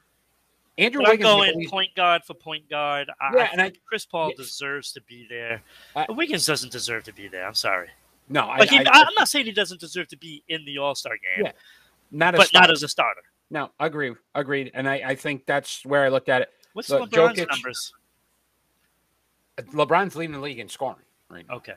Andrew 0.78 1.02
I'm 1.04 1.10
Wiggins, 1.10 1.24
going 1.24 1.68
point 1.68 1.94
guard 1.94 2.22
for 2.24 2.34
point 2.34 2.68
guard. 2.68 3.10
I, 3.20 3.30
Yeah, 3.36 3.42
I 3.44 3.46
and 3.52 3.62
I- 3.62 3.72
Chris 3.86 4.04
Paul 4.04 4.28
yes. 4.36 4.36
deserves 4.46 4.92
to 4.92 5.00
be 5.02 5.26
there. 5.28 5.62
I- 5.94 6.06
Wiggins 6.10 6.44
doesn't 6.46 6.70
deserve 6.72 7.04
to 7.04 7.12
be 7.12 7.28
there. 7.28 7.46
I'm 7.46 7.54
sorry. 7.54 7.88
no, 8.28 8.42
I, 8.42 8.58
Like 8.58 8.70
he, 8.70 8.76
am 8.78 8.84
not 9.16 9.28
saying 9.28 9.46
he 9.46 9.52
doesn't 9.52 9.80
deserve 9.80 10.08
to 10.08 10.16
be 10.18 10.42
in 10.48 10.64
the 10.66 10.78
All 10.78 10.94
Star 10.94 11.12
game, 11.14 11.46
Yeah, 11.46 11.52
not 12.10 12.34
but 12.34 12.48
starter. 12.48 12.68
not 12.68 12.72
as 12.72 12.82
a 12.82 12.88
starter. 12.88 13.22
no, 13.50 13.70
agree, 13.80 14.14
agreed. 14.34 14.70
And 14.74 14.88
I, 14.88 14.94
I 15.06 15.14
think 15.14 15.46
that's 15.46 15.84
where 15.86 16.04
I 16.04 16.08
looked 16.08 16.28
at 16.28 16.42
it. 16.42 16.50
What's 16.74 16.90
Look, 16.90 17.10
LeBron's 17.10 17.38
Jokic- 17.38 17.48
numbers? 17.48 17.92
LeBron's 19.58 20.16
leading 20.16 20.34
the 20.34 20.40
league 20.40 20.58
in 20.58 20.68
scoring 20.68 20.98
right 21.30 21.46
now. 21.48 21.54
Okay, 21.56 21.74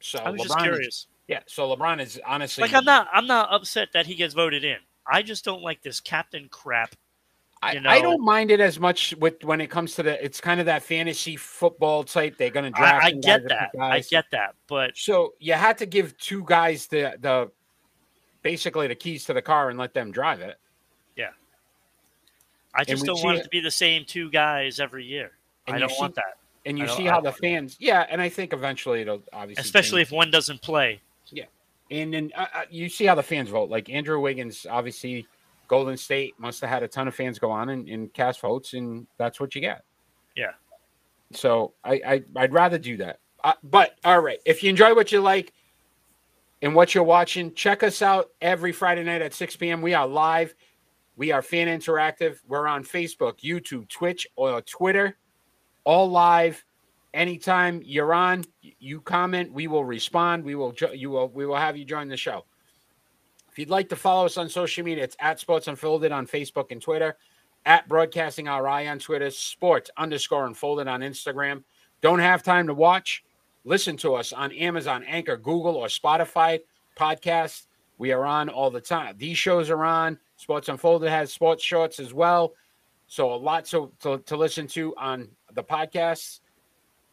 So 0.00 0.18
I 0.20 0.30
was 0.30 0.40
LeBron 0.40 0.44
just 0.44 0.56
is- 0.58 0.62
curious. 0.62 1.06
yeah, 1.28 1.40
so 1.46 1.76
LeBron 1.76 2.00
is 2.00 2.18
honestly 2.26 2.62
Like 2.62 2.72
I'm 2.72 2.84
not, 2.86 3.08
I'm 3.12 3.26
not 3.26 3.52
upset 3.52 3.88
that 3.92 4.06
he 4.06 4.14
gets 4.14 4.32
voted 4.32 4.64
in. 4.64 4.78
I 5.06 5.20
just 5.22 5.44
don't 5.44 5.62
like 5.62 5.82
this 5.82 6.00
captain 6.00 6.48
crap. 6.50 6.94
I, 7.62 7.72
you 7.74 7.80
I 7.86 8.00
don't 8.00 8.24
mind 8.24 8.50
it 8.50 8.58
as 8.58 8.80
much 8.80 9.14
with 9.18 9.44
when 9.44 9.60
it 9.60 9.70
comes 9.70 9.94
to 9.94 10.02
the. 10.02 10.22
It's 10.22 10.40
kind 10.40 10.58
of 10.58 10.66
that 10.66 10.82
fantasy 10.82 11.36
football 11.36 12.02
type. 12.02 12.36
They're 12.36 12.50
going 12.50 12.72
to 12.72 12.78
I, 12.78 12.80
draft. 12.80 13.04
I 13.04 13.10
some 13.10 13.20
get 13.20 13.48
that. 13.48 13.70
I 13.80 14.00
get 14.00 14.24
that. 14.32 14.54
But 14.66 14.96
So 14.96 15.34
you 15.38 15.52
had 15.52 15.78
to 15.78 15.86
give 15.86 16.16
two 16.18 16.44
guys 16.44 16.88
the 16.88 17.16
the 17.20 17.50
basically 18.42 18.88
the 18.88 18.94
keys 18.94 19.24
to 19.26 19.32
the 19.32 19.42
car 19.42 19.70
and 19.70 19.78
let 19.78 19.94
them 19.94 20.10
drive 20.10 20.40
it. 20.40 20.58
Yeah. 21.16 21.30
I 22.74 22.84
just 22.84 23.04
don't 23.04 23.22
want 23.22 23.38
it 23.38 23.44
to 23.44 23.48
be 23.48 23.60
the 23.60 23.70
same 23.70 24.04
two 24.04 24.30
guys 24.30 24.80
every 24.80 25.04
year. 25.04 25.32
I 25.68 25.78
don't 25.78 25.90
see, 25.90 25.96
want 26.00 26.14
that. 26.16 26.38
And 26.66 26.78
you 26.78 26.88
see 26.88 27.04
how 27.04 27.20
the 27.20 27.32
fans, 27.32 27.76
yeah, 27.80 28.06
and 28.08 28.20
I 28.20 28.28
think 28.28 28.52
eventually 28.52 29.02
it'll 29.02 29.22
obviously, 29.32 29.62
especially 29.62 30.00
change. 30.00 30.08
if 30.08 30.16
one 30.16 30.30
doesn't 30.30 30.62
play. 30.62 31.00
Yeah, 31.30 31.44
and 31.90 32.14
then 32.14 32.32
uh, 32.36 32.46
uh, 32.54 32.62
you 32.70 32.88
see 32.88 33.04
how 33.04 33.14
the 33.14 33.22
fans 33.22 33.48
vote. 33.48 33.68
Like 33.68 33.90
Andrew 33.90 34.20
Wiggins, 34.20 34.66
obviously, 34.68 35.26
Golden 35.72 35.96
State 35.96 36.34
must 36.38 36.60
have 36.60 36.68
had 36.68 36.82
a 36.82 36.86
ton 36.86 37.08
of 37.08 37.14
fans 37.14 37.38
go 37.38 37.50
on 37.50 37.70
and, 37.70 37.88
and 37.88 38.12
cast 38.12 38.40
votes, 38.40 38.74
and 38.74 39.06
that's 39.16 39.40
what 39.40 39.54
you 39.54 39.62
get. 39.62 39.84
Yeah. 40.36 40.50
So 41.30 41.72
I, 41.82 42.22
I 42.36 42.42
would 42.42 42.52
rather 42.52 42.76
do 42.76 42.98
that. 42.98 43.20
Uh, 43.42 43.54
but 43.62 43.96
all 44.04 44.20
right, 44.20 44.38
if 44.44 44.62
you 44.62 44.68
enjoy 44.68 44.94
what 44.94 45.12
you 45.12 45.22
like 45.22 45.54
and 46.60 46.74
what 46.74 46.94
you're 46.94 47.04
watching, 47.04 47.54
check 47.54 47.82
us 47.82 48.02
out 48.02 48.32
every 48.42 48.70
Friday 48.70 49.02
night 49.02 49.22
at 49.22 49.32
6 49.32 49.56
p.m. 49.56 49.80
We 49.80 49.94
are 49.94 50.06
live. 50.06 50.54
We 51.16 51.32
are 51.32 51.40
fan 51.40 51.68
interactive. 51.68 52.36
We're 52.46 52.66
on 52.66 52.84
Facebook, 52.84 53.40
YouTube, 53.40 53.88
Twitch, 53.88 54.26
or 54.36 54.60
Twitter 54.60 55.16
all 55.84 56.10
live. 56.10 56.62
Anytime 57.14 57.80
you're 57.82 58.12
on, 58.12 58.44
you 58.60 59.00
comment, 59.00 59.50
we 59.50 59.68
will 59.68 59.86
respond. 59.86 60.44
We 60.44 60.54
will 60.54 60.74
you 60.92 61.08
will 61.08 61.30
we 61.30 61.46
will 61.46 61.56
have 61.56 61.78
you 61.78 61.86
join 61.86 62.08
the 62.08 62.16
show. 62.18 62.44
If 63.52 63.58
you'd 63.58 63.68
like 63.68 63.90
to 63.90 63.96
follow 63.96 64.24
us 64.24 64.38
on 64.38 64.48
social 64.48 64.82
media, 64.82 65.04
it's 65.04 65.16
at 65.20 65.38
Sports 65.38 65.68
Unfolded 65.68 66.10
on 66.10 66.26
Facebook 66.26 66.70
and 66.70 66.80
Twitter, 66.80 67.18
at 67.66 67.86
Broadcasting 67.86 68.46
RI 68.46 68.88
on 68.88 68.98
Twitter, 68.98 69.30
Sports 69.30 69.90
underscore 69.98 70.46
Unfolded 70.46 70.88
on 70.88 71.00
Instagram. 71.00 71.62
Don't 72.00 72.18
have 72.18 72.42
time 72.42 72.66
to 72.66 72.72
watch? 72.72 73.22
Listen 73.64 73.94
to 73.98 74.14
us 74.14 74.32
on 74.32 74.52
Amazon, 74.52 75.04
Anchor, 75.04 75.36
Google, 75.36 75.76
or 75.76 75.88
Spotify 75.88 76.60
podcasts. 76.98 77.66
We 77.98 78.10
are 78.12 78.24
on 78.24 78.48
all 78.48 78.70
the 78.70 78.80
time. 78.80 79.16
These 79.18 79.36
shows 79.36 79.68
are 79.68 79.84
on. 79.84 80.18
Sports 80.36 80.70
Unfolded 80.70 81.10
has 81.10 81.30
sports 81.30 81.62
shorts 81.62 82.00
as 82.00 82.14
well. 82.14 82.54
So 83.06 83.34
a 83.34 83.36
lot 83.36 83.66
to, 83.66 83.92
to, 84.00 84.16
to 84.18 84.36
listen 84.36 84.66
to 84.68 84.96
on 84.96 85.28
the 85.52 85.62
podcasts. 85.62 86.40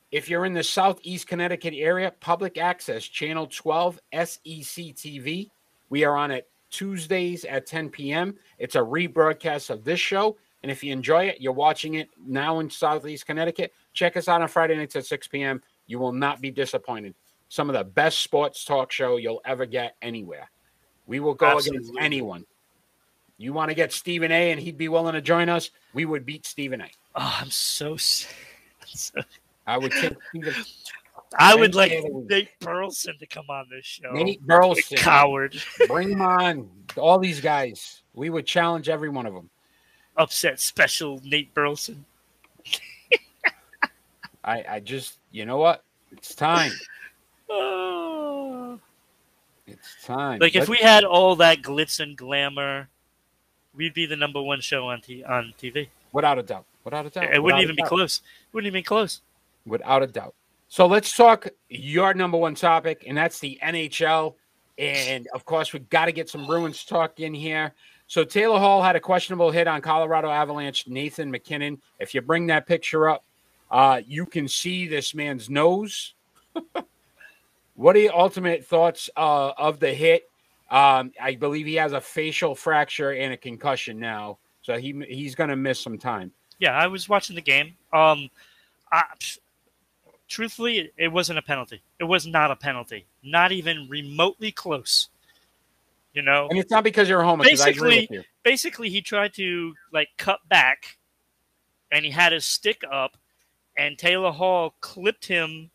If 0.09 0.29
you're 0.29 0.45
in 0.45 0.53
the 0.53 0.63
Southeast 0.63 1.27
Connecticut 1.27 1.73
area, 1.75 2.13
public 2.21 2.57
access, 2.57 3.03
channel 3.03 3.45
12, 3.45 3.99
SEC 4.13 4.95
TV. 4.95 5.49
We 5.89 6.03
are 6.03 6.15
on 6.15 6.31
it 6.31 6.49
Tuesdays 6.69 7.45
at 7.45 7.65
10 7.65 7.89
p.m. 7.89 8.35
It's 8.57 8.75
a 8.75 8.79
rebroadcast 8.79 9.69
of 9.69 9.83
this 9.83 9.99
show. 9.99 10.37
And 10.61 10.71
if 10.71 10.83
you 10.83 10.91
enjoy 10.91 11.25
it, 11.25 11.39
you're 11.39 11.53
watching 11.53 11.95
it 11.95 12.09
now 12.23 12.59
in 12.59 12.69
Southeast 12.69 13.25
Connecticut, 13.25 13.73
check 13.93 14.17
us 14.17 14.27
out 14.27 14.41
on 14.41 14.47
Friday 14.47 14.75
nights 14.75 14.95
at 14.95 15.05
6 15.05 15.27
p.m. 15.27 15.61
You 15.87 15.99
will 15.99 16.11
not 16.11 16.41
be 16.41 16.51
disappointed. 16.51 17.15
Some 17.47 17.69
of 17.69 17.75
the 17.75 17.83
best 17.83 18.19
sports 18.19 18.65
talk 18.65 18.91
show 18.91 19.17
you'll 19.17 19.41
ever 19.45 19.65
get 19.65 19.95
anywhere. 20.01 20.51
We 21.07 21.19
will 21.19 21.33
go 21.33 21.55
Absolutely. 21.55 21.87
against 21.87 22.03
anyone. 22.03 22.45
You 23.37 23.53
want 23.53 23.69
to 23.69 23.75
get 23.75 23.93
Stephen 23.93 24.31
A 24.31 24.51
and 24.51 24.59
he'd 24.59 24.77
be 24.77 24.89
willing 24.89 25.13
to 25.13 25.21
join 25.21 25.47
us, 25.49 25.71
we 25.93 26.05
would 26.05 26.25
beat 26.25 26.45
Stephen 26.45 26.81
A. 26.81 26.91
Oh, 27.15 27.37
I'm 27.39 27.49
so, 27.49 27.95
so 27.97 28.27
I 29.65 29.77
would 29.77 29.93
take 29.93 30.17
Stephen. 30.29 30.53
I 31.37 31.55
would 31.55 31.75
like 31.75 31.91
Nate 32.27 32.59
Burleson 32.59 33.17
to 33.19 33.27
come 33.27 33.45
on 33.49 33.67
this 33.69 33.85
show. 33.85 34.11
Nate 34.11 34.41
Burleson, 34.41 34.97
coward. 34.97 35.61
Bring 35.87 36.09
him 36.09 36.21
on. 36.21 36.69
All 36.97 37.19
these 37.19 37.39
guys. 37.39 38.01
We 38.13 38.29
would 38.29 38.45
challenge 38.45 38.89
every 38.89 39.09
one 39.09 39.25
of 39.25 39.33
them. 39.33 39.49
Upset 40.17 40.59
special 40.59 41.21
Nate 41.23 41.53
Burleson. 41.53 42.05
I 44.43 44.65
I 44.67 44.79
just 44.79 45.17
you 45.31 45.45
know 45.45 45.57
what? 45.57 45.83
It's 46.11 46.35
time. 46.35 46.71
Oh. 47.51 48.79
It's 49.65 50.05
time. 50.05 50.37
Like 50.37 50.53
Let's, 50.53 50.65
if 50.65 50.69
we 50.69 50.77
had 50.77 51.03
all 51.03 51.35
that 51.37 51.63
glitz 51.63 51.99
and 51.99 52.15
glamour 52.15 52.89
we'd 53.75 53.93
be 53.93 54.05
the 54.05 54.15
number 54.15 54.41
one 54.41 54.61
show 54.61 54.87
on 54.87 55.01
t- 55.01 55.23
on 55.23 55.53
TV. 55.59 55.87
Without 56.11 56.37
a 56.37 56.43
doubt. 56.43 56.65
Without 56.83 57.05
a 57.05 57.09
doubt. 57.09 57.33
It, 57.33 57.41
wouldn't 57.41 57.63
even 57.63 57.75
be 57.75 57.83
close. 57.83 58.17
It 58.17 58.53
wouldn't 58.53 58.67
even 58.67 58.79
be 58.79 58.83
close. 58.83 59.21
Without 59.65 60.03
a 60.03 60.07
doubt. 60.07 60.35
So 60.69 60.85
let's 60.85 61.15
talk 61.15 61.47
your 61.67 62.13
number 62.13 62.37
one 62.37 62.53
topic, 62.53 63.03
and 63.07 63.17
that's 63.17 63.39
the 63.39 63.57
NHL. 63.61 64.35
And 64.77 65.27
of 65.33 65.43
course, 65.43 65.73
we've 65.73 65.89
got 65.89 66.05
to 66.05 66.11
get 66.11 66.29
some 66.29 66.45
Bruins 66.45 66.85
talk 66.85 67.19
in 67.19 67.33
here. 67.33 67.73
So 68.05 68.23
Taylor 68.23 68.59
Hall 68.59 68.81
had 68.81 68.95
a 68.95 68.99
questionable 68.99 69.49
hit 69.49 69.67
on 69.67 69.81
Colorado 69.81 70.29
Avalanche 70.29 70.87
Nathan 70.87 71.31
MacKinnon. 71.31 71.81
If 71.99 72.13
you 72.13 72.21
bring 72.21 72.47
that 72.47 72.67
picture 72.67 73.09
up, 73.09 73.25
uh, 73.71 74.01
you 74.05 74.27
can 74.27 74.47
see 74.47 74.87
this 74.87 75.15
man's 75.15 75.49
nose. 75.49 76.13
what 77.75 77.95
are 77.95 77.99
your 77.99 78.15
ultimate 78.15 78.63
thoughts 78.63 79.09
uh, 79.17 79.51
of 79.57 79.79
the 79.79 79.93
hit? 79.93 80.29
Um, 80.69 81.11
I 81.19 81.33
believe 81.33 81.65
he 81.65 81.75
has 81.75 81.93
a 81.93 82.01
facial 82.01 82.53
fracture 82.53 83.11
and 83.11 83.33
a 83.33 83.37
concussion 83.37 83.99
now, 83.99 84.37
so 84.61 84.77
he 84.77 85.03
he's 85.07 85.33
going 85.33 85.49
to 85.49 85.55
miss 85.55 85.79
some 85.79 85.97
time. 85.97 86.31
Yeah, 86.59 86.77
I 86.77 86.85
was 86.85 87.09
watching 87.09 87.35
the 87.35 87.41
game. 87.41 87.75
Um, 87.91 88.29
I, 88.91 89.03
truthfully, 90.29 90.91
it 90.95 91.09
wasn't 91.09 91.39
a 91.39 91.41
penalty. 91.41 91.81
It 91.99 92.05
was 92.05 92.25
not 92.25 92.51
a 92.51 92.55
penalty. 92.55 93.05
Not 93.23 93.51
even 93.51 93.87
remotely 93.89 94.51
close. 94.51 95.09
You 96.13 96.21
know, 96.21 96.47
and 96.49 96.57
it's 96.57 96.71
not 96.71 96.83
because 96.83 97.07
you're 97.07 97.21
home. 97.21 97.39
Basically, 97.39 98.09
basically, 98.43 98.89
he 98.89 99.01
tried 99.01 99.33
to 99.35 99.73
like 99.93 100.09
cut 100.17 100.39
back, 100.49 100.97
and 101.91 102.03
he 102.03 102.09
had 102.09 102.31
his 102.31 102.45
stick 102.45 102.81
up, 102.91 103.15
and 103.77 103.97
Taylor 103.97 104.31
Hall 104.31 104.73
clipped 104.81 105.25
him. 105.25 105.69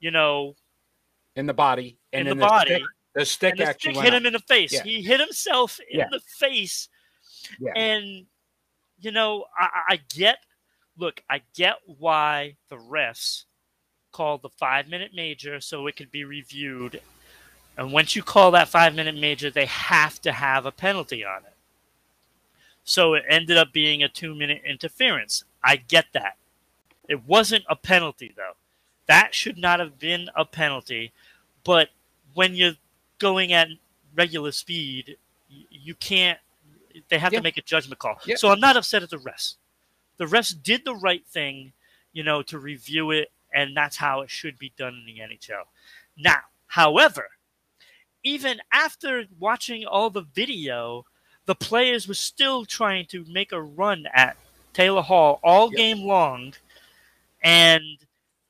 You 0.00 0.10
know, 0.10 0.54
in 1.36 1.46
the 1.46 1.54
body, 1.54 1.98
and 2.12 2.28
in 2.28 2.36
the, 2.36 2.44
the 2.44 2.48
body. 2.48 2.70
Stick, 2.70 2.82
the 3.14 3.24
stick 3.24 3.56
the 3.56 3.64
actually 3.64 3.94
stick 3.94 4.04
hit 4.04 4.14
him 4.14 4.26
in 4.26 4.34
the 4.34 4.40
face. 4.40 4.72
Yeah. 4.72 4.82
He 4.82 5.02
hit 5.02 5.18
himself 5.18 5.80
in 5.90 6.00
yeah. 6.00 6.08
the 6.10 6.20
face. 6.20 6.88
Yeah. 7.58 7.72
And 7.74 8.26
you 8.98 9.12
know, 9.12 9.46
I, 9.58 9.68
I 9.88 10.00
get 10.14 10.38
look, 10.98 11.22
I 11.28 11.40
get 11.54 11.76
why 11.86 12.56
the 12.68 12.76
refs 12.76 13.44
called 14.12 14.42
the 14.42 14.48
five 14.48 14.88
minute 14.88 15.12
major 15.14 15.60
so 15.60 15.86
it 15.86 15.96
could 15.96 16.10
be 16.10 16.24
reviewed. 16.24 17.00
And 17.76 17.92
once 17.92 18.14
you 18.14 18.22
call 18.22 18.50
that 18.50 18.68
five 18.68 18.94
minute 18.94 19.16
major, 19.16 19.50
they 19.50 19.66
have 19.66 20.20
to 20.22 20.32
have 20.32 20.66
a 20.66 20.72
penalty 20.72 21.24
on 21.24 21.42
it. 21.44 21.54
So 22.84 23.14
it 23.14 23.24
ended 23.28 23.56
up 23.56 23.72
being 23.72 24.02
a 24.02 24.08
two 24.08 24.34
minute 24.34 24.62
interference. 24.66 25.44
I 25.62 25.76
get 25.76 26.06
that. 26.12 26.36
It 27.08 27.26
wasn't 27.26 27.64
a 27.68 27.76
penalty, 27.76 28.32
though. 28.36 28.52
That 29.06 29.34
should 29.34 29.58
not 29.58 29.80
have 29.80 29.98
been 29.98 30.30
a 30.36 30.44
penalty. 30.44 31.12
But 31.64 31.88
when 32.34 32.54
you're 32.54 32.76
going 33.18 33.52
at 33.52 33.68
regular 34.14 34.52
speed, 34.52 35.16
you 35.48 35.94
can't. 35.94 36.38
They 37.08 37.18
have 37.18 37.32
yeah. 37.32 37.40
to 37.40 37.42
make 37.42 37.56
a 37.56 37.62
judgment 37.62 37.98
call. 37.98 38.16
Yeah. 38.24 38.36
So 38.36 38.50
I'm 38.50 38.60
not 38.60 38.76
upset 38.76 39.02
at 39.02 39.10
the 39.10 39.16
refs. 39.16 39.56
The 40.18 40.26
refs 40.26 40.54
did 40.60 40.84
the 40.84 40.94
right 40.94 41.24
thing, 41.26 41.72
you 42.12 42.22
know, 42.22 42.42
to 42.42 42.58
review 42.58 43.10
it, 43.10 43.30
and 43.52 43.76
that's 43.76 43.96
how 43.96 44.20
it 44.20 44.30
should 44.30 44.58
be 44.58 44.72
done 44.76 44.94
in 44.94 45.06
the 45.06 45.20
NHL. 45.20 45.64
Now, 46.16 46.40
however, 46.66 47.28
even 48.22 48.60
after 48.72 49.24
watching 49.38 49.86
all 49.86 50.10
the 50.10 50.26
video, 50.34 51.04
the 51.46 51.54
players 51.54 52.06
were 52.06 52.14
still 52.14 52.64
trying 52.64 53.06
to 53.06 53.24
make 53.28 53.52
a 53.52 53.62
run 53.62 54.06
at 54.12 54.36
Taylor 54.72 55.02
Hall 55.02 55.40
all 55.42 55.70
yeah. 55.72 55.76
game 55.76 56.06
long, 56.06 56.54
and 57.42 57.82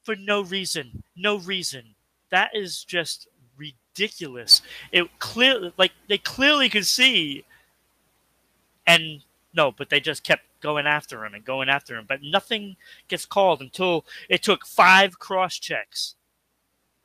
for 0.02 0.16
no 0.16 0.42
reason, 0.42 1.02
no 1.16 1.38
reason. 1.38 1.94
That 2.30 2.50
is 2.54 2.84
just 2.84 3.28
ridiculous. 3.56 4.62
It 4.92 5.08
clearly, 5.18 5.72
like 5.76 5.92
they 6.08 6.18
clearly 6.18 6.68
could 6.68 6.86
see, 6.86 7.44
and 8.86 9.22
no, 9.54 9.72
but 9.72 9.88
they 9.88 10.00
just 10.00 10.24
kept 10.24 10.44
going 10.60 10.86
after 10.86 11.24
him 11.24 11.34
and 11.34 11.44
going 11.44 11.68
after 11.68 11.96
him. 11.96 12.06
But 12.08 12.20
nothing 12.22 12.76
gets 13.08 13.26
called 13.26 13.60
until 13.60 14.06
it 14.28 14.42
took 14.42 14.66
five 14.66 15.18
cross 15.18 15.58
checks 15.58 16.16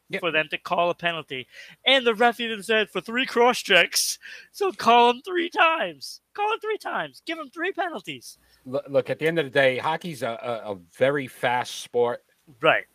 yep. 0.09 0.21
for 0.21 0.31
them 0.31 0.47
to 0.51 0.57
call 0.57 0.89
a 0.89 0.95
penalty. 0.95 1.47
And 1.85 2.05
the 2.05 2.15
ref 2.15 2.39
even 2.39 2.63
said 2.63 2.89
for 2.89 3.01
three 3.01 3.25
cross 3.25 3.59
checks, 3.59 4.19
so 4.51 4.71
call 4.71 5.11
him 5.11 5.21
three 5.25 5.49
times. 5.49 6.21
Call 6.33 6.51
him 6.53 6.59
three 6.59 6.77
times. 6.77 7.21
Give 7.25 7.37
him 7.37 7.49
three 7.49 7.71
penalties. 7.71 8.37
Look, 8.65 9.09
at 9.09 9.19
the 9.19 9.27
end 9.27 9.37
of 9.37 9.45
the 9.45 9.51
day, 9.51 9.77
hockey's 9.77 10.23
a, 10.23 10.39
a, 10.65 10.73
a 10.73 10.77
very 10.97 11.27
fast 11.27 11.81
sport. 11.81 12.23
Right. 12.61 12.85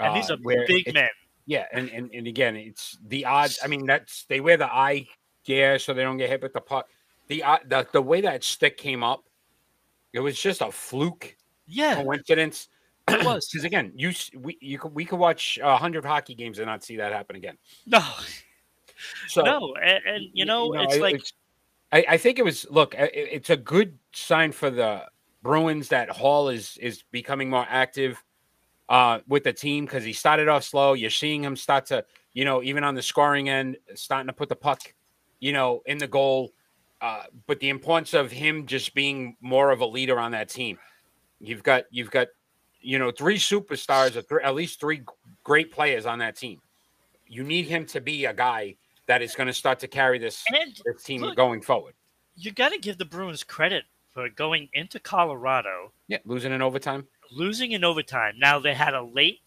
And 0.00 0.10
uh, 0.10 0.14
these 0.14 0.30
are 0.30 0.36
big 0.36 0.92
men. 0.94 1.08
Yeah, 1.46 1.64
and, 1.72 1.88
and 1.88 2.10
and 2.12 2.26
again, 2.26 2.56
it's 2.56 2.98
the 3.06 3.24
odds. 3.24 3.58
I 3.64 3.68
mean, 3.68 3.86
that's 3.86 4.26
they 4.26 4.40
wear 4.40 4.58
the 4.58 4.70
eye 4.70 5.06
gear 5.44 5.78
so 5.78 5.94
they 5.94 6.02
don't 6.02 6.18
get 6.18 6.28
hit 6.28 6.42
with 6.42 6.52
the 6.52 6.60
puck. 6.60 6.88
The 7.28 7.42
uh, 7.42 7.58
the 7.66 7.86
the 7.90 8.02
way 8.02 8.20
that 8.20 8.44
stick 8.44 8.76
came 8.76 9.02
up, 9.02 9.24
it 10.12 10.20
was 10.20 10.38
just 10.38 10.60
a 10.60 10.70
fluke. 10.70 11.36
Yeah, 11.66 12.02
coincidence. 12.02 12.68
It 13.08 13.24
was 13.24 13.48
because 13.48 13.64
again, 13.64 13.92
you 13.96 14.12
we 14.36 14.58
you 14.60 14.78
could 14.78 14.94
we 14.94 15.06
could 15.06 15.18
watch 15.18 15.58
hundred 15.62 16.04
hockey 16.04 16.34
games 16.34 16.58
and 16.58 16.66
not 16.66 16.84
see 16.84 16.96
that 16.98 17.10
happen 17.10 17.36
again. 17.36 17.56
No, 17.86 18.04
so 19.28 19.42
no, 19.42 19.74
and, 19.82 20.04
and 20.04 20.24
you, 20.32 20.44
know, 20.44 20.66
you 20.66 20.72
know 20.74 20.82
it's 20.82 20.98
like 20.98 21.14
it's, 21.16 21.32
I, 21.92 22.04
I 22.10 22.16
think 22.16 22.38
it 22.38 22.44
was. 22.44 22.66
Look, 22.70 22.94
it, 22.94 23.10
it's 23.14 23.50
a 23.50 23.56
good 23.56 23.98
sign 24.12 24.52
for 24.52 24.70
the 24.70 25.04
Bruins 25.42 25.88
that 25.88 26.10
Hall 26.10 26.48
is 26.48 26.76
is 26.78 27.02
becoming 27.10 27.48
more 27.48 27.66
active 27.68 28.22
uh, 28.88 29.20
with 29.28 29.44
the 29.44 29.52
team 29.52 29.84
because 29.84 30.04
he 30.04 30.12
started 30.12 30.48
off 30.48 30.64
slow. 30.64 30.94
You're 30.94 31.10
seeing 31.10 31.42
him 31.42 31.56
start 31.56 31.86
to, 31.86 32.04
you 32.32 32.44
know, 32.44 32.62
even 32.62 32.84
on 32.84 32.94
the 32.94 33.02
scoring 33.02 33.48
end, 33.48 33.76
starting 33.94 34.26
to 34.26 34.32
put 34.32 34.48
the 34.48 34.56
puck, 34.56 34.94
you 35.40 35.52
know, 35.52 35.82
in 35.86 35.98
the 35.98 36.08
goal. 36.08 36.52
Uh, 37.00 37.24
but 37.46 37.60
the 37.60 37.68
importance 37.68 38.14
of 38.14 38.30
him 38.30 38.66
just 38.66 38.94
being 38.94 39.36
more 39.40 39.70
of 39.70 39.80
a 39.80 39.86
leader 39.86 40.18
on 40.18 40.32
that 40.32 40.48
team. 40.48 40.78
You've 41.40 41.62
got 41.62 41.84
you've 41.90 42.10
got 42.10 42.28
you 42.80 42.98
know 42.98 43.10
three 43.10 43.36
superstars 43.38 44.16
or 44.16 44.22
th- 44.22 44.40
at 44.42 44.54
least 44.54 44.80
three 44.80 45.02
great 45.44 45.70
players 45.72 46.06
on 46.06 46.18
that 46.18 46.36
team. 46.36 46.60
You 47.28 47.44
need 47.44 47.66
him 47.66 47.86
to 47.86 48.00
be 48.00 48.24
a 48.24 48.32
guy 48.34 48.74
that 49.06 49.22
is 49.22 49.34
going 49.34 49.46
to 49.46 49.52
start 49.52 49.78
to 49.80 49.88
carry 49.88 50.18
this, 50.18 50.42
And 50.52 50.74
this 50.84 51.02
team 51.04 51.20
look- 51.22 51.36
going 51.36 51.60
forward. 51.60 51.94
you 52.36 52.50
got 52.52 52.72
to 52.72 52.78
give 52.78 52.98
the 52.98 53.04
Bruins 53.04 53.44
credit 53.44 53.84
for 54.12 54.28
going 54.30 54.68
into 54.72 54.98
Colorado, 54.98 55.92
Yeah, 56.08 56.18
losing 56.24 56.52
in 56.52 56.60
overtime. 56.62 57.06
losing 57.30 57.72
in 57.72 57.84
overtime. 57.84 58.34
Now 58.38 58.58
they 58.58 58.74
had 58.74 58.94
a 58.94 59.02
late 59.02 59.40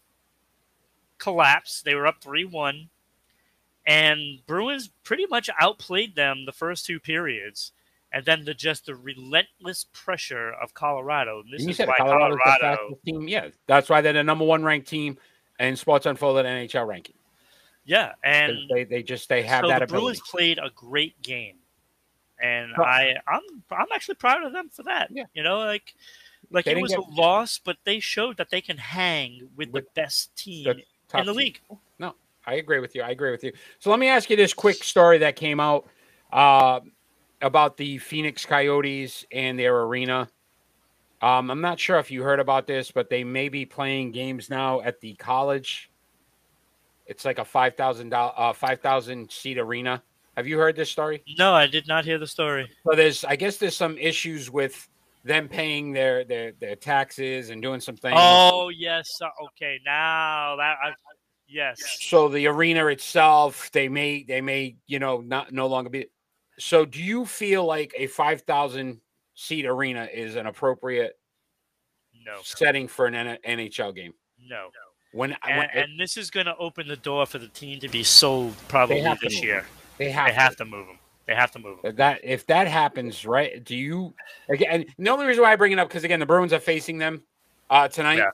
collapse. 1.18 1.82
They 1.82 1.94
were 1.94 2.06
up 2.06 2.22
3 2.22 2.44
1. 2.46 2.88
And 3.86 4.40
Bruins 4.46 4.90
pretty 5.02 5.26
much 5.26 5.50
outplayed 5.60 6.14
them 6.14 6.44
the 6.46 6.52
first 6.52 6.86
two 6.86 7.00
periods. 7.00 7.72
And 8.14 8.24
then 8.26 8.44
the 8.44 8.52
just 8.54 8.86
the 8.86 8.94
relentless 8.94 9.86
pressure 9.92 10.52
of 10.52 10.74
Colorado. 10.74 11.40
And 11.40 11.52
this 11.52 11.62
And 11.62 11.70
is 11.70 11.76
said 11.78 11.88
why 11.88 11.96
Colorado's 11.96 12.38
Colorado. 12.44 12.98
team. 13.06 13.26
Yeah, 13.26 13.48
that's 13.66 13.88
why 13.88 14.02
they're 14.02 14.12
the 14.12 14.22
number 14.22 14.44
one 14.44 14.62
ranked 14.62 14.86
team 14.88 15.16
in 15.58 15.76
Sports 15.76 16.04
Unfolded 16.06 16.44
NHL 16.44 16.86
ranking. 16.86 17.14
Yeah, 17.84 18.12
and 18.22 18.56
they, 18.70 18.84
they 18.84 19.02
just 19.02 19.28
they 19.28 19.42
have 19.42 19.62
so 19.64 19.68
that 19.68 19.78
the 19.78 19.84
ability. 19.84 20.02
Bruins 20.04 20.20
played 20.20 20.58
a 20.58 20.70
great 20.74 21.20
game, 21.22 21.56
and 22.40 22.72
I 22.76 23.16
I'm 23.26 23.40
I'm 23.70 23.86
actually 23.94 24.16
proud 24.16 24.44
of 24.44 24.52
them 24.52 24.68
for 24.68 24.82
that. 24.84 25.08
Yeah. 25.10 25.24
you 25.34 25.42
know, 25.42 25.58
like 25.58 25.94
like 26.50 26.66
They 26.66 26.72
it 26.72 26.82
was 26.82 26.92
a 26.92 27.00
loss, 27.00 27.58
but 27.58 27.78
they 27.84 27.98
showed 27.98 28.36
that 28.36 28.50
they 28.50 28.60
can 28.60 28.76
hang 28.76 29.48
with, 29.56 29.70
With 29.70 29.86
the 29.86 29.90
best 30.02 30.36
team 30.36 30.64
the 30.64 30.70
in 31.18 31.24
the 31.26 31.32
team. 31.32 31.34
league. 31.34 31.60
No, 31.98 32.14
I 32.46 32.54
agree 32.54 32.80
with 32.80 32.94
you. 32.94 33.02
I 33.02 33.10
agree 33.10 33.30
with 33.30 33.44
you. 33.44 33.52
So 33.78 33.90
let 33.90 33.98
me 33.98 34.08
ask 34.08 34.28
you 34.28 34.36
this 34.36 34.52
quick 34.54 34.82
story 34.82 35.18
that 35.18 35.36
came 35.36 35.60
out 35.60 35.88
uh, 36.32 36.80
about 37.40 37.76
the 37.76 37.98
Phoenix 37.98 38.44
Coyotes 38.44 39.24
and 39.30 39.58
their 39.58 39.80
arena. 39.82 40.28
Um, 41.20 41.50
I'm 41.50 41.60
not 41.60 41.78
sure 41.78 41.98
if 41.98 42.10
you 42.10 42.22
heard 42.22 42.40
about 42.40 42.66
this, 42.66 42.90
but 42.90 43.08
they 43.08 43.22
may 43.22 43.48
be 43.48 43.64
playing 43.64 44.10
games 44.10 44.50
now 44.50 44.80
at 44.80 45.00
the 45.00 45.14
college. 45.14 45.90
It's 47.06 47.24
like 47.24 47.38
a 47.38 47.44
five 47.44 47.76
thousand 47.76 48.12
uh, 48.12 48.52
five 48.52 48.80
thousand 48.80 49.30
seat 49.30 49.58
arena. 49.58 50.02
Have 50.36 50.46
you 50.46 50.58
heard 50.58 50.74
this 50.74 50.90
story? 50.90 51.22
No, 51.38 51.52
I 51.52 51.66
did 51.66 51.86
not 51.86 52.04
hear 52.04 52.18
the 52.18 52.26
story. 52.26 52.70
So 52.88 52.96
there's, 52.96 53.24
I 53.24 53.36
guess, 53.36 53.58
there's 53.58 53.76
some 53.76 53.98
issues 53.98 54.50
with 54.50 54.88
them 55.24 55.48
paying 55.48 55.92
their 55.92 56.24
their 56.24 56.52
their 56.60 56.74
taxes 56.74 57.50
and 57.50 57.62
doing 57.62 57.80
some 57.80 57.96
things. 57.96 58.16
Oh 58.16 58.70
yes, 58.70 59.20
uh, 59.20 59.28
okay. 59.44 59.78
Now 59.84 60.56
that 60.56 60.76
I 60.82 60.92
yes, 61.52 61.98
so 62.00 62.28
the 62.28 62.46
arena 62.46 62.86
itself 62.86 63.70
they 63.72 63.88
may 63.88 64.22
they 64.22 64.40
may 64.40 64.76
you 64.86 64.98
know 64.98 65.20
not 65.20 65.52
no 65.52 65.66
longer 65.66 65.90
be 65.90 66.06
so 66.58 66.84
do 66.84 67.02
you 67.02 67.24
feel 67.26 67.64
like 67.64 67.94
a 67.96 68.06
5000 68.06 69.00
seat 69.34 69.66
arena 69.66 70.08
is 70.12 70.36
an 70.36 70.46
appropriate 70.46 71.18
no, 72.24 72.38
setting 72.42 72.86
for 72.88 73.06
an 73.06 73.14
N- 73.14 73.38
nhl 73.46 73.94
game 73.94 74.14
no. 74.48 74.68
when, 75.12 75.36
And, 75.46 75.58
when 75.58 75.68
and 75.74 76.00
this 76.00 76.16
is 76.16 76.30
going 76.30 76.46
to 76.46 76.56
open 76.56 76.86
the 76.88 76.96
door 76.96 77.26
for 77.26 77.38
the 77.38 77.48
team 77.48 77.80
to 77.80 77.88
be 77.88 78.02
sold 78.02 78.54
probably 78.68 79.02
this 79.22 79.42
year. 79.42 79.64
they 79.98 80.10
have, 80.10 80.26
They 80.28 80.32
to. 80.34 80.40
have 80.40 80.56
to 80.56 80.64
move 80.64 80.86
them. 80.86 80.98
They 81.26 81.34
have 81.34 81.50
to 81.52 81.58
move 81.58 81.82
them. 81.82 81.90
If 81.90 81.96
that 81.96 82.20
if 82.22 82.46
that 82.46 82.66
happens 82.68 83.24
right 83.24 83.62
do 83.64 83.76
you 83.76 84.14
again 84.48 84.84
and 84.98 85.06
the 85.06 85.10
only 85.10 85.26
reason 85.26 85.42
why 85.42 85.52
i 85.52 85.56
bring 85.56 85.72
it 85.72 85.78
up 85.78 85.88
because 85.88 86.04
again 86.04 86.20
the 86.20 86.26
bruins 86.26 86.52
are 86.52 86.60
facing 86.60 86.98
them 86.98 87.22
uh 87.70 87.88
tonight 87.88 88.18
Yeah. 88.18 88.30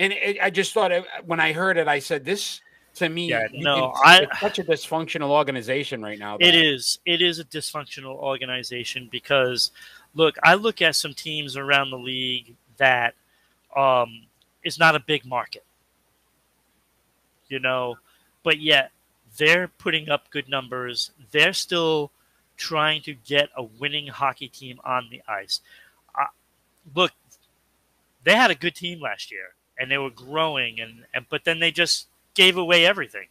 And 0.00 0.12
it, 0.12 0.36
i 0.42 0.50
just 0.50 0.72
thought 0.74 0.90
it, 0.90 1.04
when 1.26 1.38
i 1.38 1.52
heard 1.52 1.76
it 1.76 1.86
i 1.86 1.98
said 2.00 2.24
this 2.24 2.60
to 2.94 3.08
me 3.08 3.28
Yeah, 3.28 3.46
no, 3.52 3.92
can- 3.92 4.02
I- 4.04 4.18
it's 4.24 4.40
such 4.40 4.58
a 4.58 4.64
dysfunctional 4.64 5.30
organization 5.30 6.02
right 6.02 6.18
now 6.18 6.34
It 6.36 6.46
that- 6.46 6.54
is. 6.56 6.98
It 7.06 7.22
is 7.22 7.38
a 7.38 7.44
dysfunctional 7.44 8.16
organization 8.16 9.08
because, 9.12 9.70
look, 10.14 10.34
I 10.42 10.54
look 10.54 10.82
at 10.82 10.96
some 10.96 11.14
teams 11.14 11.56
around 11.56 11.90
the 11.90 11.98
league 11.98 12.56
that 12.78 13.14
um, 13.76 14.26
is 14.64 14.76
not 14.80 14.96
a 14.96 15.00
big 15.00 15.24
market, 15.24 15.64
you 17.48 17.60
know, 17.60 17.96
but 18.42 18.58
yet 18.58 18.90
they're 19.38 19.68
putting 19.68 20.08
up 20.08 20.28
good 20.30 20.48
numbers. 20.48 21.12
They're 21.30 21.52
still 21.52 22.10
trying 22.56 23.02
to 23.02 23.14
get 23.14 23.50
a 23.56 23.62
winning 23.62 24.08
hockey 24.08 24.48
team 24.48 24.80
on 24.84 25.06
the 25.12 25.22
ice. 25.28 25.60
Uh, 26.12 26.24
look, 26.94 27.12
they 28.24 28.34
had 28.34 28.50
a 28.50 28.56
good 28.56 28.74
team 28.74 29.00
last 29.00 29.30
year, 29.30 29.54
and 29.80 29.90
they 29.90 29.98
were 29.98 30.10
growing, 30.10 30.80
and, 30.80 31.04
and 31.14 31.24
but 31.30 31.44
then 31.44 31.58
they 31.58 31.70
just 31.72 32.06
gave 32.34 32.56
away 32.56 32.84
everything. 32.86 33.26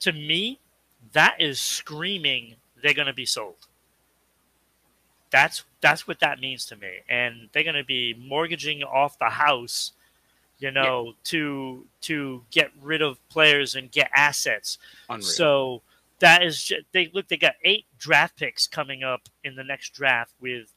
To 0.00 0.12
me, 0.12 0.58
that 1.12 1.36
is 1.40 1.60
screaming 1.60 2.56
they're 2.82 2.94
going 2.94 3.06
to 3.06 3.12
be 3.12 3.26
sold. 3.26 3.54
That's 5.30 5.64
that's 5.80 6.06
what 6.06 6.20
that 6.20 6.40
means 6.40 6.66
to 6.66 6.76
me, 6.76 6.98
and 7.08 7.48
they're 7.52 7.62
going 7.64 7.76
to 7.76 7.84
be 7.84 8.14
mortgaging 8.14 8.82
off 8.82 9.18
the 9.18 9.30
house, 9.30 9.92
you 10.58 10.70
know, 10.70 11.14
to 11.24 11.86
to 12.02 12.42
get 12.50 12.70
rid 12.82 13.00
of 13.00 13.16
players 13.30 13.74
and 13.74 13.90
get 13.90 14.10
assets. 14.14 14.76
unreal. 15.08 15.22
So 15.22 15.82
that 16.18 16.42
is 16.42 16.62
ju- 16.64 16.82
they 16.92 17.10
look. 17.14 17.28
They 17.28 17.38
got 17.38 17.54
eight 17.64 17.86
draft 17.98 18.36
picks 18.36 18.66
coming 18.66 19.02
up 19.02 19.22
in 19.42 19.56
the 19.56 19.64
next 19.64 19.94
draft 19.94 20.32
with 20.40 20.72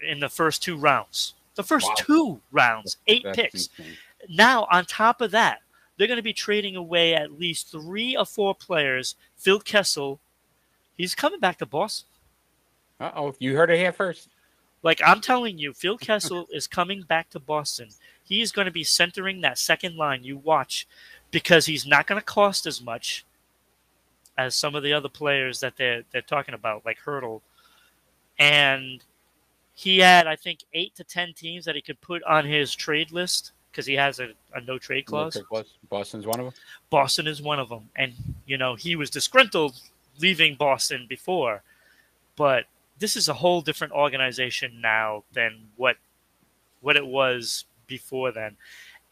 in 0.00 0.20
the 0.20 0.28
first 0.28 0.62
two 0.62 0.76
rounds. 0.76 1.34
The 1.56 1.64
first 1.64 1.88
Wow. 1.88 1.94
two 1.98 2.40
rounds, 2.52 2.98
eight 3.08 3.24
That's 3.24 3.36
picks. 3.36 3.54
insane. 3.78 3.96
Now, 4.28 4.66
on 4.70 4.84
top 4.84 5.20
of 5.20 5.30
that, 5.32 5.60
they're 5.96 6.06
going 6.06 6.16
to 6.18 6.22
be 6.22 6.32
trading 6.32 6.76
away 6.76 7.14
at 7.14 7.38
least 7.38 7.70
three 7.70 8.16
or 8.16 8.26
four 8.26 8.54
players. 8.54 9.14
Phil 9.36 9.60
Kessel, 9.60 10.20
he's 10.96 11.14
coming 11.14 11.40
back 11.40 11.58
to 11.58 11.66
Boston. 11.66 12.08
Uh-oh, 13.00 13.34
you 13.38 13.56
heard 13.56 13.70
it 13.70 13.78
here 13.78 13.92
first. 13.92 14.28
Like 14.82 15.00
I'm 15.04 15.20
telling 15.20 15.58
you, 15.58 15.72
Phil 15.72 15.98
Kessel 15.98 16.46
is 16.52 16.66
coming 16.66 17.02
back 17.02 17.30
to 17.30 17.40
Boston. 17.40 17.88
He 18.22 18.40
is 18.40 18.52
going 18.52 18.66
to 18.66 18.72
be 18.72 18.84
centering 18.84 19.40
that 19.40 19.58
second 19.58 19.96
line. 19.96 20.24
You 20.24 20.36
watch, 20.36 20.86
because 21.30 21.66
he's 21.66 21.86
not 21.86 22.06
going 22.06 22.20
to 22.20 22.24
cost 22.24 22.66
as 22.66 22.82
much 22.82 23.24
as 24.38 24.54
some 24.54 24.74
of 24.74 24.82
the 24.82 24.92
other 24.92 25.08
players 25.08 25.60
that 25.60 25.76
they're 25.76 26.02
they're 26.12 26.22
talking 26.22 26.54
about, 26.54 26.84
like 26.84 26.98
Hurdle. 26.98 27.42
And 28.38 29.02
he 29.74 29.98
had, 29.98 30.26
I 30.26 30.36
think, 30.36 30.60
eight 30.72 30.94
to 30.96 31.04
ten 31.04 31.32
teams 31.32 31.64
that 31.64 31.74
he 31.74 31.80
could 31.80 32.00
put 32.00 32.22
on 32.24 32.44
his 32.44 32.74
trade 32.74 33.12
list 33.12 33.52
because 33.76 33.86
he 33.86 33.92
has 33.92 34.20
a, 34.20 34.30
a 34.54 34.60
no 34.62 34.78
trade 34.78 35.04
clause. 35.04 35.36
Boston's 35.90 36.26
one 36.26 36.40
of 36.40 36.46
them. 36.46 36.54
Boston 36.88 37.26
is 37.26 37.42
one 37.42 37.58
of 37.58 37.68
them. 37.68 37.90
And, 37.94 38.14
you 38.46 38.56
know, 38.56 38.74
he 38.74 38.96
was 38.96 39.10
disgruntled 39.10 39.78
leaving 40.18 40.54
Boston 40.54 41.04
before, 41.06 41.62
but 42.36 42.64
this 42.98 43.16
is 43.16 43.28
a 43.28 43.34
whole 43.34 43.60
different 43.60 43.92
organization 43.92 44.80
now 44.80 45.24
than 45.34 45.68
what 45.76 45.98
what 46.80 46.96
it 46.96 47.06
was 47.06 47.66
before 47.86 48.32
then. 48.32 48.56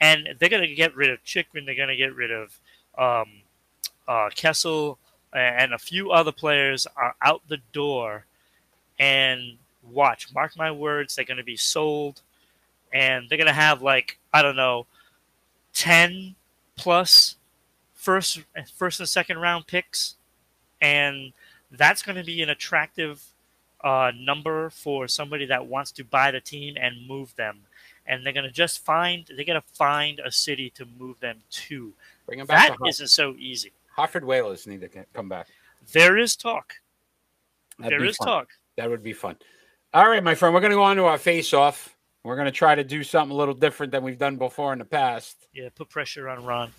And 0.00 0.30
they're 0.38 0.48
going 0.48 0.66
to 0.66 0.74
get 0.74 0.96
rid 0.96 1.10
of 1.10 1.22
Chychrun. 1.24 1.66
They're 1.66 1.74
going 1.74 1.88
to 1.88 1.96
get 1.96 2.14
rid 2.14 2.30
of 2.30 2.58
um, 2.96 3.28
uh, 4.08 4.30
Kessel 4.34 4.98
and 5.34 5.74
a 5.74 5.78
few 5.78 6.10
other 6.10 6.32
players 6.32 6.86
are 6.96 7.16
out 7.20 7.42
the 7.48 7.58
door. 7.72 8.24
And 8.98 9.58
watch, 9.82 10.32
mark 10.32 10.56
my 10.56 10.70
words, 10.70 11.16
they're 11.16 11.24
going 11.26 11.36
to 11.36 11.44
be 11.44 11.56
sold. 11.56 12.22
And 12.94 13.28
they're 13.28 13.36
going 13.36 13.48
to 13.48 13.52
have 13.52 13.82
like, 13.82 14.18
I 14.32 14.40
don't 14.40 14.56
know, 14.56 14.86
10 15.74 16.36
plus 16.76 17.36
first 17.92 18.40
first 18.76 19.00
and 19.00 19.08
second 19.08 19.38
round 19.38 19.66
picks, 19.66 20.16
and 20.80 21.32
that's 21.70 22.02
going 22.02 22.16
to 22.16 22.24
be 22.24 22.42
an 22.42 22.50
attractive 22.50 23.22
uh, 23.82 24.12
number 24.18 24.70
for 24.70 25.08
somebody 25.08 25.46
that 25.46 25.66
wants 25.66 25.90
to 25.92 26.04
buy 26.04 26.30
the 26.30 26.40
team 26.40 26.76
and 26.80 27.06
move 27.06 27.34
them. 27.36 27.60
And 28.06 28.24
they're 28.24 28.32
going 28.32 28.46
to 28.46 28.52
just 28.52 28.84
find 28.84 29.24
they're 29.34 29.44
going 29.44 29.60
to 29.60 29.66
find 29.72 30.20
a 30.24 30.30
city 30.30 30.70
to 30.70 30.86
move 30.98 31.18
them 31.20 31.38
to. 31.50 31.92
Bring 32.26 32.38
them 32.38 32.46
back. 32.46 32.68
That 32.68 32.78
to 32.78 32.88
isn't 32.88 33.08
so 33.08 33.34
easy. 33.38 33.72
Hartford 33.90 34.24
Whalers 34.24 34.66
need 34.66 34.80
to 34.80 34.88
come 35.12 35.28
back. 35.28 35.48
There 35.92 36.18
is 36.18 36.36
talk. 36.36 36.74
That'd 37.78 37.98
There 37.98 38.04
is 38.04 38.16
fun. 38.16 38.26
talk. 38.26 38.48
That 38.76 38.90
would 38.90 39.02
be 39.02 39.12
fun. 39.12 39.36
All 39.92 40.08
right, 40.08 40.22
my 40.22 40.34
friend, 40.34 40.54
we're 40.54 40.60
going 40.60 40.72
to 40.72 40.76
go 40.76 40.82
on 40.82 40.96
to 40.96 41.04
our 41.04 41.18
face-off. 41.18 41.93
We're 42.24 42.36
going 42.36 42.46
to 42.46 42.52
try 42.52 42.74
to 42.74 42.82
do 42.82 43.04
something 43.04 43.34
a 43.34 43.38
little 43.38 43.54
different 43.54 43.92
than 43.92 44.02
we've 44.02 44.18
done 44.18 44.36
before 44.36 44.72
in 44.72 44.78
the 44.78 44.84
past. 44.86 45.36
Yeah, 45.52 45.68
put 45.74 45.90
pressure 45.90 46.28
on 46.30 46.42
Ron. 46.44 46.72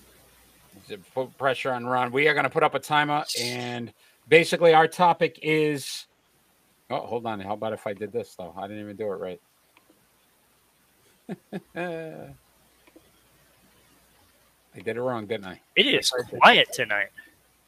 put 1.13 1.37
pressure 1.37 1.71
on 1.71 1.85
Ron. 1.85 2.11
We 2.11 2.27
are 2.27 2.33
going 2.33 2.45
to 2.45 2.49
put 2.49 2.63
up 2.63 2.73
a 2.73 2.79
timer, 2.79 3.23
and 3.39 3.93
basically, 4.27 4.73
our 4.73 4.87
topic 4.87 5.39
is. 5.43 6.07
Oh, 6.89 6.99
hold 6.99 7.27
on. 7.27 7.39
How 7.39 7.53
about 7.53 7.73
if 7.73 7.85
I 7.85 7.93
did 7.93 8.11
this 8.11 8.35
though? 8.35 8.53
I 8.57 8.67
didn't 8.67 8.83
even 8.83 8.95
do 8.95 9.11
it 9.11 9.15
right. 9.15 9.41
I 14.75 14.79
did 14.83 14.97
it 14.97 15.01
wrong, 15.01 15.25
didn't 15.25 15.45
I? 15.45 15.61
It 15.75 15.87
is 15.87 16.11
quiet 16.39 16.73
tonight. 16.73 17.09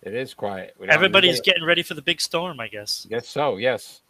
It 0.01 0.13
is 0.13 0.33
quiet. 0.33 0.75
Everybody's 0.89 1.41
getting 1.41 1.63
ready 1.63 1.83
for 1.83 1.93
the 1.93 2.01
big 2.01 2.21
storm, 2.21 2.59
I 2.59 2.67
guess. 2.67 3.07
Guess 3.09 3.27
so. 3.27 3.57
Yes. 3.57 4.01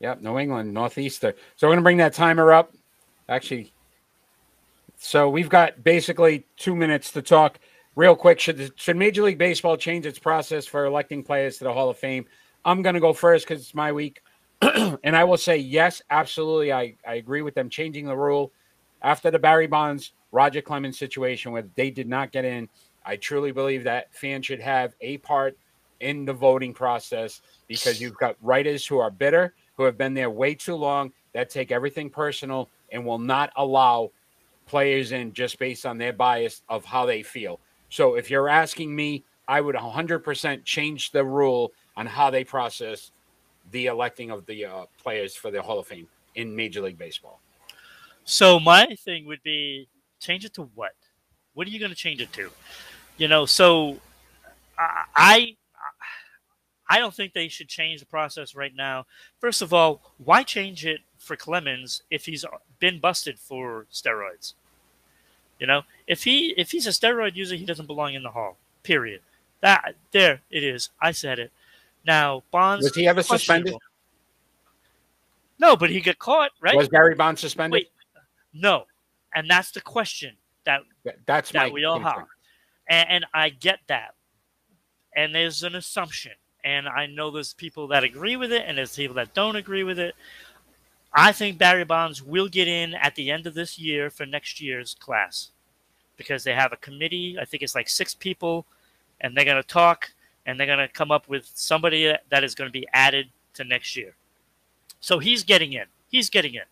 Yep. 0.00 0.22
New 0.22 0.38
England, 0.38 0.74
northeaster. 0.74 1.34
So 1.56 1.66
we're 1.66 1.72
going 1.72 1.78
to 1.78 1.84
bring 1.84 1.96
that 1.98 2.12
timer 2.12 2.52
up. 2.52 2.72
Actually, 3.28 3.72
so 4.96 5.28
we've 5.28 5.48
got 5.48 5.82
basically 5.82 6.46
two 6.56 6.74
minutes 6.74 7.12
to 7.12 7.22
talk 7.22 7.58
real 7.94 8.16
quick. 8.16 8.40
Should 8.40 8.72
should 8.76 8.96
Major 8.96 9.22
League 9.22 9.38
Baseball 9.38 9.76
change 9.76 10.06
its 10.06 10.18
process 10.18 10.66
for 10.66 10.84
electing 10.84 11.22
players 11.22 11.58
to 11.58 11.64
the 11.64 11.72
Hall 11.72 11.90
of 11.90 11.98
Fame? 11.98 12.24
I'm 12.64 12.82
going 12.82 12.94
to 12.94 13.00
go 13.00 13.12
first 13.12 13.46
because 13.46 13.62
it's 13.62 13.74
my 13.74 13.92
week. 13.92 14.22
and 14.62 15.14
I 15.16 15.24
will 15.24 15.36
say 15.36 15.56
yes, 15.56 16.02
absolutely. 16.10 16.72
I, 16.72 16.94
I 17.06 17.14
agree 17.14 17.42
with 17.42 17.54
them 17.54 17.68
changing 17.68 18.06
the 18.06 18.16
rule 18.16 18.52
after 19.02 19.30
the 19.30 19.38
Barry 19.38 19.66
Bonds, 19.66 20.12
Roger 20.32 20.62
Clemens 20.62 20.98
situation 20.98 21.52
where 21.52 21.64
they 21.74 21.90
did 21.90 22.08
not 22.08 22.32
get 22.32 22.44
in. 22.44 22.68
I 23.04 23.16
truly 23.16 23.52
believe 23.52 23.84
that 23.84 24.12
fans 24.14 24.46
should 24.46 24.60
have 24.60 24.94
a 25.00 25.18
part 25.18 25.56
in 26.00 26.24
the 26.24 26.32
voting 26.32 26.74
process 26.74 27.40
because 27.68 28.00
you've 28.00 28.16
got 28.16 28.36
writers 28.42 28.86
who 28.86 28.98
are 28.98 29.10
bitter, 29.10 29.54
who 29.76 29.84
have 29.84 29.98
been 29.98 30.14
there 30.14 30.30
way 30.30 30.54
too 30.54 30.74
long, 30.74 31.12
that 31.32 31.50
take 31.50 31.70
everything 31.70 32.10
personal 32.10 32.68
and 32.90 33.04
will 33.04 33.18
not 33.18 33.52
allow 33.56 34.10
players 34.66 35.12
in 35.12 35.32
just 35.32 35.58
based 35.58 35.86
on 35.86 35.98
their 35.98 36.12
bias 36.12 36.62
of 36.68 36.84
how 36.84 37.06
they 37.06 37.22
feel. 37.22 37.60
So 37.88 38.14
if 38.14 38.30
you're 38.30 38.48
asking 38.48 38.94
me, 38.94 39.24
I 39.48 39.60
would 39.60 39.76
100% 39.76 40.64
change 40.64 41.12
the 41.12 41.24
rule 41.24 41.72
on 41.96 42.06
how 42.06 42.30
they 42.30 42.44
process 42.44 43.12
the 43.70 43.86
electing 43.86 44.30
of 44.30 44.44
the 44.46 44.64
uh, 44.64 44.86
players 45.00 45.34
for 45.34 45.50
the 45.50 45.62
Hall 45.62 45.78
of 45.78 45.86
Fame 45.86 46.08
in 46.34 46.54
Major 46.54 46.82
League 46.82 46.98
Baseball. 46.98 47.40
So 48.24 48.58
my 48.58 48.96
thing 49.04 49.26
would 49.26 49.42
be 49.42 49.88
change 50.18 50.44
it 50.44 50.54
to 50.54 50.68
what? 50.74 50.92
What 51.54 51.66
are 51.66 51.70
you 51.70 51.78
going 51.78 51.90
to 51.90 51.96
change 51.96 52.20
it 52.20 52.32
to? 52.34 52.50
You 53.16 53.28
know, 53.28 53.46
so 53.46 53.98
I 54.78 55.56
I 56.88 56.98
don't 56.98 57.14
think 57.14 57.32
they 57.32 57.48
should 57.48 57.68
change 57.68 58.00
the 58.00 58.06
process 58.06 58.54
right 58.54 58.74
now. 58.74 59.06
First 59.40 59.62
of 59.62 59.72
all, 59.72 60.02
why 60.18 60.42
change 60.42 60.84
it 60.84 61.00
for 61.26 61.36
Clemens 61.36 62.02
if 62.10 62.24
he's 62.26 62.44
been 62.78 63.00
busted 63.00 63.38
for 63.38 63.86
steroids? 63.92 64.54
You 65.58 65.66
know, 65.66 65.82
if 66.06 66.24
he 66.24 66.54
if 66.56 66.70
he's 66.70 66.86
a 66.86 66.90
steroid 66.90 67.34
user, 67.34 67.56
he 67.56 67.64
doesn't 67.64 67.86
belong 67.86 68.14
in 68.14 68.22
the 68.22 68.30
hall. 68.30 68.56
Period. 68.82 69.20
That 69.60 69.94
there 70.12 70.40
it 70.50 70.62
is. 70.62 70.90
I 71.00 71.12
said 71.12 71.38
it. 71.38 71.50
Now 72.06 72.42
Bonds 72.50 72.84
was 72.84 72.94
he 72.94 73.08
ever 73.08 73.22
suspended? 73.22 73.74
No, 75.58 75.74
but 75.76 75.90
he 75.90 76.00
got 76.00 76.18
caught, 76.18 76.50
right? 76.60 76.76
Was 76.76 76.88
Barry 76.88 77.14
Bonds 77.14 77.40
suspended? 77.40 77.72
Wait, 77.72 77.90
no, 78.52 78.84
and 79.34 79.48
that's 79.48 79.70
the 79.70 79.80
question 79.80 80.34
that 80.64 80.82
that's 81.24 81.50
that 81.52 81.72
we 81.72 81.84
all 81.84 81.98
have, 82.00 82.26
and, 82.88 83.08
and 83.08 83.26
I 83.32 83.48
get 83.48 83.78
that, 83.86 84.14
and 85.14 85.34
there's 85.34 85.62
an 85.62 85.74
assumption, 85.74 86.32
and 86.62 86.86
I 86.86 87.06
know 87.06 87.30
there's 87.30 87.54
people 87.54 87.88
that 87.88 88.04
agree 88.04 88.36
with 88.36 88.52
it, 88.52 88.64
and 88.66 88.76
there's 88.76 88.94
people 88.94 89.16
that 89.16 89.32
don't 89.32 89.56
agree 89.56 89.84
with 89.84 89.98
it. 89.98 90.14
I 91.18 91.32
think 91.32 91.56
Barry 91.56 91.84
Bonds 91.84 92.22
will 92.22 92.46
get 92.46 92.68
in 92.68 92.92
at 92.92 93.14
the 93.14 93.30
end 93.30 93.46
of 93.46 93.54
this 93.54 93.78
year 93.78 94.10
for 94.10 94.26
next 94.26 94.60
year's 94.60 94.94
class 94.94 95.50
because 96.18 96.44
they 96.44 96.52
have 96.52 96.74
a 96.74 96.76
committee. 96.76 97.38
I 97.40 97.46
think 97.46 97.62
it's 97.62 97.74
like 97.74 97.88
six 97.88 98.14
people, 98.14 98.66
and 99.22 99.34
they're 99.34 99.46
going 99.46 99.62
to 99.62 99.66
talk 99.66 100.12
and 100.44 100.60
they're 100.60 100.66
going 100.66 100.78
to 100.78 100.88
come 100.88 101.10
up 101.10 101.26
with 101.26 101.50
somebody 101.54 102.14
that 102.30 102.44
is 102.44 102.54
going 102.54 102.68
to 102.68 102.72
be 102.72 102.86
added 102.92 103.28
to 103.54 103.64
next 103.64 103.96
year. 103.96 104.14
So 105.00 105.18
he's 105.18 105.42
getting 105.42 105.72
in. 105.72 105.86
He's 106.08 106.28
getting 106.28 106.54
in. 106.54 106.62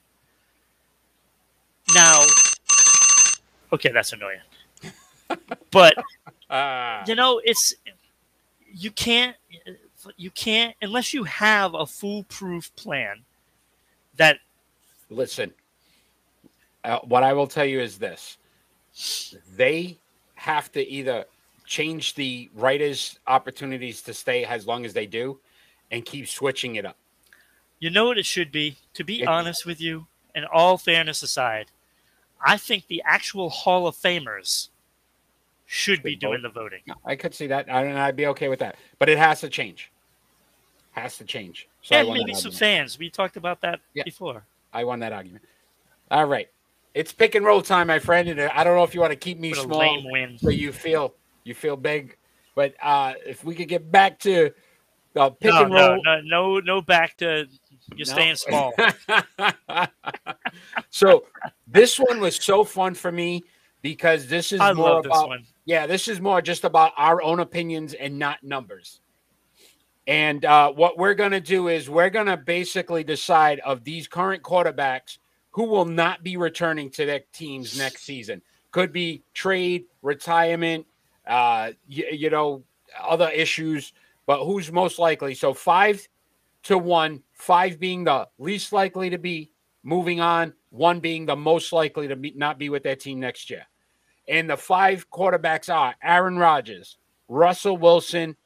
Now, 1.94 2.20
okay, 3.72 3.90
that's 3.92 4.12
annoying. 4.12 4.40
but 5.70 5.94
uh. 6.50 7.02
you 7.08 7.14
know, 7.14 7.40
it's 7.44 7.74
you 8.72 8.90
can't 8.90 9.36
you 10.16 10.30
can't 10.30 10.74
unless 10.82 11.14
you 11.14 11.24
have 11.24 11.74
a 11.74 11.86
foolproof 11.86 12.74
plan 12.76 13.24
that 14.16 14.38
listen 15.10 15.52
uh, 16.84 16.98
what 17.00 17.22
i 17.22 17.32
will 17.32 17.46
tell 17.46 17.64
you 17.64 17.80
is 17.80 17.98
this. 17.98 18.38
They 19.56 19.98
have 20.34 20.70
to 20.72 20.86
either 20.86 21.24
change 21.64 22.14
the 22.14 22.50
writers 22.54 23.18
opportunities 23.26 24.02
to 24.02 24.14
stay 24.14 24.44
as 24.44 24.66
long 24.66 24.84
as 24.84 24.92
they 24.92 25.06
do 25.06 25.40
and 25.90 26.04
keep 26.04 26.28
switching 26.28 26.76
it 26.76 26.86
up. 26.86 26.96
You 27.80 27.90
know 27.90 28.06
what 28.06 28.18
it 28.18 28.26
should 28.26 28.52
be? 28.52 28.76
To 28.94 29.02
be 29.02 29.26
honest 29.26 29.66
with 29.66 29.80
you 29.80 30.06
and 30.34 30.44
all 30.46 30.76
fairness 30.76 31.22
aside 31.22 31.70
i 32.44 32.56
think 32.56 32.86
the 32.86 33.02
actual 33.04 33.48
hall 33.48 33.86
of 33.86 33.96
famers 33.96 34.68
should 35.66 36.02
be 36.02 36.14
doing 36.14 36.42
the 36.42 36.50
voting. 36.50 36.80
I 37.06 37.16
could 37.16 37.34
see 37.34 37.46
that 37.46 37.72
I, 37.72 37.84
and 37.84 37.98
i'd 37.98 38.16
be 38.16 38.26
okay 38.26 38.48
with 38.48 38.58
that. 38.58 38.76
But 38.98 39.08
it 39.08 39.18
has 39.18 39.40
to 39.40 39.48
change 39.48 39.90
has 40.94 41.18
to 41.18 41.24
change. 41.24 41.68
So 41.82 41.96
and 41.96 42.08
maybe 42.08 42.34
some 42.34 42.52
fans. 42.52 42.98
We 42.98 43.10
talked 43.10 43.36
about 43.36 43.60
that 43.62 43.80
yeah, 43.94 44.04
before. 44.04 44.44
I 44.72 44.84
won 44.84 45.00
that 45.00 45.12
argument. 45.12 45.44
All 46.10 46.26
right. 46.26 46.48
It's 46.94 47.12
pick 47.12 47.34
and 47.34 47.44
roll 47.44 47.60
time, 47.60 47.88
my 47.88 47.98
friend. 47.98 48.28
And 48.28 48.40
I 48.40 48.62
don't 48.62 48.76
know 48.76 48.84
if 48.84 48.94
you 48.94 49.00
want 49.00 49.10
to 49.10 49.16
keep 49.16 49.38
me 49.38 49.50
what 49.50 49.62
small 49.62 50.36
so 50.38 50.48
you 50.50 50.72
feel 50.72 51.14
you 51.42 51.54
feel 51.54 51.76
big. 51.76 52.16
But 52.54 52.74
uh, 52.80 53.14
if 53.26 53.42
we 53.44 53.56
could 53.56 53.68
get 53.68 53.90
back 53.90 54.20
to 54.20 54.52
uh, 55.16 55.30
pick 55.30 55.52
no, 55.52 55.64
and 55.64 55.74
roll. 55.74 56.00
No, 56.04 56.20
no, 56.20 56.60
no, 56.60 56.80
back 56.80 57.16
to 57.18 57.46
you're 57.96 58.06
staying 58.06 58.36
small. 58.36 58.72
so 60.90 61.24
this 61.66 61.98
one 61.98 62.20
was 62.20 62.36
so 62.36 62.62
fun 62.62 62.94
for 62.94 63.10
me 63.10 63.42
because 63.82 64.28
this 64.28 64.52
is 64.52 64.60
I 64.60 64.72
more 64.72 65.00
about 65.00 65.30
yeah, 65.64 65.86
this 65.86 66.06
is 66.06 66.20
more 66.20 66.40
just 66.40 66.62
about 66.62 66.92
our 66.96 67.20
own 67.22 67.40
opinions 67.40 67.94
and 67.94 68.18
not 68.18 68.42
numbers. 68.44 69.00
And 70.06 70.44
uh, 70.44 70.70
what 70.72 70.98
we're 70.98 71.14
going 71.14 71.30
to 71.30 71.40
do 71.40 71.68
is 71.68 71.88
we're 71.88 72.10
going 72.10 72.26
to 72.26 72.36
basically 72.36 73.04
decide 73.04 73.60
of 73.60 73.84
these 73.84 74.06
current 74.06 74.42
quarterbacks 74.42 75.18
who 75.50 75.64
will 75.64 75.86
not 75.86 76.22
be 76.22 76.36
returning 76.36 76.90
to 76.90 77.06
their 77.06 77.20
teams 77.32 77.78
next 77.78 78.02
season. 78.04 78.42
Could 78.70 78.92
be 78.92 79.22
trade, 79.32 79.84
retirement, 80.02 80.86
uh, 81.26 81.70
you, 81.86 82.06
you 82.10 82.30
know, 82.30 82.64
other 83.00 83.30
issues, 83.30 83.92
but 84.26 84.44
who's 84.44 84.70
most 84.70 84.98
likely? 84.98 85.34
So 85.34 85.54
five 85.54 86.06
to 86.64 86.76
one, 86.76 87.22
five 87.32 87.78
being 87.78 88.04
the 88.04 88.28
least 88.38 88.72
likely 88.72 89.10
to 89.10 89.18
be 89.18 89.50
moving 89.82 90.20
on, 90.20 90.52
one 90.70 91.00
being 91.00 91.26
the 91.26 91.36
most 91.36 91.72
likely 91.72 92.08
to 92.08 92.16
be, 92.16 92.32
not 92.36 92.58
be 92.58 92.68
with 92.68 92.82
their 92.82 92.96
team 92.96 93.20
next 93.20 93.48
year. 93.48 93.64
And 94.28 94.48
the 94.50 94.56
five 94.56 95.08
quarterbacks 95.10 95.72
are 95.72 95.94
Aaron 96.02 96.38
Rodgers, 96.38 96.96
Russell 97.28 97.76
Wilson, 97.76 98.36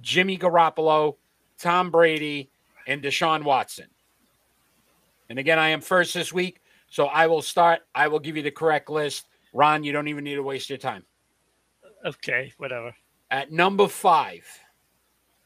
Jimmy 0.00 0.38
Garoppolo, 0.38 1.16
Tom 1.58 1.90
Brady, 1.90 2.50
and 2.86 3.02
Deshaun 3.02 3.42
Watson. 3.42 3.86
And 5.28 5.38
again, 5.38 5.58
I 5.58 5.68
am 5.68 5.80
first 5.80 6.14
this 6.14 6.32
week, 6.32 6.60
so 6.88 7.06
I 7.06 7.26
will 7.26 7.42
start. 7.42 7.80
I 7.94 8.08
will 8.08 8.18
give 8.18 8.36
you 8.36 8.42
the 8.42 8.50
correct 8.50 8.88
list. 8.88 9.26
Ron, 9.52 9.84
you 9.84 9.92
don't 9.92 10.08
even 10.08 10.24
need 10.24 10.36
to 10.36 10.42
waste 10.42 10.70
your 10.70 10.78
time. 10.78 11.04
Okay, 12.04 12.52
whatever. 12.58 12.94
At 13.30 13.52
number 13.52 13.88
five, 13.88 14.46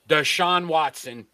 Deshaun 0.08 0.66
Watson 0.66 1.26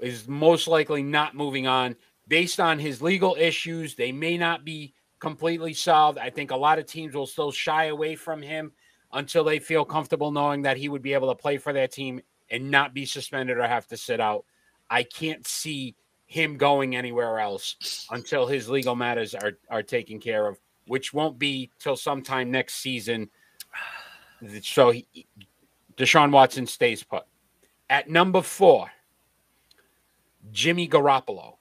is 0.00 0.26
most 0.26 0.68
likely 0.68 1.02
not 1.02 1.34
moving 1.34 1.66
on 1.66 1.96
based 2.28 2.60
on 2.60 2.78
his 2.78 3.02
legal 3.02 3.36
issues. 3.38 3.94
They 3.94 4.12
may 4.12 4.38
not 4.38 4.64
be 4.64 4.94
completely 5.18 5.74
solved. 5.74 6.18
I 6.18 6.30
think 6.30 6.50
a 6.50 6.56
lot 6.56 6.78
of 6.78 6.86
teams 6.86 7.14
will 7.14 7.26
still 7.26 7.52
shy 7.52 7.86
away 7.86 8.16
from 8.16 8.40
him 8.40 8.72
until 9.12 9.44
they 9.44 9.58
feel 9.58 9.84
comfortable 9.84 10.30
knowing 10.30 10.62
that 10.62 10.76
he 10.76 10.88
would 10.88 11.02
be 11.02 11.14
able 11.14 11.28
to 11.28 11.34
play 11.34 11.56
for 11.56 11.72
their 11.72 11.88
team 11.88 12.20
and 12.50 12.70
not 12.70 12.94
be 12.94 13.04
suspended 13.04 13.58
or 13.58 13.66
have 13.66 13.86
to 13.88 13.96
sit 13.96 14.20
out. 14.20 14.44
I 14.88 15.02
can't 15.02 15.46
see 15.46 15.94
him 16.26 16.56
going 16.56 16.94
anywhere 16.94 17.40
else 17.40 18.06
until 18.10 18.46
his 18.46 18.68
legal 18.68 18.94
matters 18.94 19.34
are, 19.34 19.52
are 19.68 19.82
taken 19.82 20.20
care 20.20 20.46
of, 20.46 20.58
which 20.86 21.12
won't 21.12 21.38
be 21.38 21.70
till 21.78 21.96
sometime 21.96 22.50
next 22.50 22.74
season. 22.74 23.28
So 24.62 24.90
he, 24.90 25.06
Deshaun 25.96 26.30
Watson 26.30 26.66
stays 26.66 27.02
put. 27.02 27.24
At 27.88 28.08
number 28.08 28.42
four, 28.42 28.90
Jimmy 30.52 30.88
Garoppolo. 30.88 31.56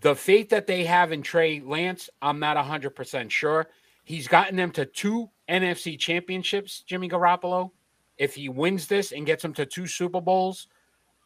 The 0.00 0.14
faith 0.14 0.48
that 0.48 0.66
they 0.66 0.84
have 0.84 1.12
in 1.12 1.22
Trey 1.22 1.60
Lance, 1.60 2.10
I'm 2.20 2.38
not 2.38 2.56
100% 2.56 3.30
sure. 3.30 3.68
He's 4.04 4.28
gotten 4.28 4.56
them 4.56 4.70
to 4.72 4.86
two 4.86 5.30
NFC 5.50 5.98
championships, 5.98 6.82
Jimmy 6.86 7.08
Garoppolo. 7.08 7.70
If 8.16 8.34
he 8.34 8.48
wins 8.48 8.86
this 8.86 9.12
and 9.12 9.26
gets 9.26 9.44
him 9.44 9.52
to 9.54 9.66
two 9.66 9.86
Super 9.86 10.20
Bowls, 10.20 10.68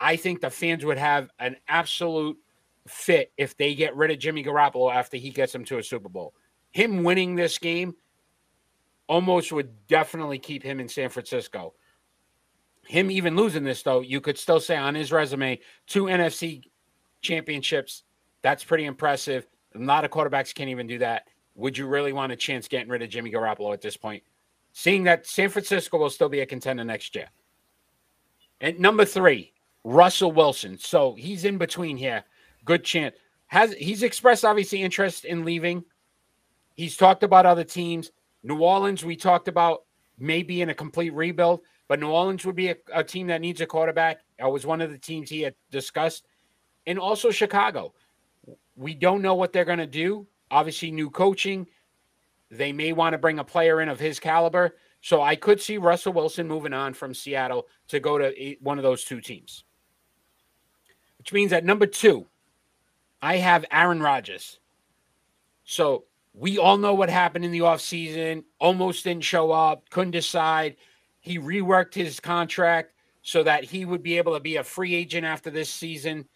I 0.01 0.17
think 0.17 0.41
the 0.41 0.51
fans 0.51 0.85
would 0.85 0.99
have 0.99 1.31
an 1.39 1.57
absolute 1.69 2.37
fit 2.87 3.33
if 3.37 3.57
they 3.57 3.75
get 3.75 3.97
rid 3.97 4.11
of 4.11 4.19
Jimmy 4.19 4.45
Garoppolo 4.45 4.93
after 4.93 5.17
he 5.17 5.31
gets 5.31 5.53
them 5.53 5.65
to 5.67 5.79
a 5.79 5.83
Super 5.83 6.09
Bowl. 6.09 6.35
Him 6.73 7.03
winning 7.03 7.35
this 7.35 7.59
game 7.59 7.95
almost 9.07 9.53
would 9.53 9.87
definitely 9.87 10.39
keep 10.39 10.63
him 10.63 10.81
in 10.81 10.89
San 10.89 11.11
Francisco. 11.11 11.75
Him 12.87 13.11
even 13.11 13.37
losing 13.37 13.65
this, 13.65 13.83
though, 13.83 14.01
you 14.01 14.21
could 14.21 14.39
still 14.39 14.61
say 14.61 14.77
on 14.77 14.95
his 14.95 15.13
resume, 15.13 15.61
two 15.87 16.05
NFC 16.05 16.63
championships. 17.23 18.03
That's 18.43 18.65
pretty 18.65 18.85
impressive. 18.85 19.47
A 19.75 19.79
lot 19.79 20.05
of 20.05 20.11
quarterbacks 20.11 20.55
can't 20.55 20.71
even 20.71 20.87
do 20.87 20.99
that 20.99 21.29
would 21.55 21.79
you 21.79 21.87
really 21.87 22.13
want 22.13 22.33
a 22.33 22.37
chance 22.37 22.69
getting 22.69 22.89
rid 22.89 23.03
of 23.03 23.09
Jimmy 23.09 23.31
Garoppolo 23.31 23.73
at 23.73 23.81
this 23.81 23.97
point? 23.97 24.23
Seeing 24.73 25.05
that 25.05 25.27
San 25.27 25.49
Francisco 25.51 25.99
will 25.99 26.11
still 26.11 26.29
be 26.29 26.41
a 26.41 26.47
contender 26.47 26.85
next 26.85 27.15
year. 27.15 27.29
And 28.61 28.79
number 28.81 29.05
three, 29.05 29.53
Russell 29.85 30.33
Wilson. 30.33 30.79
So 30.79 31.15
he's 31.15 31.45
in 31.45 31.59
between 31.59 31.97
here. 31.97 32.25
Good 32.65 32.85
chance. 32.85 33.15
Has 33.47 33.73
he's 33.75 34.03
expressed 34.03 34.45
obviously 34.45 34.83
interest 34.83 35.25
in 35.25 35.45
leaving. 35.45 35.85
He's 36.75 36.97
talked 36.97 37.23
about 37.23 37.47
other 37.47 37.63
teams. 37.63 38.11
New 38.43 38.59
Orleans, 38.59 39.05
we 39.05 39.17
talked 39.17 39.49
about 39.49 39.85
maybe 40.19 40.61
in 40.61 40.71
a 40.71 40.75
complete 40.75 41.13
rebuild, 41.15 41.61
but 41.87 42.01
New 42.01 42.11
Orleans 42.11 42.45
would 42.45 42.57
be 42.57 42.71
a, 42.71 42.77
a 42.93 43.05
team 43.05 43.29
that 43.29 43.41
needs 43.41 43.61
a 43.61 43.67
quarterback. 43.67 44.21
That 44.39 44.51
was 44.51 44.67
one 44.67 44.81
of 44.81 44.91
the 44.91 44.99
teams 44.99 45.31
he 45.31 45.43
had 45.43 45.55
discussed. 45.71 46.27
and 46.87 46.99
also 46.99 47.31
Chicago. 47.31 47.95
We 48.77 48.95
don't 48.95 49.23
know 49.23 49.35
what 49.35 49.53
they're 49.53 49.65
going 49.65 49.79
to 49.79 49.87
do. 49.87 50.27
Obviously, 50.55 50.93
new 50.93 51.11
coaching. 51.11 51.67
They 52.49 52.73
may 52.73 52.93
want 52.93 53.15
to 53.15 53.19
bring 53.19 53.41
a 53.41 53.45
player 53.45 53.81
in 53.81 53.89
of 53.89 53.99
his 53.99 54.21
caliber. 54.21 54.77
So 55.01 55.21
I 55.21 55.35
could 55.35 55.61
see 55.61 55.79
Russell 55.79 56.13
Wilson 56.13 56.47
moving 56.47 56.73
on 56.73 56.95
from 56.95 57.13
Seattle 57.13 57.67
to 57.89 57.99
go 57.99 58.19
to 58.19 58.57
one 58.61 58.79
of 58.79 58.85
those 58.85 59.03
two 59.03 59.21
teams. 59.21 59.65
Which 61.19 61.33
means 61.33 61.53
at 61.53 61.65
number 61.65 61.87
two, 61.87 62.27
I 63.21 63.39
have 63.39 63.65
Aaron 63.73 64.01
Rodgers. 64.01 64.61
So 65.65 66.05
we 66.33 66.57
all 66.57 66.79
know 66.79 66.95
what 66.95 67.11
happened 67.11 67.45
in 67.45 67.51
the 67.51 67.61
offseason. 67.61 68.45
Almost 68.61 69.03
didn't 69.03 69.25
show 69.25 69.51
up, 69.51 69.91
couldn't 69.91 70.13
decide. 70.13 70.77
He 71.19 71.41
reworked 71.41 71.95
his 71.95 72.21
contract 72.21 72.93
so 73.23 73.43
that 73.43 73.65
he 73.65 73.85
would 73.85 74.05
be 74.05 74.19
able 74.19 74.35
to 74.35 74.41
be 74.41 74.57
a 74.57 74.63
free 74.63 74.95
agent 74.95 75.27
after 75.27 75.51
this 75.51 75.69
season 75.69 76.29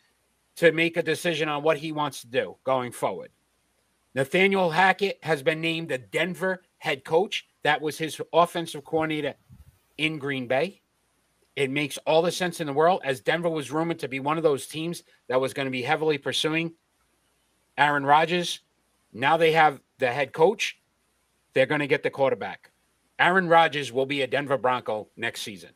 to 0.57 0.73
make 0.73 0.97
a 0.97 1.03
decision 1.05 1.49
on 1.49 1.63
what 1.63 1.77
he 1.77 1.93
wants 1.93 2.23
to 2.23 2.27
do 2.27 2.57
going 2.65 2.91
forward. 2.91 3.31
Nathaniel 4.15 4.71
Hackett 4.71 5.19
has 5.23 5.43
been 5.43 5.61
named 5.61 5.89
the 5.89 5.99
Denver 5.99 6.63
head 6.79 7.05
coach. 7.05 7.47
That 7.63 7.81
was 7.81 7.99
his 7.99 8.21
offensive 8.33 8.85
coordinator 8.85 9.35
in 9.97 10.19
Green 10.19 10.47
Bay. 10.47 10.81
It 11.57 11.71
makes 11.71 11.99
all 11.99 12.23
the 12.23 12.31
sense 12.31 12.61
in 12.61 12.67
the 12.67 12.73
world 12.73 13.01
as 13.05 13.21
Denver 13.21 13.49
was 13.49 13.71
rumored 13.71 13.99
to 14.01 14.09
be 14.09 14.21
one 14.21 14.37
of 14.37 14.45
those 14.45 14.67
teams 14.67 15.03
that 15.29 15.41
was 15.41 15.53
going 15.53 15.67
to 15.67 15.73
be 15.73 15.83
heavily 15.83 16.19
pursuing 16.19 16.73
Aaron 17.77 18.07
Rodgers. 18.07 18.61
Now 19.13 19.37
they 19.37 19.53
have 19.53 19.81
the 19.99 20.13
head 20.13 20.33
coach. 20.33 20.79
They're 21.53 21.67
going 21.67 21.81
to 21.81 21.87
get 21.87 22.03
the 22.03 22.11
quarterback. 22.11 22.71
Aaron 23.19 23.49
Rodgers 23.49 23.93
will 23.93 24.07
be 24.07 24.23
a 24.23 24.27
Denver 24.27 24.59
Bronco 24.59 25.09
next 25.17 25.43
season 25.43 25.71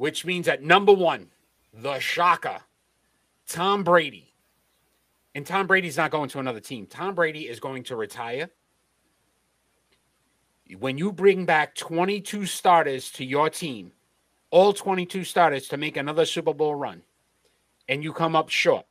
which 0.00 0.24
means 0.24 0.48
at 0.48 0.62
number 0.62 0.94
one, 0.94 1.28
the 1.74 1.98
shocker, 1.98 2.56
Tom 3.46 3.84
Brady. 3.84 4.29
And 5.40 5.46
Tom 5.46 5.66
Brady's 5.66 5.96
not 5.96 6.10
going 6.10 6.28
to 6.28 6.38
another 6.38 6.60
team. 6.60 6.84
Tom 6.84 7.14
Brady 7.14 7.48
is 7.48 7.60
going 7.60 7.82
to 7.84 7.96
retire. 7.96 8.50
When 10.78 10.98
you 10.98 11.12
bring 11.12 11.46
back 11.46 11.74
22 11.76 12.44
starters 12.44 13.10
to 13.12 13.24
your 13.24 13.48
team, 13.48 13.92
all 14.50 14.74
22 14.74 15.24
starters 15.24 15.66
to 15.68 15.78
make 15.78 15.96
another 15.96 16.26
Super 16.26 16.52
Bowl 16.52 16.74
run, 16.74 17.00
and 17.88 18.04
you 18.04 18.12
come 18.12 18.36
up 18.36 18.50
short, 18.50 18.84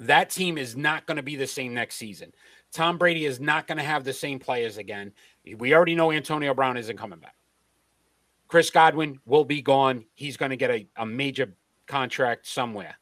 that 0.00 0.30
team 0.30 0.58
is 0.58 0.76
not 0.76 1.06
going 1.06 1.16
to 1.16 1.22
be 1.22 1.36
the 1.36 1.46
same 1.46 1.74
next 1.74 1.94
season. 1.94 2.32
Tom 2.72 2.98
Brady 2.98 3.24
is 3.24 3.38
not 3.38 3.68
going 3.68 3.78
to 3.78 3.84
have 3.84 4.02
the 4.02 4.12
same 4.12 4.40
players 4.40 4.78
again. 4.78 5.12
We 5.58 5.74
already 5.74 5.94
know 5.94 6.10
Antonio 6.10 6.54
Brown 6.54 6.76
isn't 6.76 6.98
coming 6.98 7.20
back. 7.20 7.36
Chris 8.48 8.68
Godwin 8.68 9.20
will 9.26 9.44
be 9.44 9.62
gone. 9.62 10.06
He's 10.14 10.36
going 10.36 10.50
to 10.50 10.56
get 10.56 10.72
a, 10.72 10.88
a 10.96 11.06
major 11.06 11.54
contract 11.86 12.48
somewhere. 12.48 12.96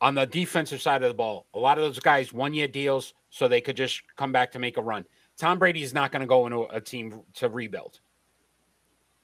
On 0.00 0.14
the 0.14 0.26
defensive 0.26 0.80
side 0.80 1.02
of 1.02 1.08
the 1.08 1.14
ball, 1.14 1.46
a 1.54 1.58
lot 1.58 1.78
of 1.78 1.84
those 1.84 1.98
guys 1.98 2.32
one 2.32 2.54
year 2.54 2.68
deals 2.68 3.14
so 3.30 3.48
they 3.48 3.60
could 3.60 3.76
just 3.76 4.02
come 4.16 4.32
back 4.32 4.52
to 4.52 4.58
make 4.58 4.76
a 4.76 4.82
run. 4.82 5.04
Tom 5.36 5.58
Brady 5.58 5.82
is 5.82 5.92
not 5.92 6.12
going 6.12 6.20
to 6.20 6.26
go 6.26 6.46
into 6.46 6.62
a 6.64 6.80
team 6.80 7.20
to 7.34 7.48
rebuild. 7.48 8.00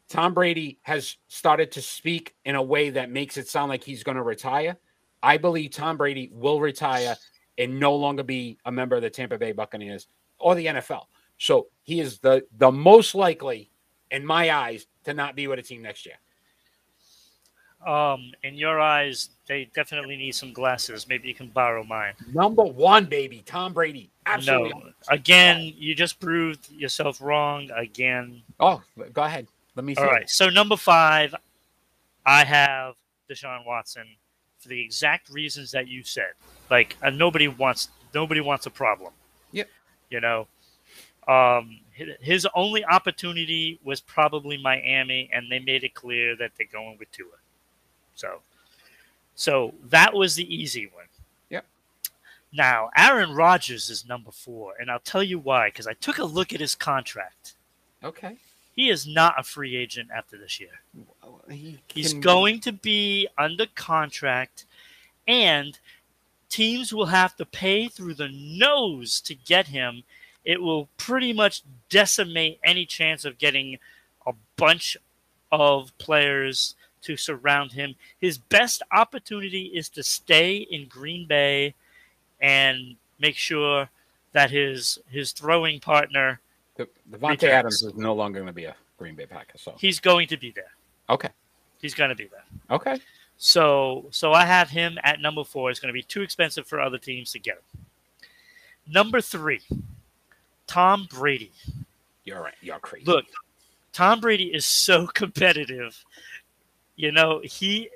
Tom 0.08 0.34
Brady 0.34 0.78
has 0.82 1.16
started 1.28 1.72
to 1.72 1.82
speak 1.82 2.34
in 2.44 2.56
a 2.56 2.62
way 2.62 2.90
that 2.90 3.10
makes 3.10 3.36
it 3.36 3.48
sound 3.48 3.68
like 3.68 3.82
he's 3.82 4.02
going 4.02 4.16
to 4.16 4.22
retire. 4.22 4.76
I 5.22 5.38
believe 5.38 5.70
Tom 5.70 5.96
Brady 5.96 6.30
will 6.32 6.60
retire 6.60 7.16
and 7.56 7.80
no 7.80 7.94
longer 7.94 8.22
be 8.22 8.58
a 8.64 8.72
member 8.72 8.96
of 8.96 9.02
the 9.02 9.10
Tampa 9.10 9.38
Bay 9.38 9.52
Buccaneers 9.52 10.08
or 10.38 10.54
the 10.54 10.66
NFL. 10.66 11.04
So 11.38 11.68
he 11.82 12.00
is 12.00 12.18
the 12.18 12.44
the 12.58 12.70
most 12.70 13.14
likely 13.14 13.70
in 14.14 14.24
my 14.24 14.50
eyes, 14.50 14.86
to 15.04 15.12
not 15.12 15.34
be 15.34 15.48
with 15.48 15.58
a 15.58 15.62
team 15.62 15.82
next 15.82 16.06
year? 16.06 16.14
Um, 17.86 18.32
in 18.42 18.54
your 18.54 18.80
eyes, 18.80 19.30
they 19.46 19.68
definitely 19.74 20.16
need 20.16 20.34
some 20.34 20.52
glasses. 20.52 21.06
Maybe 21.08 21.28
you 21.28 21.34
can 21.34 21.48
borrow 21.48 21.84
mine. 21.84 22.14
Number 22.32 22.64
one, 22.64 23.04
baby, 23.04 23.42
Tom 23.44 23.74
Brady. 23.74 24.10
Absolutely. 24.26 24.70
No, 24.70 24.92
again, 25.08 25.72
you 25.76 25.94
just 25.94 26.18
proved 26.18 26.70
yourself 26.70 27.20
wrong 27.20 27.70
again. 27.76 28.42
Oh, 28.58 28.82
go 29.12 29.22
ahead. 29.22 29.46
Let 29.76 29.84
me 29.84 29.94
see. 29.94 30.00
All 30.00 30.08
right. 30.08 30.28
So 30.30 30.48
number 30.48 30.76
five, 30.76 31.34
I 32.24 32.44
have 32.44 32.94
Deshaun 33.30 33.66
Watson 33.66 34.06
for 34.58 34.68
the 34.68 34.80
exact 34.80 35.28
reasons 35.28 35.70
that 35.72 35.88
you 35.88 36.02
said. 36.02 36.32
Like, 36.70 36.96
uh, 37.02 37.10
nobody 37.10 37.48
wants 37.48 37.88
nobody 38.14 38.40
wants 38.40 38.64
a 38.66 38.70
problem. 38.70 39.12
Yep. 39.52 39.68
You 40.08 40.20
know, 40.20 40.46
um, 41.28 41.80
his 42.20 42.46
only 42.54 42.84
opportunity 42.84 43.78
was 43.84 44.00
probably 44.00 44.56
Miami, 44.56 45.28
and 45.32 45.50
they 45.50 45.58
made 45.58 45.84
it 45.84 45.94
clear 45.94 46.36
that 46.36 46.52
they're 46.56 46.66
going 46.72 46.96
with 46.98 47.10
Tua. 47.12 47.28
So, 48.14 48.40
so 49.34 49.74
that 49.84 50.14
was 50.14 50.34
the 50.34 50.54
easy 50.54 50.90
one. 50.94 51.06
Yep. 51.50 51.64
Now, 52.52 52.90
Aaron 52.96 53.34
Rodgers 53.34 53.90
is 53.90 54.06
number 54.06 54.30
four, 54.30 54.74
and 54.80 54.90
I'll 54.90 55.00
tell 55.00 55.22
you 55.22 55.38
why. 55.38 55.68
Because 55.68 55.86
I 55.86 55.94
took 55.94 56.18
a 56.18 56.24
look 56.24 56.52
at 56.52 56.60
his 56.60 56.74
contract. 56.74 57.54
Okay. 58.02 58.36
He 58.76 58.90
is 58.90 59.06
not 59.06 59.38
a 59.38 59.42
free 59.42 59.76
agent 59.76 60.10
after 60.14 60.36
this 60.36 60.58
year. 60.58 60.80
He 61.48 61.78
He's 61.88 62.12
going 62.14 62.60
to 62.60 62.72
be 62.72 63.28
under 63.38 63.66
contract, 63.74 64.64
and 65.28 65.78
teams 66.48 66.92
will 66.92 67.06
have 67.06 67.36
to 67.36 67.46
pay 67.46 67.88
through 67.88 68.14
the 68.14 68.30
nose 68.32 69.20
to 69.22 69.34
get 69.34 69.68
him 69.68 70.02
it 70.44 70.60
will 70.60 70.88
pretty 70.98 71.32
much 71.32 71.62
decimate 71.88 72.60
any 72.62 72.84
chance 72.84 73.24
of 73.24 73.38
getting 73.38 73.78
a 74.26 74.32
bunch 74.56 74.96
of 75.50 75.96
players 75.98 76.74
to 77.04 77.16
surround 77.16 77.72
him. 77.72 77.94
His 78.20 78.38
best 78.38 78.82
opportunity 78.92 79.64
is 79.66 79.88
to 79.90 80.02
stay 80.02 80.56
in 80.56 80.86
Green 80.88 81.26
Bay 81.26 81.74
and 82.40 82.96
make 83.18 83.36
sure 83.36 83.88
that 84.32 84.50
his 84.50 84.98
his 85.08 85.32
throwing 85.32 85.80
partner 85.80 86.40
the, 86.76 86.88
Davante 87.10 87.44
Adams 87.44 87.82
is 87.82 87.94
no 87.94 88.14
longer 88.14 88.40
going 88.40 88.48
to 88.48 88.52
be 88.52 88.64
a 88.64 88.74
Green 88.98 89.14
Bay 89.14 89.26
Packer. 89.26 89.56
So 89.56 89.74
he's 89.78 90.00
going 90.00 90.28
to 90.28 90.36
be 90.36 90.50
there. 90.50 90.72
Okay. 91.08 91.28
He's 91.80 91.94
going 91.94 92.10
to 92.10 92.16
be 92.16 92.26
there. 92.26 92.44
Okay. 92.70 92.98
So 93.36 94.06
so 94.10 94.32
I 94.32 94.44
have 94.44 94.70
him 94.70 94.98
at 95.02 95.20
number 95.20 95.44
four. 95.44 95.70
It's 95.70 95.80
going 95.80 95.92
to 95.92 95.98
be 95.98 96.02
too 96.02 96.22
expensive 96.22 96.66
for 96.66 96.80
other 96.80 96.98
teams 96.98 97.32
to 97.32 97.38
get 97.38 97.56
him. 97.56 97.84
Number 98.86 99.20
three, 99.20 99.60
Tom 100.66 101.06
Brady. 101.10 101.52
You're 102.24 102.42
right. 102.42 102.54
You're 102.60 102.78
crazy. 102.78 103.06
Look, 103.06 103.26
Tom 103.92 104.20
Brady 104.20 104.46
is 104.54 104.64
so 104.64 105.06
competitive. 105.14 106.04
You 106.96 107.12
know, 107.12 107.40
he 107.42 107.88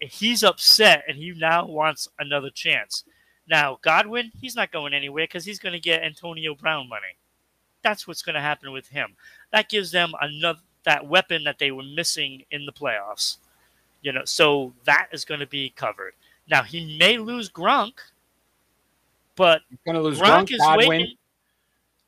he's 0.00 0.42
upset 0.42 1.04
and 1.08 1.16
he 1.16 1.32
now 1.32 1.66
wants 1.66 2.08
another 2.18 2.50
chance. 2.50 3.04
Now, 3.48 3.78
Godwin, 3.82 4.30
he's 4.40 4.56
not 4.56 4.72
going 4.72 4.94
anywhere 4.94 5.24
because 5.24 5.44
he's 5.44 5.58
going 5.58 5.72
to 5.72 5.80
get 5.80 6.02
Antonio 6.02 6.54
Brown 6.54 6.88
money. 6.88 7.16
That's 7.82 8.06
what's 8.06 8.22
going 8.22 8.34
to 8.34 8.40
happen 8.40 8.72
with 8.72 8.88
him. 8.88 9.14
That 9.52 9.68
gives 9.68 9.90
them 9.90 10.12
another 10.20 10.60
that 10.84 11.06
weapon 11.06 11.44
that 11.44 11.58
they 11.58 11.70
were 11.70 11.82
missing 11.82 12.42
in 12.50 12.66
the 12.66 12.72
playoffs. 12.72 13.36
You 14.02 14.12
know, 14.12 14.24
so 14.24 14.72
that 14.84 15.08
is 15.12 15.24
going 15.24 15.40
to 15.40 15.46
be 15.46 15.72
covered. 15.76 16.14
Now 16.48 16.62
he 16.62 16.98
may 16.98 17.18
lose 17.18 17.48
Gronk, 17.48 17.92
but 19.36 19.62
he's 19.70 19.78
going 19.84 19.94
to 19.94 20.02
lose 20.02 20.18
Gronk, 20.18 20.48
Gronk 20.48 20.52
is 20.52 20.58
Godwin. 20.58 20.88
waiting. 20.88 21.16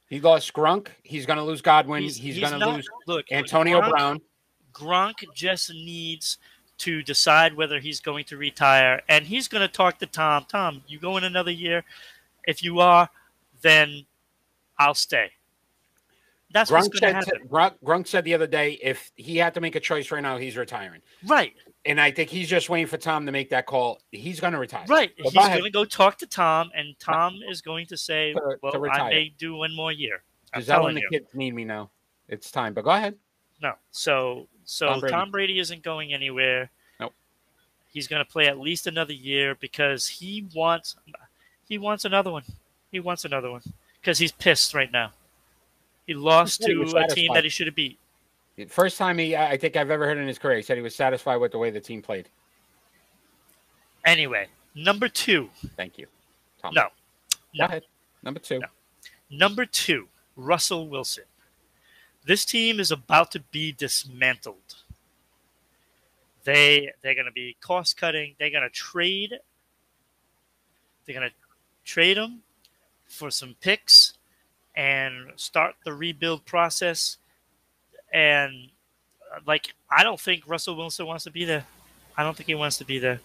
He 0.09 0.21
lost 0.21 0.53
Gronk. 0.53 0.89
He's 1.03 1.25
going 1.27 1.39
to 1.39 1.45
lose 1.45 1.63
Godwin. 1.63 2.03
He's, 2.03 2.17
he's, 2.17 2.37
he's 2.37 2.49
going 2.49 2.61
to 2.61 2.69
lose 2.69 2.89
look, 3.07 3.27
Antonio 3.31 3.81
Gronk, 3.81 3.91
Brown. 3.91 4.21
Gronk 4.75 5.25
just 5.35 5.71
needs 5.71 6.39
to 6.79 7.03
decide 7.03 7.55
whether 7.55 7.79
he's 7.79 8.01
going 8.01 8.25
to 8.25 8.37
retire, 8.37 9.01
and 9.09 9.25
he's 9.25 9.49
going 9.49 9.63
to 9.63 9.73
talk 9.73 9.99
to 10.01 10.07
Tom. 10.07 10.45
Tom, 10.49 10.83
you 10.87 10.99
go 10.99 11.17
in 11.17 11.25
another 11.25 11.51
year. 11.51 11.85
If 12.47 12.63
you 12.63 12.81
are, 12.81 13.09
then 13.63 14.05
I'll 14.79 14.95
stay. 14.95 15.31
That's 16.53 16.71
Gronk 16.71 16.75
what's 16.75 17.01
going 17.01 17.15
to 17.15 17.19
happen. 17.19 17.49
Gronk, 17.49 17.75
Gronk 17.85 18.07
said 18.07 18.25
the 18.25 18.35
other 18.35 18.47
day, 18.47 18.79
if 18.83 19.11
he 19.17 19.37
had 19.37 19.55
to 19.55 19.61
make 19.61 19.75
a 19.77 19.81
choice 19.81 20.11
right 20.11 20.23
now, 20.23 20.37
he's 20.37 20.57
retiring. 20.57 21.01
Right. 21.27 21.55
And 21.85 22.01
I 22.01 22.11
think 22.11 22.31
he's 22.31 22.49
just 22.49 22.71
waiting 22.71 22.87
for 22.87 22.97
Tom 22.97 23.27
to 23.27 23.33
make 23.33 23.51
that 23.51 23.67
call. 23.67 24.01
He's 24.13 24.41
going 24.41 24.53
to 24.53 24.59
retire. 24.59 24.85
Right. 24.89 25.13
he's 25.17 25.33
going 25.33 25.63
to 25.63 25.71
go 25.71 25.85
talk 25.85 26.19
to 26.19 26.27
Tom, 26.27 26.71
and 26.75 26.95
Tom 26.99 27.41
is 27.49 27.61
going 27.61 27.87
to 27.87 27.97
say, 27.97 28.33
to, 28.33 28.57
"Well, 28.63 28.73
to 28.73 28.89
I 28.89 29.11
may 29.11 29.35
do 29.37 29.57
one 29.57 29.75
more 29.75 29.93
year." 29.93 30.23
Is 30.57 30.67
that 30.67 30.83
when 30.83 30.95
the 30.95 31.03
you. 31.03 31.09
kids 31.11 31.35
need 31.35 31.55
me 31.55 31.65
now? 31.65 31.91
It's 32.29 32.51
time. 32.51 32.73
But 32.73 32.85
go 32.85 32.91
ahead. 32.91 33.17
No. 33.61 33.75
So 33.91 34.49
so 34.65 34.87
Tom 34.87 35.01
Brady, 35.01 35.13
Tom 35.13 35.31
Brady 35.31 35.59
isn't 35.59 35.83
going 35.83 36.13
anywhere. 36.13 36.71
Nope. 37.01 37.13
He's 37.93 38.07
going 38.07 38.25
to 38.25 38.31
play 38.31 38.47
at 38.47 38.59
least 38.59 38.87
another 38.87 39.13
year 39.13 39.55
because 39.55 40.07
he 40.07 40.47
wants 40.55 40.97
he 41.69 41.79
wants 41.79 42.05
another 42.05 42.31
one. 42.31 42.45
He 42.91 43.01
wants 43.01 43.25
another 43.25 43.51
one 43.51 43.63
because 44.01 44.19
he's 44.19 44.33
pissed 44.33 44.75
right 44.75 44.91
now. 44.93 45.13
He 46.07 46.15
lost 46.15 46.63
to 46.63 46.83
a 46.97 47.09
team 47.09 47.33
that 47.35 47.45
he 47.45 47.51
should 47.51 47.67
have 47.67 47.75
beat. 47.75 47.99
First 48.69 48.99
time 48.99 49.19
he, 49.19 49.37
I 49.37 49.57
think 49.57 49.75
I've 49.75 49.91
ever 49.91 50.07
heard 50.07 50.19
in 50.19 50.29
his 50.29 50.39
career, 50.39 50.57
he 50.57 50.63
said 50.63 50.77
he 50.77 50.83
was 50.83 50.95
satisfied 50.95 51.37
with 51.37 51.51
the 51.53 51.59
way 51.59 51.71
the 51.71 51.81
team 51.81 52.03
played. 52.03 52.29
Anyway, 54.05 54.49
number 54.75 55.09
two. 55.09 55.49
Thank 55.77 55.99
you. 55.99 56.07
Tom. 56.61 56.75
No. 56.75 56.83
Go 56.83 56.89
no. 57.55 57.65
ahead. 57.65 57.85
Number 58.23 58.39
two. 58.39 58.61
No. 58.61 58.67
Number 59.31 59.67
two, 59.67 60.07
Russell 60.37 60.89
Wilson. 60.89 61.25
This 62.25 62.45
team 62.45 62.81
is 62.81 62.91
about 62.91 63.31
to 63.33 63.41
be 63.41 63.73
dismantled. 63.73 64.77
They 66.45 66.93
they're 67.03 67.15
going 67.15 67.27
to 67.27 67.33
be 67.33 67.57
cost 67.61 67.97
cutting. 67.97 68.35
They're 68.39 68.51
going 68.51 68.63
to 68.63 68.71
trade. 68.71 69.35
They're 71.05 71.19
going 71.19 71.29
to 71.29 71.35
trade 71.85 72.17
him 72.17 72.43
for 73.07 73.31
some 73.31 73.57
picks 73.61 74.15
and 74.75 75.33
start 75.37 75.75
the 75.85 75.93
rebuild 75.93 76.45
process. 76.45 77.19
And 78.13 78.69
uh, 79.33 79.41
like, 79.47 79.75
I 79.91 80.03
don't 80.03 80.21
think 80.21 80.45
Russell 80.47 80.77
Wilson 80.77 81.07
wants 81.07 81.25
to 81.25 81.31
be 81.31 81.45
there. 81.45 81.67
I 82.17 82.23
don't 82.23 82.37
think 82.37 82.47
he 82.47 82.55
wants 82.55 82.79
to 82.79 82.85
be 82.85 82.99
there, 82.99 83.21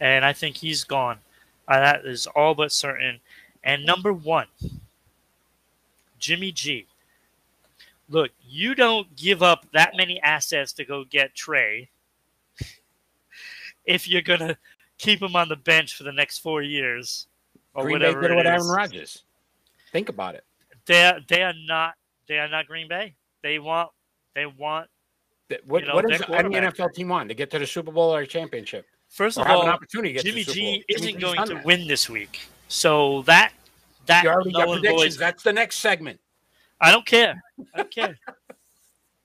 and 0.00 0.24
I 0.24 0.32
think 0.32 0.56
he's 0.56 0.84
gone. 0.84 1.18
Uh, 1.66 1.80
that 1.80 2.04
is 2.04 2.26
all 2.28 2.54
but 2.54 2.72
certain. 2.72 3.20
And 3.64 3.84
number 3.84 4.12
one, 4.12 4.46
Jimmy 6.18 6.52
G. 6.52 6.86
Look, 8.10 8.32
you 8.42 8.74
don't 8.74 9.14
give 9.16 9.42
up 9.42 9.66
that 9.72 9.92
many 9.96 10.20
assets 10.20 10.72
to 10.74 10.84
go 10.84 11.04
get 11.04 11.34
Trey 11.34 11.88
if 13.84 14.08
you're 14.08 14.20
gonna 14.22 14.58
keep 14.98 15.22
him 15.22 15.36
on 15.36 15.48
the 15.48 15.56
bench 15.56 15.94
for 15.96 16.02
the 16.02 16.12
next 16.12 16.40
four 16.40 16.60
years 16.60 17.28
or 17.74 17.84
Green 17.84 18.00
Bay 18.00 18.06
whatever. 18.08 18.20
did 18.22 18.30
it 18.32 18.34
it 18.34 18.36
with 18.36 18.46
Aaron. 18.46 18.66
Rodgers. 18.68 19.22
Think 19.92 20.08
about 20.08 20.34
it. 20.34 20.44
They 20.86 21.04
are, 21.04 21.20
they 21.28 21.42
are 21.42 21.54
not 21.66 21.94
they 22.26 22.38
are 22.38 22.48
not 22.48 22.66
Green 22.66 22.88
Bay. 22.88 23.14
They 23.42 23.58
want 23.58 23.90
they 24.34 24.46
want 24.46 24.88
What, 25.66 25.82
You 25.82 25.88
know, 25.88 25.94
what 25.94 26.08
does 26.08 26.20
any. 26.28 26.54
NFL 26.56 26.92
team 26.94 27.08
want? 27.08 27.28
To 27.28 27.34
get 27.34 27.50
to 27.52 27.58
the 27.58 27.66
Super 27.66 27.92
Bowl 27.92 28.14
or 28.14 28.20
a 28.20 28.26
championship? 28.26 28.86
first 29.08 29.38
of 29.38 29.46
all 29.46 29.66
opportunity 29.66 30.10
to 30.10 30.14
get 30.14 30.24
Jimmy 30.24 30.44
to 30.44 30.50
the 30.50 30.52
Super 30.52 30.54
G 30.54 30.72
Jimmy 30.72 30.84
isn't 30.88 31.14
G's 31.14 31.20
going 31.20 31.46
to 31.48 31.54
that. 31.54 31.64
win 31.64 31.86
this 31.88 32.08
week. 32.08 32.48
So 32.68 33.22
that 33.22 33.52
that 34.06 34.24
You 34.24 34.30
already 34.30 34.52
got 34.52 34.68
predictions. 34.68 35.16
That's 35.16 35.42
the 35.42 35.52
next 35.52 35.78
segment. 35.78 36.20
I 36.80 36.90
don't 36.90 37.06
care. 37.06 37.42
I 37.74 37.78
don't 37.78 37.90
care. 37.90 38.18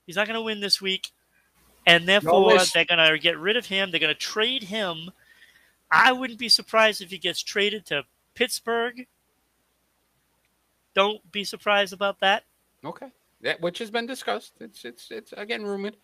He's 0.06 0.16
not 0.16 0.28
going 0.28 0.36
to 0.36 0.44
win 0.44 0.60
this 0.60 0.82
week, 0.82 1.12
and 1.88 2.08
therefore 2.08 2.54
list. 2.54 2.74
they're 2.74 2.86
going 2.86 3.10
to 3.10 3.18
get 3.18 3.40
rid 3.40 3.58
of 3.58 3.66
him. 3.66 3.92
They're 3.92 4.00
going 4.00 4.14
to 4.14 4.20
trade 4.20 4.64
him. 4.64 5.12
I 5.92 6.12
wouldn't 6.12 6.40
be 6.40 6.50
surprised 6.50 7.02
if 7.02 7.10
he 7.10 7.18
gets 7.18 7.42
traded 7.42 7.86
to 7.88 8.04
Pittsburgh. 8.34 9.08
Don't 10.94 11.32
be 11.32 11.44
surprised 11.44 11.94
about 11.94 12.20
that. 12.20 12.44
Okay, 12.84 13.08
that 13.42 13.62
which 13.62 13.80
has 13.80 13.90
been 13.90 14.06
discussed. 14.06 14.54
It's 14.60 14.86
it's 14.86 15.12
it's 15.12 15.34
again 15.34 15.64
rumored. 15.64 15.98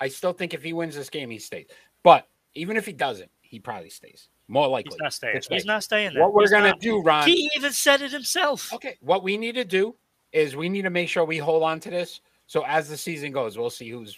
I 0.00 0.08
still 0.08 0.32
think 0.32 0.54
if 0.54 0.62
he 0.62 0.72
wins 0.72 0.94
this 0.94 1.10
game, 1.10 1.30
he 1.30 1.38
stays. 1.38 1.66
But 2.02 2.28
even 2.54 2.76
if 2.76 2.86
he 2.86 2.92
doesn't, 2.92 3.30
he 3.42 3.58
probably 3.58 3.90
stays. 3.90 4.28
More 4.46 4.68
likely. 4.68 4.92
He's 4.92 5.00
not 5.00 5.12
staying. 5.12 5.40
He's 5.50 5.66
not 5.66 5.82
staying 5.82 6.14
there. 6.14 6.22
What 6.22 6.32
we're 6.32 6.42
He's 6.42 6.50
gonna 6.50 6.70
not. 6.70 6.80
do, 6.80 7.02
Ron? 7.02 7.26
He 7.26 7.50
even 7.56 7.72
said 7.72 8.00
it 8.00 8.12
himself. 8.12 8.72
Okay, 8.72 8.96
what 9.00 9.22
we 9.22 9.36
need 9.36 9.56
to 9.56 9.64
do 9.64 9.94
is 10.32 10.56
we 10.56 10.68
need 10.68 10.82
to 10.82 10.90
make 10.90 11.08
sure 11.08 11.24
we 11.24 11.38
hold 11.38 11.62
on 11.62 11.80
to 11.80 11.90
this. 11.90 12.20
So 12.46 12.64
as 12.66 12.88
the 12.88 12.96
season 12.96 13.32
goes, 13.32 13.58
we'll 13.58 13.70
see 13.70 13.90
who's 13.90 14.16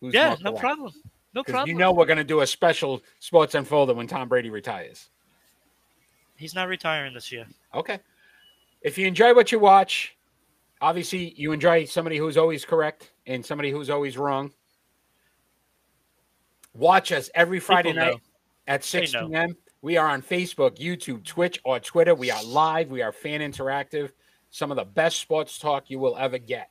who's 0.00 0.14
yeah, 0.14 0.36
no 0.42 0.52
problem. 0.52 0.92
No 1.34 1.42
problem. 1.44 1.68
You 1.68 1.74
know 1.74 1.92
we're 1.92 2.06
gonna 2.06 2.24
do 2.24 2.40
a 2.40 2.46
special 2.46 3.02
sports 3.18 3.54
unfolder 3.54 3.94
when 3.94 4.06
Tom 4.06 4.28
Brady 4.28 4.50
retires. 4.50 5.08
He's 6.36 6.54
not 6.54 6.68
retiring 6.68 7.14
this 7.14 7.30
year. 7.30 7.46
Okay. 7.74 7.98
If 8.82 8.96
you 8.96 9.06
enjoy 9.06 9.34
what 9.34 9.52
you 9.52 9.58
watch, 9.58 10.16
obviously 10.80 11.34
you 11.36 11.52
enjoy 11.52 11.84
somebody 11.84 12.16
who's 12.16 12.38
always 12.38 12.64
correct 12.64 13.12
and 13.26 13.44
somebody 13.44 13.70
who's 13.70 13.90
always 13.90 14.16
wrong. 14.16 14.50
Watch 16.72 17.12
us 17.12 17.28
every 17.34 17.60
Friday 17.60 17.90
People 17.90 18.04
night 18.04 18.14
know. 18.14 18.20
at 18.68 18.84
6 18.84 19.12
p.m. 19.12 19.56
We 19.82 19.96
are 19.96 20.08
on 20.08 20.22
Facebook, 20.22 20.78
YouTube, 20.78 21.24
Twitch, 21.24 21.60
or 21.64 21.80
Twitter. 21.80 22.14
We 22.14 22.30
are 22.30 22.42
live. 22.44 22.90
We 22.90 23.02
are 23.02 23.12
fan 23.12 23.40
interactive. 23.40 24.12
Some 24.50 24.70
of 24.70 24.76
the 24.76 24.84
best 24.84 25.18
sports 25.18 25.58
talk 25.58 25.90
you 25.90 25.98
will 25.98 26.16
ever 26.16 26.38
get. 26.38 26.70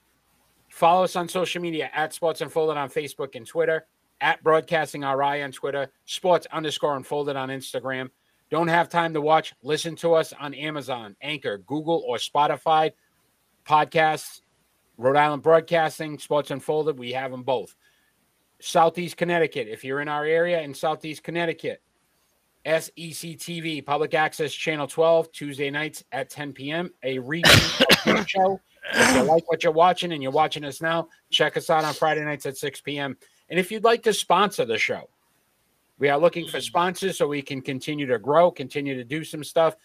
Follow 0.69 1.03
us 1.03 1.15
on 1.15 1.27
social 1.27 1.61
media 1.61 1.89
at 1.93 2.13
Sports 2.13 2.41
Unfolded 2.41 2.77
on 2.77 2.89
Facebook 2.89 3.35
and 3.35 3.45
Twitter, 3.45 3.87
at 4.21 4.43
Broadcasting 4.43 5.01
RI 5.01 5.41
on 5.41 5.51
Twitter, 5.51 5.91
Sports 6.05 6.45
underscore 6.51 6.97
Unfolded 6.97 7.35
on 7.35 7.49
Instagram. 7.49 8.09
Don't 8.49 8.67
have 8.67 8.89
time 8.89 9.13
to 9.13 9.21
watch? 9.21 9.53
Listen 9.63 9.95
to 9.97 10.13
us 10.13 10.33
on 10.39 10.53
Amazon, 10.53 11.15
Anchor, 11.21 11.59
Google, 11.59 12.03
or 12.07 12.17
Spotify 12.17 12.91
podcasts. 13.65 14.41
Rhode 14.97 15.15
Island 15.15 15.43
Broadcasting, 15.43 16.19
Sports 16.19 16.51
Unfolded. 16.51 16.99
We 16.99 17.13
have 17.13 17.31
them 17.31 17.43
both. 17.43 17.75
Southeast 18.59 19.15
Connecticut. 19.15 19.67
If 19.69 19.85
you're 19.85 20.01
in 20.01 20.09
our 20.09 20.25
area 20.25 20.61
in 20.61 20.73
Southeast 20.73 21.23
Connecticut, 21.23 21.81
SEC 22.65 23.37
TV, 23.37 23.85
Public 23.85 24.13
Access 24.13 24.51
Channel 24.51 24.87
12, 24.87 25.31
Tuesday 25.31 25.69
nights 25.69 26.03
at 26.11 26.29
10 26.29 26.53
p.m. 26.53 26.91
A 27.03 27.19
repeat 27.19 27.47
of 27.47 28.03
the 28.05 28.25
show. 28.27 28.59
If 28.93 29.15
you 29.15 29.21
like 29.23 29.49
what 29.49 29.63
you're 29.63 29.71
watching 29.71 30.11
and 30.11 30.21
you're 30.21 30.31
watching 30.31 30.65
us 30.65 30.81
now, 30.81 31.09
check 31.29 31.57
us 31.57 31.69
out 31.69 31.83
on 31.83 31.93
Friday 31.93 32.23
nights 32.23 32.45
at 32.45 32.57
6 32.57 32.81
p.m. 32.81 33.17
And 33.49 33.59
if 33.59 33.71
you'd 33.71 33.83
like 33.83 34.03
to 34.03 34.13
sponsor 34.13 34.65
the 34.65 34.77
show, 34.77 35.09
we 35.99 36.09
are 36.09 36.17
looking 36.17 36.47
for 36.47 36.61
sponsors 36.61 37.17
so 37.17 37.27
we 37.27 37.41
can 37.41 37.61
continue 37.61 38.05
to 38.07 38.19
grow, 38.19 38.51
continue 38.51 38.95
to 38.95 39.03
do 39.03 39.23
some 39.23 39.43
stuff. 39.43 39.75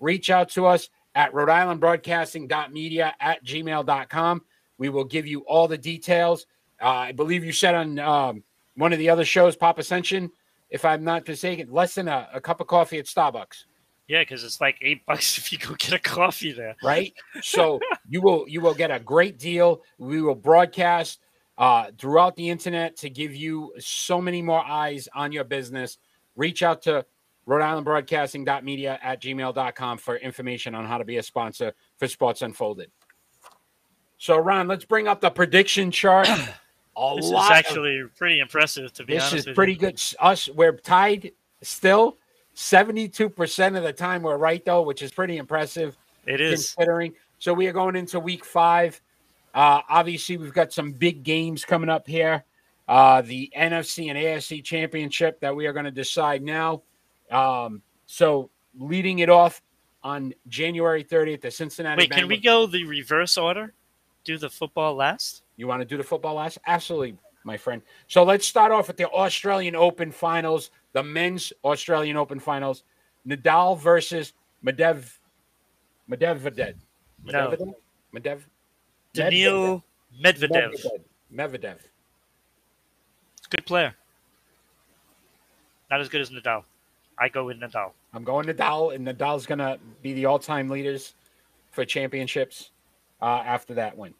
Reach 0.00 0.30
out 0.30 0.48
to 0.50 0.66
us 0.66 0.88
at 1.14 1.34
Rhode 1.34 1.50
Island 1.50 1.80
Broadcasting.media 1.80 3.14
at 3.20 3.44
gmail.com. 3.44 4.42
We 4.78 4.88
will 4.88 5.04
give 5.04 5.26
you 5.26 5.40
all 5.40 5.68
the 5.68 5.78
details. 5.78 6.46
Uh, 6.80 6.88
I 6.88 7.12
believe 7.12 7.44
you 7.44 7.52
said 7.52 7.74
on 7.74 7.98
um, 7.98 8.44
one 8.76 8.92
of 8.92 8.98
the 8.98 9.10
other 9.10 9.24
shows, 9.24 9.56
Pop 9.56 9.78
Ascension, 9.78 10.30
if 10.74 10.84
I'm 10.84 11.04
not 11.04 11.26
mistaken, 11.28 11.70
less 11.70 11.94
than 11.94 12.08
a, 12.08 12.28
a 12.34 12.40
cup 12.40 12.60
of 12.60 12.66
coffee 12.66 12.98
at 12.98 13.04
Starbucks, 13.06 13.66
Yeah, 14.08 14.22
because 14.22 14.42
it's 14.42 14.60
like 14.60 14.76
eight 14.82 15.06
bucks 15.06 15.38
if 15.40 15.52
you 15.52 15.58
go 15.58 15.76
get 15.78 15.92
a 15.92 16.00
coffee 16.00 16.50
there. 16.50 16.74
right? 16.82 17.14
so 17.42 17.78
you 18.08 18.20
will 18.20 18.44
you 18.48 18.60
will 18.60 18.74
get 18.74 18.90
a 18.90 18.98
great 18.98 19.38
deal. 19.38 19.82
We 19.98 20.20
will 20.20 20.34
broadcast 20.34 21.20
uh, 21.58 21.92
throughout 21.96 22.34
the 22.34 22.50
internet 22.50 22.96
to 22.96 23.08
give 23.08 23.36
you 23.36 23.72
so 23.78 24.20
many 24.20 24.42
more 24.42 24.64
eyes 24.66 25.08
on 25.14 25.30
your 25.30 25.44
business. 25.44 25.98
Reach 26.34 26.64
out 26.64 26.82
to 26.82 27.06
Rhode 27.46 27.62
Island 27.62 27.84
Broadcasting.media 27.84 28.98
at 29.00 29.22
gmail.com 29.22 29.98
for 29.98 30.16
information 30.16 30.74
on 30.74 30.86
how 30.86 30.98
to 30.98 31.04
be 31.04 31.18
a 31.18 31.22
sponsor 31.22 31.72
for 31.98 32.08
Sports 32.08 32.42
Unfolded. 32.42 32.90
So, 34.18 34.38
Ron, 34.38 34.66
let's 34.66 34.84
bring 34.84 35.06
up 35.06 35.20
the 35.20 35.30
prediction 35.30 35.92
chart. 35.92 36.26
A 36.96 37.12
This 37.16 37.24
is 37.26 37.30
lot 37.32 37.50
of- 37.50 37.56
actually 37.56 38.02
pretty 38.16 38.40
impressive, 38.40 38.92
to 38.94 39.04
be 39.04 39.14
this 39.14 39.22
honest 39.24 39.34
is 39.36 39.46
with 39.46 39.56
pretty 39.56 39.72
you. 39.72 39.78
good. 39.78 40.00
Us, 40.20 40.48
we're 40.50 40.76
tied 40.76 41.32
still. 41.62 42.16
72% 42.56 43.76
of 43.76 43.82
the 43.82 43.92
time 43.92 44.22
we're 44.22 44.36
right, 44.36 44.64
though, 44.64 44.82
which 44.82 45.02
is 45.02 45.10
pretty 45.12 45.38
impressive 45.38 45.96
It 46.26 46.40
is. 46.40 46.72
considering. 46.74 47.14
So 47.38 47.52
we 47.52 47.66
are 47.66 47.72
going 47.72 47.96
into 47.96 48.20
week 48.20 48.44
five. 48.44 49.00
Uh, 49.54 49.80
obviously, 49.88 50.36
we've 50.36 50.52
got 50.52 50.72
some 50.72 50.92
big 50.92 51.22
games 51.24 51.64
coming 51.64 51.88
up 51.90 52.06
here. 52.06 52.44
Uh, 52.88 53.22
the 53.22 53.50
NFC 53.56 54.08
and 54.10 54.18
AFC 54.18 54.62
championship 54.62 55.40
that 55.40 55.54
we 55.54 55.66
are 55.66 55.72
going 55.72 55.84
to 55.86 55.90
decide 55.90 56.42
now. 56.42 56.82
Um, 57.30 57.82
so 58.06 58.50
leading 58.78 59.20
it 59.20 59.30
off 59.30 59.62
on 60.02 60.34
January 60.48 61.02
30th, 61.02 61.40
the 61.40 61.50
Cincinnati. 61.50 62.02
Wait, 62.02 62.10
can 62.10 62.28
we 62.28 62.36
go 62.38 62.66
the 62.66 62.84
reverse 62.84 63.38
order? 63.38 63.72
Do 64.24 64.36
the 64.38 64.50
football 64.50 64.94
last? 64.94 65.42
You 65.56 65.66
want 65.66 65.80
to 65.80 65.84
do 65.84 65.96
the 65.96 66.02
football 66.02 66.34
last? 66.34 66.58
Absolutely, 66.66 67.16
my 67.44 67.56
friend. 67.56 67.82
So 68.08 68.22
let's 68.24 68.46
start 68.46 68.72
off 68.72 68.88
with 68.88 68.96
the 68.96 69.08
Australian 69.08 69.76
Open 69.76 70.10
finals, 70.10 70.70
the 70.92 71.02
men's 71.02 71.52
Australian 71.64 72.16
Open 72.16 72.40
finals. 72.40 72.82
Nadal 73.26 73.78
versus 73.78 74.32
Medev 74.64 75.18
Medvedev. 76.10 76.74
No. 77.24 77.50
Medvedev? 77.50 77.74
Medev 78.14 78.40
Daniil 79.14 79.84
Medvedev. 80.22 80.72
Medvedev. 80.72 81.00
Medvedev. 81.32 81.76
Good 83.50 83.66
player. 83.66 83.94
Not 85.90 86.00
as 86.00 86.08
good 86.08 86.20
as 86.20 86.30
Nadal. 86.30 86.64
I 87.18 87.28
go 87.28 87.44
with 87.44 87.60
Nadal. 87.60 87.92
I'm 88.12 88.24
going 88.24 88.46
Nadal, 88.46 88.94
and 88.94 89.06
Nadal's 89.06 89.46
going 89.46 89.58
to 89.58 89.78
be 90.02 90.12
the 90.12 90.26
all-time 90.26 90.68
leaders 90.68 91.14
for 91.70 91.84
championships 91.84 92.70
uh, 93.22 93.42
after 93.46 93.74
that 93.74 93.96
win. 93.96 94.14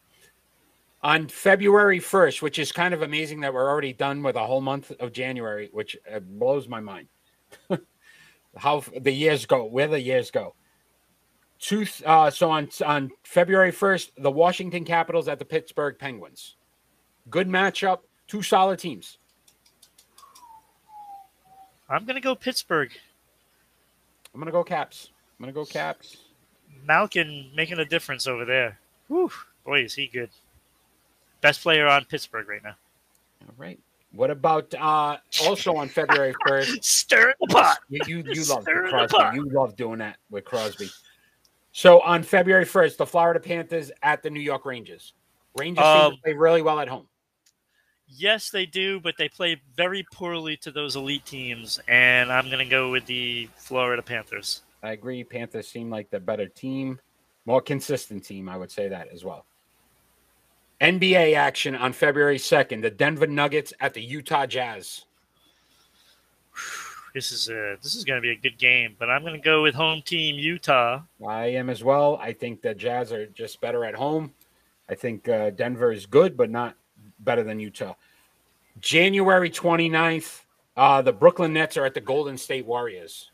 On 1.05 1.29
February 1.29 2.01
1st, 2.01 2.41
which 2.41 2.59
is 2.59 2.73
kind 2.73 2.95
of 2.95 3.03
amazing 3.03 3.41
that 3.41 3.53
we're 3.53 3.69
already 3.69 3.93
done 3.93 4.23
with 4.23 4.37
a 4.37 4.47
whole 4.47 4.63
month 4.63 4.91
of 5.01 5.13
January, 5.13 5.69
which 5.71 5.99
uh, 6.11 6.19
blows 6.19 6.67
my 6.67 6.81
mind. 6.81 7.09
How 8.57 8.83
the 8.99 9.13
years 9.13 9.45
go, 9.45 9.67
where 9.67 9.87
the 9.87 10.01
years 10.01 10.31
go. 10.31 10.55
Two, 11.59 11.87
uh, 12.07 12.31
so 12.31 12.51
on 12.51 12.71
on 12.85 13.11
February 13.23 13.71
1st, 13.71 14.13
the 14.19 14.31
Washington 14.31 14.85
Capitals 14.85 15.29
at 15.29 15.39
the 15.39 15.45
Pittsburgh 15.45 15.99
Penguins. 15.99 16.57
Good 17.29 17.49
matchup, 17.49 18.01
two 18.27 18.43
solid 18.43 18.79
teams. 18.79 19.19
I'm 21.89 22.07
going 22.07 22.17
to 22.17 22.21
go 22.23 22.35
Pittsburgh. 22.35 22.91
I'm 24.33 24.41
going 24.41 24.47
to 24.47 24.53
go 24.53 24.65
Caps. 24.65 25.11
I'm 25.39 25.45
going 25.45 25.55
to 25.55 25.61
go 25.61 25.67
Caps. 25.67 26.17
Malkin 26.87 27.51
making 27.55 27.79
a 27.79 27.85
difference 27.85 28.27
over 28.27 28.45
there. 28.45 28.79
Whew. 29.09 29.31
Boy, 29.65 29.85
is 29.85 29.95
he 29.95 30.07
good. 30.07 30.31
Best 31.45 31.61
player 31.63 31.87
on 31.87 32.07
Pittsburgh 32.07 32.49
right 32.49 32.65
now. 32.65 32.75
All 33.43 33.55
right. 33.59 33.79
What 34.13 34.31
about 34.31 34.73
uh 34.73 35.19
also 35.45 35.77
on 35.77 35.89
February 35.91 36.35
1st? 36.49 36.83
Stir 36.83 37.35
the 37.39 37.47
pot. 37.49 37.81
You 37.91 38.01
you, 38.07 38.25
you 38.33 38.45
love 38.45 38.65
Crosby. 38.65 39.37
You 39.37 39.45
love 39.51 39.77
doing 39.77 39.99
that 39.99 40.17
with 40.31 40.47
Crosby. 40.47 40.89
So 41.73 42.01
on 42.01 42.23
February 42.23 42.65
1st, 42.65 42.97
the 42.97 43.05
Florida 43.05 43.41
Panthers 43.41 43.91
at 44.03 44.23
the 44.23 44.31
New 44.31 44.41
York 44.41 44.65
Rangers. 44.65 45.13
Rangers 45.59 45.85
seem 45.85 45.97
Um, 46.01 46.13
to 46.13 46.19
play 46.23 46.33
really 46.33 46.63
well 46.63 46.81
at 46.81 46.89
home. 46.89 47.07
Yes, 48.09 48.49
they 48.49 48.65
do, 48.65 48.99
but 49.01 49.17
they 49.19 49.29
play 49.29 49.61
very 49.77 50.07
poorly 50.15 50.57
to 50.59 50.71
those 50.71 50.97
elite 50.97 51.27
teams, 51.27 51.79
and 51.89 52.33
I'm 52.33 52.47
going 52.47 52.59
to 52.65 52.71
go 52.71 52.91
with 52.91 53.05
the 53.05 53.51
Florida 53.57 54.01
Panthers. 54.03 54.63
I 54.83 54.93
agree. 54.93 55.25
Panthers 55.25 55.69
seem 55.69 55.91
like 55.91 56.09
the 56.09 56.21
better 56.21 56.47
team, 56.49 57.01
more 57.45 57.61
consistent 57.61 58.25
team. 58.25 58.49
I 58.49 58.57
would 58.57 58.71
say 58.71 58.89
that 58.89 59.09
as 59.13 59.25
well. 59.25 59.45
NBA 60.81 61.37
action 61.37 61.75
on 61.75 61.93
February 61.93 62.39
2nd. 62.39 62.83
The 62.83 62.91
Denver 62.91 63.27
Nuggets 63.27 63.73
at 63.81 63.95
the 63.95 64.03
Utah 64.03 64.47
Jazz. 64.47 65.05
This 67.15 67.31
is 67.31 67.49
a 67.49 67.77
this 67.81 67.95
is 67.95 68.05
going 68.05 68.17
to 68.17 68.23
be 68.23 68.33
a 68.33 68.37
good 68.37 68.59
game, 68.59 68.97
but 68.99 69.09
I'm 69.09 69.23
going 69.23 69.35
to 69.35 69.41
go 69.41 69.63
with 69.63 69.75
home 69.75 70.03
team 70.03 70.37
Utah. 70.37 71.03
I 71.25 71.47
am 71.47 71.71
as 71.71 71.85
well. 71.85 72.19
I 72.21 72.33
think 72.33 72.61
the 72.61 72.75
Jazz 72.75 73.13
are 73.13 73.27
just 73.27 73.61
better 73.61 73.85
at 73.85 73.95
home. 73.95 74.33
I 74.89 74.97
think 74.97 75.29
uh, 75.29 75.51
Denver 75.51 75.93
is 75.93 76.07
good, 76.07 76.37
but 76.37 76.51
not 76.51 76.75
better 77.21 77.45
than 77.45 77.61
Utah. 77.61 77.95
January 78.81 79.49
29th, 79.49 80.43
uh, 80.77 81.03
the 81.03 81.13
Brooklyn 81.13 81.53
Nets 81.53 81.77
are 81.77 81.85
at 81.85 81.95
the 81.95 82.01
Golden 82.01 82.37
State 82.37 82.67
Warriors. 82.67 83.31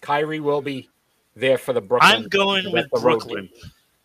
Kyrie 0.00 0.40
will 0.40 0.62
be 0.62 0.88
there 1.38 1.58
for 1.58 1.72
the 1.72 1.80
Brooklyn. 1.80 2.12
I'm 2.12 2.28
going 2.28 2.70
with 2.72 2.90
Brooklyn. 2.90 3.48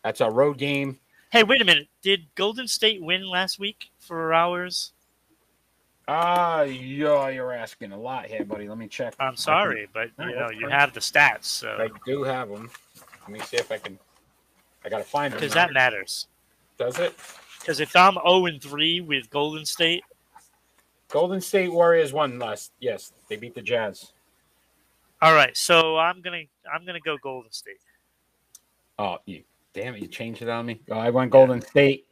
That's 0.02 0.20
a 0.20 0.30
road 0.30 0.58
game. 0.58 0.98
Hey, 1.30 1.42
wait 1.42 1.60
a 1.60 1.64
minute. 1.64 1.88
Did 2.02 2.26
Golden 2.34 2.68
State 2.68 3.02
win 3.02 3.26
last 3.26 3.58
week 3.58 3.90
for 3.98 4.32
ours? 4.32 4.92
Ah, 6.06 6.58
uh, 6.58 6.62
yeah, 6.62 7.28
you're 7.28 7.52
asking 7.52 7.92
a 7.92 7.98
lot 7.98 8.26
here, 8.26 8.44
buddy. 8.44 8.68
Let 8.68 8.76
me 8.76 8.88
check. 8.88 9.14
I'm 9.18 9.36
sorry, 9.36 9.88
but 9.92 10.10
you 10.18 10.36
know 10.36 10.50
you 10.50 10.68
have 10.68 10.92
the 10.92 11.00
stats. 11.00 11.44
So 11.44 11.76
I 11.78 11.88
do 12.04 12.22
have 12.22 12.50
them. 12.50 12.70
Let 13.22 13.30
me 13.30 13.40
see 13.40 13.56
if 13.56 13.72
I 13.72 13.78
can. 13.78 13.98
I 14.84 14.90
gotta 14.90 15.04
find 15.04 15.32
them 15.32 15.40
because 15.40 15.54
that 15.54 15.72
matters. 15.72 16.26
Does 16.78 16.98
it? 16.98 17.14
Because 17.58 17.80
if 17.80 17.96
I'm 17.96 18.14
0 18.14 18.44
and 18.46 18.62
3 18.62 19.00
with 19.00 19.30
Golden 19.30 19.64
State, 19.64 20.04
Golden 21.08 21.40
State 21.40 21.72
Warriors 21.72 22.12
won 22.12 22.38
last. 22.38 22.72
Yes, 22.80 23.12
they 23.30 23.36
beat 23.36 23.54
the 23.54 23.62
Jazz. 23.62 24.12
All 25.22 25.32
right, 25.32 25.56
so 25.56 25.96
I'm 25.96 26.20
gonna 26.20 26.42
I'm 26.72 26.84
gonna 26.84 27.00
go 27.00 27.16
Golden 27.18 27.52
State. 27.52 27.80
Oh, 28.98 29.18
you 29.26 29.42
damn 29.72 29.94
it! 29.94 30.02
You 30.02 30.08
changed 30.08 30.42
it 30.42 30.48
on 30.48 30.66
me. 30.66 30.80
Oh, 30.90 30.98
I 30.98 31.10
went 31.10 31.30
Golden 31.30 31.58
yeah. 31.58 31.66
State, 31.66 32.06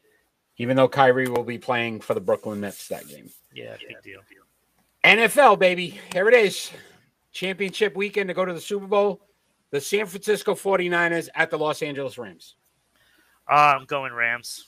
even 0.59 0.77
though 0.77 0.89
Kyrie 0.89 1.29
will 1.29 1.45
be 1.45 1.59
playing 1.59 2.01
for 2.01 2.15
the 2.15 2.21
Brooklyn 2.21 2.61
Nets 2.61 2.89
that 2.89 3.07
game. 3.09 3.31
Yeah, 3.55 3.77
big 3.87 4.03
deal. 4.03 4.21
NFL 5.05 5.59
baby, 5.59 5.99
here 6.13 6.29
it 6.29 6.35
is. 6.35 6.71
Championship 7.33 7.97
weekend 7.97 8.29
to 8.29 8.35
go 8.35 8.45
to 8.45 8.53
the 8.53 8.61
Super 8.61 8.87
Bowl. 8.87 9.21
The 9.71 9.81
San 9.81 10.07
Francisco 10.07 10.55
49ers 10.55 11.29
at 11.35 11.51
the 11.51 11.59
Los 11.59 11.83
Angeles 11.83 12.19
Rams. 12.19 12.57
Uh, 13.51 13.75
I'm 13.79 13.87
going 13.87 14.13
Rams. 14.13 14.67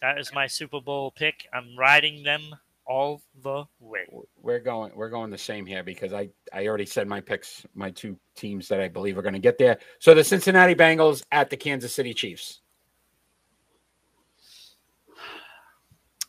That 0.00 0.18
is 0.18 0.32
my 0.32 0.46
Super 0.46 0.80
Bowl 0.80 1.10
pick. 1.10 1.46
I'm 1.52 1.76
riding 1.76 2.22
them 2.22 2.54
all 2.86 3.22
the 3.42 3.64
way. 3.80 4.06
We're 4.40 4.60
going 4.60 4.92
we're 4.94 5.10
going 5.10 5.30
the 5.30 5.38
same 5.38 5.66
here 5.66 5.82
because 5.82 6.12
I 6.12 6.30
I 6.52 6.66
already 6.66 6.86
said 6.86 7.08
my 7.08 7.20
picks, 7.20 7.66
my 7.74 7.90
two 7.90 8.16
teams 8.34 8.68
that 8.68 8.80
I 8.80 8.88
believe 8.88 9.18
are 9.18 9.22
going 9.22 9.34
to 9.34 9.40
get 9.40 9.58
there. 9.58 9.78
So 9.98 10.14
the 10.14 10.24
Cincinnati 10.24 10.74
Bengals 10.74 11.24
at 11.32 11.50
the 11.50 11.56
Kansas 11.56 11.92
City 11.92 12.14
Chiefs. 12.14 12.60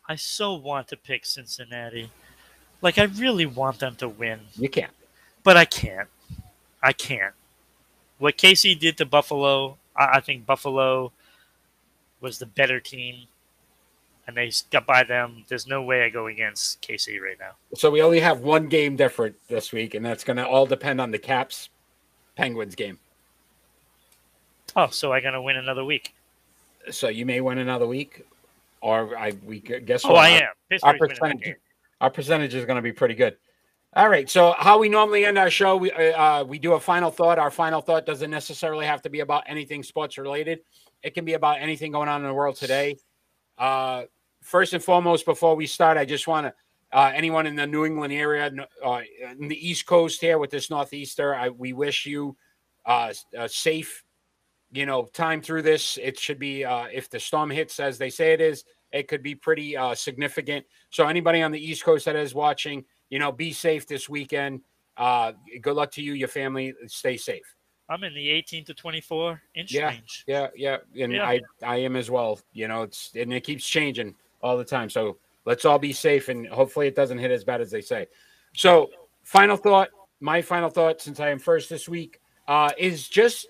I 0.09 0.15
so 0.15 0.55
want 0.55 0.87
to 0.89 0.97
pick 0.97 1.25
Cincinnati. 1.25 2.09
Like 2.81 2.97
I 2.97 3.03
really 3.03 3.45
want 3.45 3.79
them 3.79 3.95
to 3.97 4.09
win. 4.09 4.39
You 4.55 4.69
can't. 4.69 4.91
But 5.43 5.57
I 5.57 5.65
can't. 5.65 6.07
I 6.81 6.93
can't. 6.93 7.33
What 8.17 8.37
Casey 8.37 8.73
did 8.73 8.97
to 8.97 9.05
Buffalo, 9.05 9.77
I, 9.95 10.17
I 10.17 10.19
think 10.21 10.45
Buffalo 10.45 11.11
was 12.19 12.39
the 12.39 12.45
better 12.45 12.79
team 12.79 13.27
and 14.27 14.35
they 14.35 14.51
got 14.71 14.85
by 14.85 15.03
them. 15.03 15.45
There's 15.47 15.67
no 15.67 15.81
way 15.81 16.03
I 16.03 16.09
go 16.09 16.27
against 16.27 16.81
KC 16.81 17.19
right 17.21 17.37
now. 17.39 17.51
So 17.75 17.89
we 17.89 18.01
only 18.01 18.19
have 18.19 18.41
one 18.41 18.67
game 18.67 18.95
different 18.95 19.35
this 19.47 19.71
week, 19.71 19.95
and 19.95 20.05
that's 20.05 20.23
going 20.23 20.37
to 20.37 20.45
all 20.45 20.65
depend 20.65 20.99
on 20.99 21.11
the 21.11 21.17
Caps 21.17 21.69
Penguins 22.35 22.75
game. 22.75 22.99
Oh, 24.75 24.89
so 24.89 25.13
I 25.13 25.21
going 25.21 25.33
to 25.33 25.41
win 25.41 25.55
another 25.55 25.85
week? 25.85 26.13
So 26.91 27.07
you 27.07 27.25
may 27.25 27.41
win 27.41 27.57
another 27.57 27.87
week, 27.87 28.25
or 28.81 29.17
I 29.17 29.33
we 29.43 29.59
guess. 29.59 30.05
Oh, 30.05 30.15
I 30.15 30.29
am. 30.29 30.49
our 30.83 30.97
percentage, 30.97 31.55
our 32.01 32.09
percentage 32.09 32.53
is 32.53 32.65
going 32.65 32.75
to 32.75 32.81
be 32.81 32.91
pretty 32.91 33.15
good. 33.15 33.37
All 33.95 34.09
right. 34.09 34.29
So 34.29 34.53
how 34.57 34.77
we 34.77 34.89
normally 34.89 35.25
end 35.25 35.37
our 35.37 35.49
show, 35.49 35.75
we 35.77 35.91
uh, 35.91 36.43
we 36.43 36.59
do 36.59 36.73
a 36.73 36.79
final 36.79 37.09
thought. 37.09 37.39
Our 37.39 37.49
final 37.49 37.81
thought 37.81 38.05
doesn't 38.05 38.29
necessarily 38.29 38.85
have 38.85 39.01
to 39.03 39.09
be 39.09 39.21
about 39.21 39.43
anything 39.47 39.83
sports 39.83 40.17
related. 40.17 40.59
It 41.01 41.13
can 41.13 41.25
be 41.25 41.33
about 41.33 41.59
anything 41.59 41.91
going 41.91 42.09
on 42.09 42.21
in 42.21 42.27
the 42.27 42.33
world 42.33 42.57
today. 42.57 42.97
Uh, 43.57 44.03
first 44.47 44.73
and 44.73 44.83
foremost, 44.83 45.25
before 45.25 45.55
we 45.55 45.67
start, 45.67 45.97
I 45.97 46.05
just 46.05 46.27
want 46.27 46.47
to 46.47 46.53
uh, 46.93 47.11
anyone 47.13 47.45
in 47.45 47.55
the 47.55 47.67
New 47.67 47.85
England 47.85 48.13
area, 48.13 48.49
uh, 48.83 49.01
in 49.37 49.49
the 49.49 49.69
East 49.69 49.85
Coast 49.85 50.21
here 50.21 50.37
with 50.37 50.49
this 50.49 50.69
Northeaster, 50.69 51.35
I, 51.35 51.49
we 51.49 51.73
wish 51.73 52.05
you 52.05 52.37
uh, 52.85 53.11
a 53.37 53.49
safe, 53.49 54.05
you 54.71 54.85
know, 54.85 55.05
time 55.11 55.41
through 55.41 55.63
this. 55.63 55.99
It 56.01 56.17
should 56.17 56.39
be, 56.39 56.63
uh, 56.63 56.85
if 56.91 57.09
the 57.09 57.19
storm 57.19 57.49
hits 57.49 57.81
as 57.81 57.97
they 57.97 58.09
say 58.09 58.31
it 58.31 58.39
is, 58.39 58.63
it 58.93 59.09
could 59.09 59.21
be 59.21 59.35
pretty 59.35 59.75
uh, 59.75 59.95
significant. 59.95 60.65
So 60.89 61.07
anybody 61.07 61.41
on 61.41 61.51
the 61.51 61.59
East 61.59 61.83
Coast 61.83 62.05
that 62.05 62.15
is 62.15 62.33
watching, 62.33 62.85
you 63.09 63.19
know, 63.19 63.33
be 63.33 63.51
safe 63.51 63.85
this 63.85 64.07
weekend. 64.07 64.61
Uh, 64.95 65.33
good 65.61 65.75
luck 65.75 65.91
to 65.91 66.01
you, 66.01 66.13
your 66.13 66.29
family. 66.29 66.73
Stay 66.87 67.17
safe. 67.17 67.53
I'm 67.89 68.03
in 68.05 68.13
the 68.13 68.29
18 68.29 68.63
to 68.65 68.73
24 68.73 69.41
inch 69.55 69.73
yeah, 69.73 69.89
range. 69.89 70.23
Yeah, 70.25 70.47
yeah, 70.55 70.77
and 70.99 71.13
yeah. 71.13 71.25
I 71.25 71.41
I 71.65 71.77
am 71.77 71.95
as 71.95 72.09
well. 72.09 72.39
You 72.51 72.67
know, 72.67 72.83
it's 72.83 73.11
and 73.15 73.31
it 73.31 73.41
keeps 73.45 73.65
changing 73.65 74.15
all 74.41 74.57
the 74.57 74.65
time. 74.65 74.89
So 74.89 75.17
let's 75.45 75.65
all 75.65 75.79
be 75.79 75.93
safe 75.93 76.29
and 76.29 76.47
hopefully 76.47 76.87
it 76.87 76.95
doesn't 76.95 77.17
hit 77.17 77.31
as 77.31 77.43
bad 77.43 77.61
as 77.61 77.71
they 77.71 77.81
say. 77.81 78.07
So, 78.55 78.89
final 79.23 79.57
thought, 79.57 79.89
my 80.19 80.41
final 80.41 80.69
thought 80.69 81.01
since 81.01 81.19
I 81.19 81.29
am 81.29 81.39
first 81.39 81.69
this 81.69 81.87
week 81.87 82.19
uh, 82.47 82.71
is 82.77 83.07
just 83.07 83.47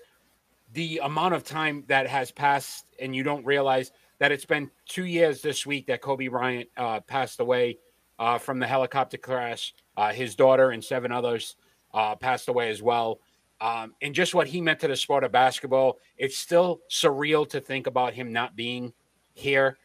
the 0.72 1.00
amount 1.02 1.34
of 1.34 1.44
time 1.44 1.84
that 1.88 2.06
has 2.06 2.30
passed 2.30 2.84
and 3.00 3.14
you 3.14 3.22
don't 3.22 3.44
realize 3.44 3.90
that 4.18 4.32
it's 4.32 4.44
been 4.44 4.70
two 4.86 5.04
years 5.04 5.40
this 5.40 5.64
week 5.64 5.86
that 5.86 6.02
Kobe 6.02 6.28
Bryant 6.28 6.68
uh, 6.76 7.00
passed 7.00 7.40
away 7.40 7.78
uh, 8.18 8.38
from 8.38 8.58
the 8.58 8.66
helicopter 8.66 9.16
crash. 9.16 9.74
Uh, 9.96 10.12
his 10.12 10.34
daughter 10.34 10.70
and 10.70 10.84
seven 10.84 11.12
others 11.12 11.56
uh, 11.94 12.16
passed 12.16 12.48
away 12.48 12.70
as 12.70 12.82
well. 12.82 13.20
Um, 13.60 13.94
and 14.02 14.14
just 14.14 14.34
what 14.34 14.46
he 14.46 14.60
meant 14.60 14.80
to 14.80 14.88
the 14.88 14.96
sport 14.96 15.24
of 15.24 15.32
basketball, 15.32 15.98
it's 16.16 16.36
still 16.36 16.80
surreal 16.90 17.48
to 17.50 17.60
think 17.60 17.86
about 17.86 18.14
him 18.14 18.32
not 18.32 18.54
being 18.54 18.92
here. 19.34 19.78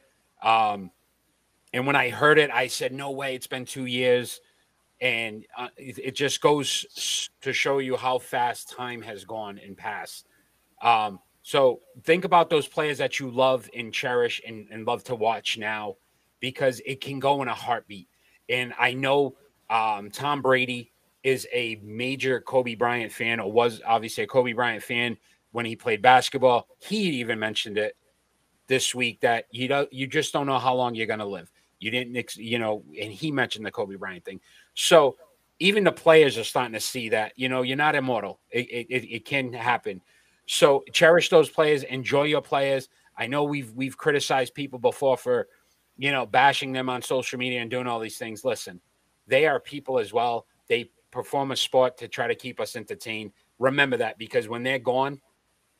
Um, 0.43 0.91
and 1.73 1.87
when 1.87 1.95
I 1.95 2.09
heard 2.09 2.37
it, 2.37 2.51
I 2.51 2.67
said, 2.67 2.93
"No 2.93 3.11
way! 3.11 3.33
It's 3.35 3.47
been 3.47 3.65
two 3.65 3.85
years." 3.85 4.41
And 5.01 5.45
uh, 5.57 5.69
it, 5.75 5.97
it, 5.97 6.15
just 6.15 6.39
goes 6.39 7.29
to 7.41 7.51
show 7.51 7.79
you 7.79 7.97
how 7.97 8.19
fast 8.19 8.69
time 8.69 9.01
has 9.01 9.25
gone 9.25 9.59
and 9.65 9.75
passed. 9.75 10.27
Um, 10.81 11.19
so 11.41 11.81
think 12.03 12.23
about 12.23 12.49
those 12.49 12.67
players 12.67 12.99
that 12.99 13.19
you 13.19 13.29
love 13.29 13.69
and 13.75 13.93
cherish 13.93 14.41
and, 14.47 14.65
and, 14.71 14.85
love 14.85 15.03
to 15.05 15.15
watch 15.15 15.57
now, 15.57 15.97
because 16.39 16.81
it 16.85 17.01
can 17.01 17.19
go 17.19 17.41
in 17.41 17.49
a 17.49 17.53
heartbeat. 17.53 18.07
And 18.47 18.73
I 18.79 18.93
know 18.93 19.35
um, 19.69 20.09
Tom 20.09 20.41
Brady 20.41 20.93
is 21.23 21.47
a 21.51 21.79
major 21.83 22.39
Kobe 22.39 22.75
Bryant 22.75 23.11
fan, 23.11 23.41
or 23.41 23.51
was 23.51 23.81
obviously 23.85 24.23
a 24.23 24.27
Kobe 24.27 24.53
Bryant 24.53 24.83
fan 24.83 25.17
when 25.51 25.65
he 25.65 25.75
played 25.75 26.01
basketball. 26.01 26.67
He 26.79 26.97
even 27.19 27.39
mentioned 27.39 27.77
it 27.77 27.97
this 28.67 28.95
week 28.95 29.21
that 29.21 29.45
you 29.51 29.67
don't 29.67 29.91
you 29.91 30.07
just 30.07 30.33
don't 30.33 30.47
know 30.47 30.59
how 30.59 30.73
long 30.73 30.95
you're 30.95 31.07
going 31.07 31.19
to 31.19 31.25
live. 31.25 31.51
You 31.79 31.91
didn't, 31.91 32.37
you 32.37 32.59
know, 32.59 32.83
and 32.99 33.11
he 33.11 33.31
mentioned 33.31 33.65
the 33.65 33.71
Kobe 33.71 33.95
Bryant 33.95 34.23
thing. 34.23 34.39
So 34.73 35.17
even 35.59 35.83
the 35.83 35.91
players 35.91 36.37
are 36.37 36.43
starting 36.43 36.73
to 36.73 36.79
see 36.79 37.09
that, 37.09 37.33
you 37.35 37.49
know, 37.49 37.61
you're 37.61 37.77
not 37.77 37.95
immortal. 37.95 38.39
It, 38.51 38.67
it, 38.69 39.15
it 39.15 39.25
can 39.25 39.51
happen. 39.51 40.01
So 40.45 40.83
cherish 40.93 41.29
those 41.29 41.49
players, 41.49 41.83
enjoy 41.83 42.23
your 42.23 42.41
players. 42.41 42.89
I 43.17 43.27
know 43.27 43.43
we've 43.43 43.71
we've 43.73 43.97
criticized 43.97 44.53
people 44.53 44.79
before 44.79 45.17
for, 45.17 45.47
you 45.97 46.11
know, 46.11 46.25
bashing 46.25 46.71
them 46.71 46.89
on 46.89 47.01
social 47.01 47.37
media 47.37 47.61
and 47.61 47.69
doing 47.69 47.87
all 47.87 47.99
these 47.99 48.17
things. 48.17 48.45
Listen, 48.45 48.79
they 49.27 49.45
are 49.45 49.59
people 49.59 49.99
as 49.99 50.13
well. 50.13 50.47
They 50.67 50.89
perform 51.11 51.51
a 51.51 51.55
sport 51.55 51.97
to 51.97 52.07
try 52.07 52.27
to 52.27 52.35
keep 52.35 52.59
us 52.59 52.75
entertained. 52.75 53.31
Remember 53.59 53.97
that 53.97 54.17
because 54.17 54.47
when 54.47 54.63
they're 54.63 54.79
gone, 54.79 55.21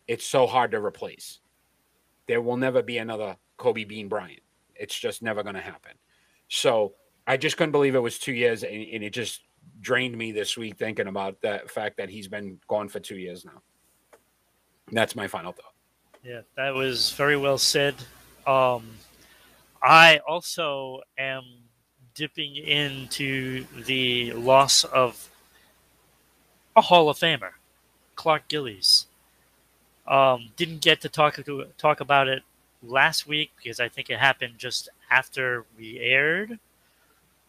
it's 0.08 0.26
so 0.26 0.46
hard 0.48 0.72
to 0.72 0.84
replace 0.84 1.40
there 2.28 2.42
will 2.42 2.58
never 2.58 2.82
be 2.82 2.98
another 2.98 3.38
Kobe 3.58 3.84
Bean 3.84 4.08
Bryant. 4.08 4.42
It's 4.76 4.98
just 4.98 5.22
never 5.22 5.44
going 5.44 5.56
to 5.56 5.62
happen. 5.62 5.94
So 6.48 6.94
I 7.28 7.38
just 7.38 7.58
couldn't 7.58 7.72
believe 7.72 7.96
it 7.96 8.00
was 8.00 8.20
two 8.20 8.34
years, 8.34 8.64
and, 8.64 8.74
and, 8.74 9.04
it 9.04 9.12
just 9.12 9.42
drained 9.80 10.18
me 10.18 10.32
this 10.32 10.58
week 10.58 10.78
thinking 10.78 11.08
about 11.08 11.42
the 11.42 11.62
fact 11.68 11.98
that 11.98 12.10
he's 12.10 12.28
been 12.28 12.60
gone 12.68 12.90
for 12.90 13.00
two 13.00 13.18
years 13.18 13.46
now. 13.46 13.62
And 14.88 14.98
that's 14.98 15.16
my 15.16 15.28
final 15.28 15.52
thought. 15.52 15.74
Yeah, 16.24 16.42
that 16.56 16.74
was 16.74 17.12
very 17.12 17.38
well 17.38 17.58
said. 17.58 17.96
Um, 18.46 18.84
I 19.82 20.20
also 20.28 21.02
am 21.18 21.44
dipping 22.14 22.56
into 22.56 23.66
the 23.86 24.32
loss 24.34 24.84
of 24.84 25.30
a 26.76 26.82
Hall 26.82 27.10
of 27.10 27.18
Famer, 27.18 27.52
Clark 28.16 28.48
Gillies. 28.48 29.08
Um, 30.08 30.50
didn't 30.58 30.82
get 30.82 31.02
to 31.02 31.10
talk 31.10 31.36
to 31.36 31.68
talk 31.78 32.02
about 32.02 32.28
it 32.28 32.44
last 32.82 33.28
week 33.28 33.52
because 33.58 33.80
I 33.80 33.88
think 33.88 34.10
it 34.10 34.20
happened 34.20 34.56
just 34.58 34.90
after 35.10 35.66
we 35.78 36.00
aired. 36.00 36.60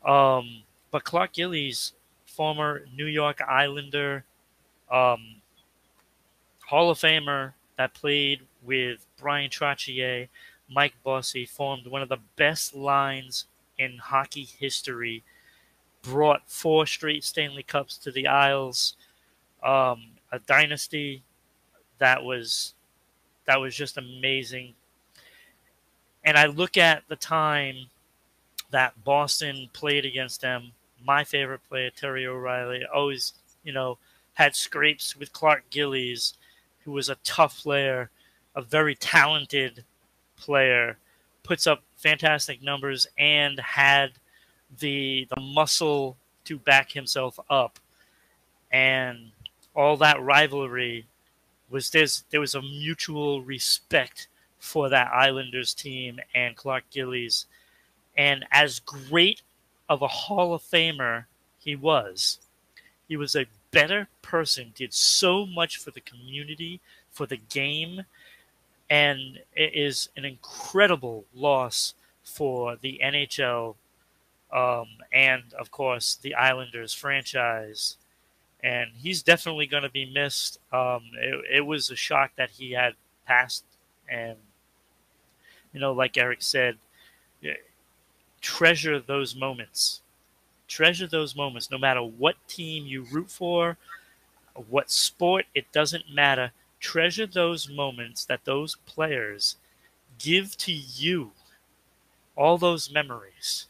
Um, 0.04 0.62
but 0.90 1.04
Clark 1.04 1.32
Gillies, 1.32 1.92
former 2.26 2.84
New 2.94 3.06
York 3.06 3.40
Islander, 3.40 4.24
um, 4.90 5.36
Hall 6.66 6.90
of 6.90 6.98
Famer 6.98 7.54
that 7.76 7.94
played 7.94 8.42
with 8.62 9.04
Bryan 9.18 9.50
Trottier, 9.50 10.28
Mike 10.70 10.94
Bossy, 11.02 11.44
formed 11.44 11.86
one 11.86 12.02
of 12.02 12.08
the 12.08 12.18
best 12.36 12.74
lines 12.74 13.46
in 13.78 13.98
hockey 13.98 14.44
history. 14.44 15.24
Brought 16.02 16.42
four 16.46 16.86
straight 16.86 17.24
Stanley 17.24 17.62
Cups 17.62 17.96
to 17.98 18.12
the 18.12 18.26
Isles. 18.26 18.96
Um, 19.62 20.04
a 20.30 20.38
dynasty 20.38 21.22
that 21.98 22.22
was 22.22 22.74
that 23.46 23.60
was 23.60 23.76
just 23.76 23.98
amazing. 23.98 24.74
And 26.24 26.36
I 26.36 26.46
look 26.46 26.76
at 26.76 27.02
the 27.08 27.16
time 27.16 27.76
that 28.70 29.04
Boston 29.04 29.68
played 29.72 30.04
against 30.04 30.40
them. 30.40 30.72
My 31.04 31.22
favorite 31.22 31.60
player, 31.68 31.90
Terry 31.90 32.26
O'Reilly, 32.26 32.82
always, 32.92 33.34
you 33.62 33.72
know, 33.72 33.98
had 34.32 34.56
scrapes 34.56 35.14
with 35.14 35.32
Clark 35.32 35.64
Gillies, 35.70 36.34
who 36.84 36.92
was 36.92 37.08
a 37.10 37.16
tough 37.16 37.62
player, 37.62 38.10
a 38.56 38.62
very 38.62 38.94
talented 38.94 39.84
player, 40.36 40.96
puts 41.42 41.66
up 41.66 41.82
fantastic 41.96 42.62
numbers 42.62 43.06
and 43.18 43.60
had 43.60 44.12
the 44.80 45.28
the 45.34 45.40
muscle 45.40 46.16
to 46.44 46.58
back 46.58 46.90
himself 46.92 47.38
up. 47.50 47.78
And 48.72 49.30
all 49.76 49.96
that 49.98 50.20
rivalry 50.22 51.06
was 51.74 51.90
this 51.90 52.24
there 52.30 52.40
was 52.40 52.54
a 52.54 52.62
mutual 52.62 53.42
respect 53.42 54.28
for 54.58 54.88
that 54.88 55.12
Islanders 55.12 55.74
team 55.74 56.20
and 56.34 56.56
Clark 56.56 56.84
Gillies. 56.90 57.46
And 58.16 58.46
as 58.52 58.78
great 58.78 59.42
of 59.88 60.00
a 60.00 60.08
Hall 60.08 60.54
of 60.54 60.62
Famer 60.62 61.24
he 61.58 61.74
was, 61.74 62.38
he 63.08 63.16
was 63.16 63.34
a 63.34 63.46
better 63.72 64.08
person, 64.22 64.72
did 64.76 64.94
so 64.94 65.44
much 65.44 65.76
for 65.76 65.90
the 65.90 66.00
community, 66.00 66.80
for 67.10 67.26
the 67.26 67.36
game, 67.36 68.04
and 68.88 69.40
it 69.56 69.74
is 69.74 70.10
an 70.16 70.24
incredible 70.24 71.24
loss 71.34 71.94
for 72.22 72.76
the 72.76 73.00
NHL 73.02 73.74
um, 74.52 74.86
and, 75.12 75.42
of 75.58 75.72
course, 75.72 76.14
the 76.14 76.34
Islanders 76.34 76.94
franchise 76.94 77.96
and 78.64 78.90
he's 78.96 79.22
definitely 79.22 79.66
going 79.66 79.82
to 79.82 79.90
be 79.90 80.06
missed. 80.06 80.58
Um, 80.72 81.02
it, 81.20 81.56
it, 81.56 81.60
was 81.60 81.90
a 81.90 81.96
shock 81.96 82.30
that 82.36 82.48
he 82.48 82.72
had 82.72 82.94
passed, 83.26 83.62
and 84.08 84.36
you 85.74 85.80
know, 85.80 85.92
like 85.92 86.16
Eric 86.16 86.40
said, 86.40 86.78
treasure 88.40 88.98
those 88.98 89.36
moments. 89.36 90.00
Treasure 90.66 91.06
those 91.06 91.36
moments, 91.36 91.70
no 91.70 91.76
matter 91.76 92.02
what 92.02 92.36
team 92.48 92.86
you 92.86 93.02
root 93.12 93.30
for, 93.30 93.76
what 94.68 94.90
sport, 94.90 95.44
it 95.54 95.70
doesn't 95.70 96.10
matter. 96.10 96.52
Treasure 96.80 97.26
those 97.26 97.68
moments 97.68 98.24
that 98.24 98.46
those 98.46 98.76
players 98.86 99.56
give 100.18 100.56
to 100.58 100.72
you. 100.72 101.32
All 102.34 102.56
those 102.56 102.90
memories, 102.90 103.66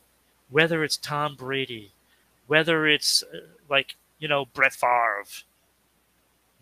whether 0.50 0.84
it's 0.84 0.96
Tom 0.96 1.34
Brady, 1.34 1.90
whether 2.46 2.86
it's 2.86 3.22
uh, 3.24 3.40
like 3.68 3.96
you 4.24 4.28
know, 4.28 4.46
Brett 4.46 4.72
Favre. 4.72 5.26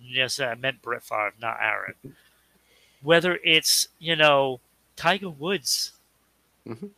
Yes, 0.01 0.41
I 0.41 0.57
meant 0.57 0.83
Brett 0.83 1.05
Favre, 1.05 1.33
not 1.41 1.59
Aaron. 1.63 2.17
Whether 3.01 3.39
it's, 3.45 3.87
you 4.01 4.17
know, 4.17 4.59
Tiger 4.97 5.31
Woods 5.31 5.93
mm-hmm. 6.67 6.89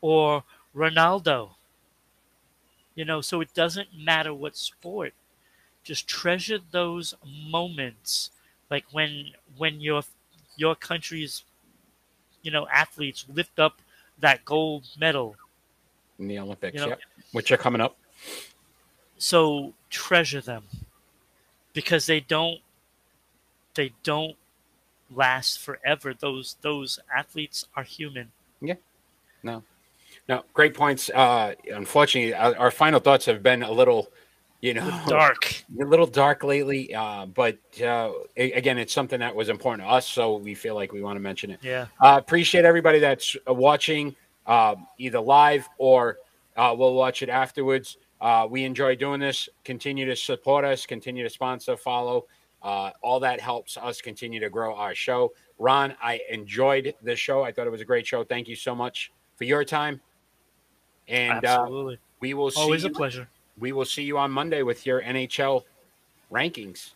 or 0.00 0.42
Ronaldo. 0.74 1.50
You 2.96 3.04
know, 3.04 3.20
so 3.20 3.40
it 3.40 3.54
doesn't 3.54 3.90
matter 3.96 4.34
what 4.34 4.56
sport. 4.56 5.14
Just 5.84 6.08
treasure 6.08 6.58
those 6.72 7.14
moments 7.24 8.32
like 8.68 8.86
when 8.90 9.26
when 9.56 9.80
your 9.80 10.02
your 10.56 10.74
country's 10.74 11.44
you 12.42 12.50
know 12.50 12.66
athletes 12.66 13.24
lift 13.32 13.60
up 13.60 13.80
that 14.18 14.44
gold 14.44 14.88
medal 14.98 15.36
in 16.18 16.26
the 16.26 16.40
Olympics, 16.40 16.74
you 16.74 16.80
know, 16.80 16.88
yep. 16.88 17.00
which 17.30 17.52
are 17.52 17.56
coming 17.56 17.80
up. 17.80 17.96
So 19.18 19.72
treasure 19.90 20.40
them 20.40 20.64
because 21.72 22.06
they 22.06 22.20
don't 22.20 22.60
they 23.74 23.92
don't 24.02 24.36
last 25.14 25.60
forever. 25.60 26.14
Those 26.14 26.56
those 26.62 26.98
athletes 27.14 27.66
are 27.76 27.82
human. 27.82 28.32
Yeah. 28.60 28.74
No. 29.42 29.62
No, 30.28 30.44
great 30.54 30.74
points. 30.74 31.08
Uh, 31.10 31.54
unfortunately, 31.72 32.34
our, 32.34 32.56
our, 32.56 32.70
final 32.72 32.98
thoughts 32.98 33.26
have 33.26 33.44
been 33.44 33.62
a 33.62 33.70
little, 33.70 34.08
you 34.60 34.74
know, 34.74 35.02
dark, 35.06 35.62
a 35.80 35.84
little 35.84 36.06
dark 36.06 36.42
lately. 36.42 36.92
Uh, 36.92 37.26
but 37.26 37.58
uh, 37.80 38.10
again, 38.36 38.76
it's 38.76 38.92
something 38.92 39.20
that 39.20 39.36
was 39.36 39.48
important 39.48 39.86
to 39.86 39.92
us, 39.92 40.08
so 40.08 40.36
we 40.36 40.54
feel 40.54 40.74
like 40.74 40.92
we 40.92 41.00
want 41.00 41.16
to 41.16 41.20
mention 41.20 41.50
it. 41.52 41.60
Yeah. 41.62 41.86
Uh, 42.00 42.16
appreciate 42.18 42.64
everybody 42.64 42.98
that's 42.98 43.36
watching, 43.46 44.16
um, 44.46 44.88
either 44.98 45.20
live 45.20 45.68
or 45.78 46.18
uh, 46.56 46.74
we'll 46.76 46.94
watch 46.94 47.22
it 47.22 47.28
afterwards. 47.28 47.96
Uh, 48.20 48.46
we 48.48 48.64
enjoy 48.64 48.96
doing 48.96 49.20
this. 49.20 49.48
Continue 49.64 50.06
to 50.06 50.16
support 50.16 50.64
us, 50.64 50.86
continue 50.86 51.22
to 51.22 51.30
sponsor, 51.30 51.76
follow. 51.76 52.26
Uh, 52.62 52.90
all 53.02 53.20
that 53.20 53.40
helps 53.40 53.76
us 53.76 54.00
continue 54.00 54.40
to 54.40 54.50
grow 54.50 54.74
our 54.74 54.94
show. 54.94 55.32
Ron, 55.58 55.94
I 56.02 56.20
enjoyed 56.30 56.94
this 57.02 57.18
show. 57.18 57.42
I 57.42 57.52
thought 57.52 57.66
it 57.66 57.70
was 57.70 57.80
a 57.80 57.84
great 57.84 58.06
show. 58.06 58.24
Thank 58.24 58.48
you 58.48 58.56
so 58.56 58.74
much 58.74 59.12
for 59.36 59.44
your 59.44 59.64
time. 59.64 60.00
And 61.08 61.44
uh, 61.44 61.62
Absolutely. 61.62 61.94
Uh, 61.94 61.98
we 62.20 62.34
will 62.34 62.50
see 62.50 62.60
always 62.60 62.82
you, 62.82 62.90
a 62.90 62.92
pleasure. 62.92 63.28
We 63.58 63.72
will 63.72 63.84
see 63.84 64.02
you 64.02 64.18
on 64.18 64.30
Monday 64.30 64.62
with 64.62 64.86
your 64.86 65.02
NHL 65.02 65.62
rankings. 66.32 66.92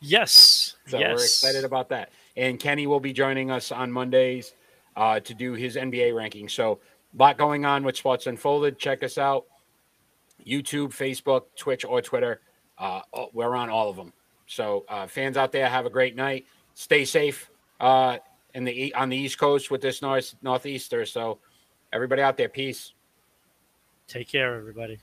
Yes. 0.00 0.76
So 0.86 0.98
yes. 0.98 1.08
we're 1.08 1.24
excited 1.24 1.64
about 1.64 1.88
that. 1.88 2.10
And 2.36 2.60
Kenny 2.60 2.86
will 2.86 3.00
be 3.00 3.12
joining 3.12 3.50
us 3.50 3.72
on 3.72 3.90
Mondays 3.90 4.54
uh, 4.94 5.20
to 5.20 5.34
do 5.34 5.54
his 5.54 5.76
NBA 5.76 6.14
ranking. 6.14 6.48
So 6.48 6.78
a 7.18 7.22
lot 7.22 7.38
going 7.38 7.64
on 7.64 7.82
with 7.82 7.96
Sports 7.96 8.26
Unfolded. 8.26 8.78
Check 8.78 9.02
us 9.02 9.18
out. 9.18 9.46
YouTube, 10.46 10.88
Facebook, 10.88 11.44
Twitch, 11.56 11.84
or 11.84 12.00
Twitter. 12.00 12.40
Uh, 12.78 13.00
we're 13.32 13.54
on 13.54 13.70
all 13.70 13.88
of 13.88 13.96
them. 13.96 14.12
So 14.46 14.84
uh, 14.88 15.06
fans 15.06 15.36
out 15.36 15.52
there, 15.52 15.68
have 15.68 15.86
a 15.86 15.90
great 15.90 16.14
night. 16.14 16.46
Stay 16.74 17.04
safe 17.04 17.50
uh, 17.80 18.18
in 18.54 18.64
the 18.64 18.94
on 18.94 19.08
the 19.08 19.16
East 19.16 19.38
Coast 19.38 19.70
with 19.70 19.80
this 19.80 20.02
north 20.02 20.34
northeaster. 20.42 21.04
So 21.06 21.38
everybody 21.92 22.22
out 22.22 22.36
there, 22.36 22.48
peace. 22.48 22.92
Take 24.06 24.28
care, 24.28 24.54
everybody. 24.54 24.98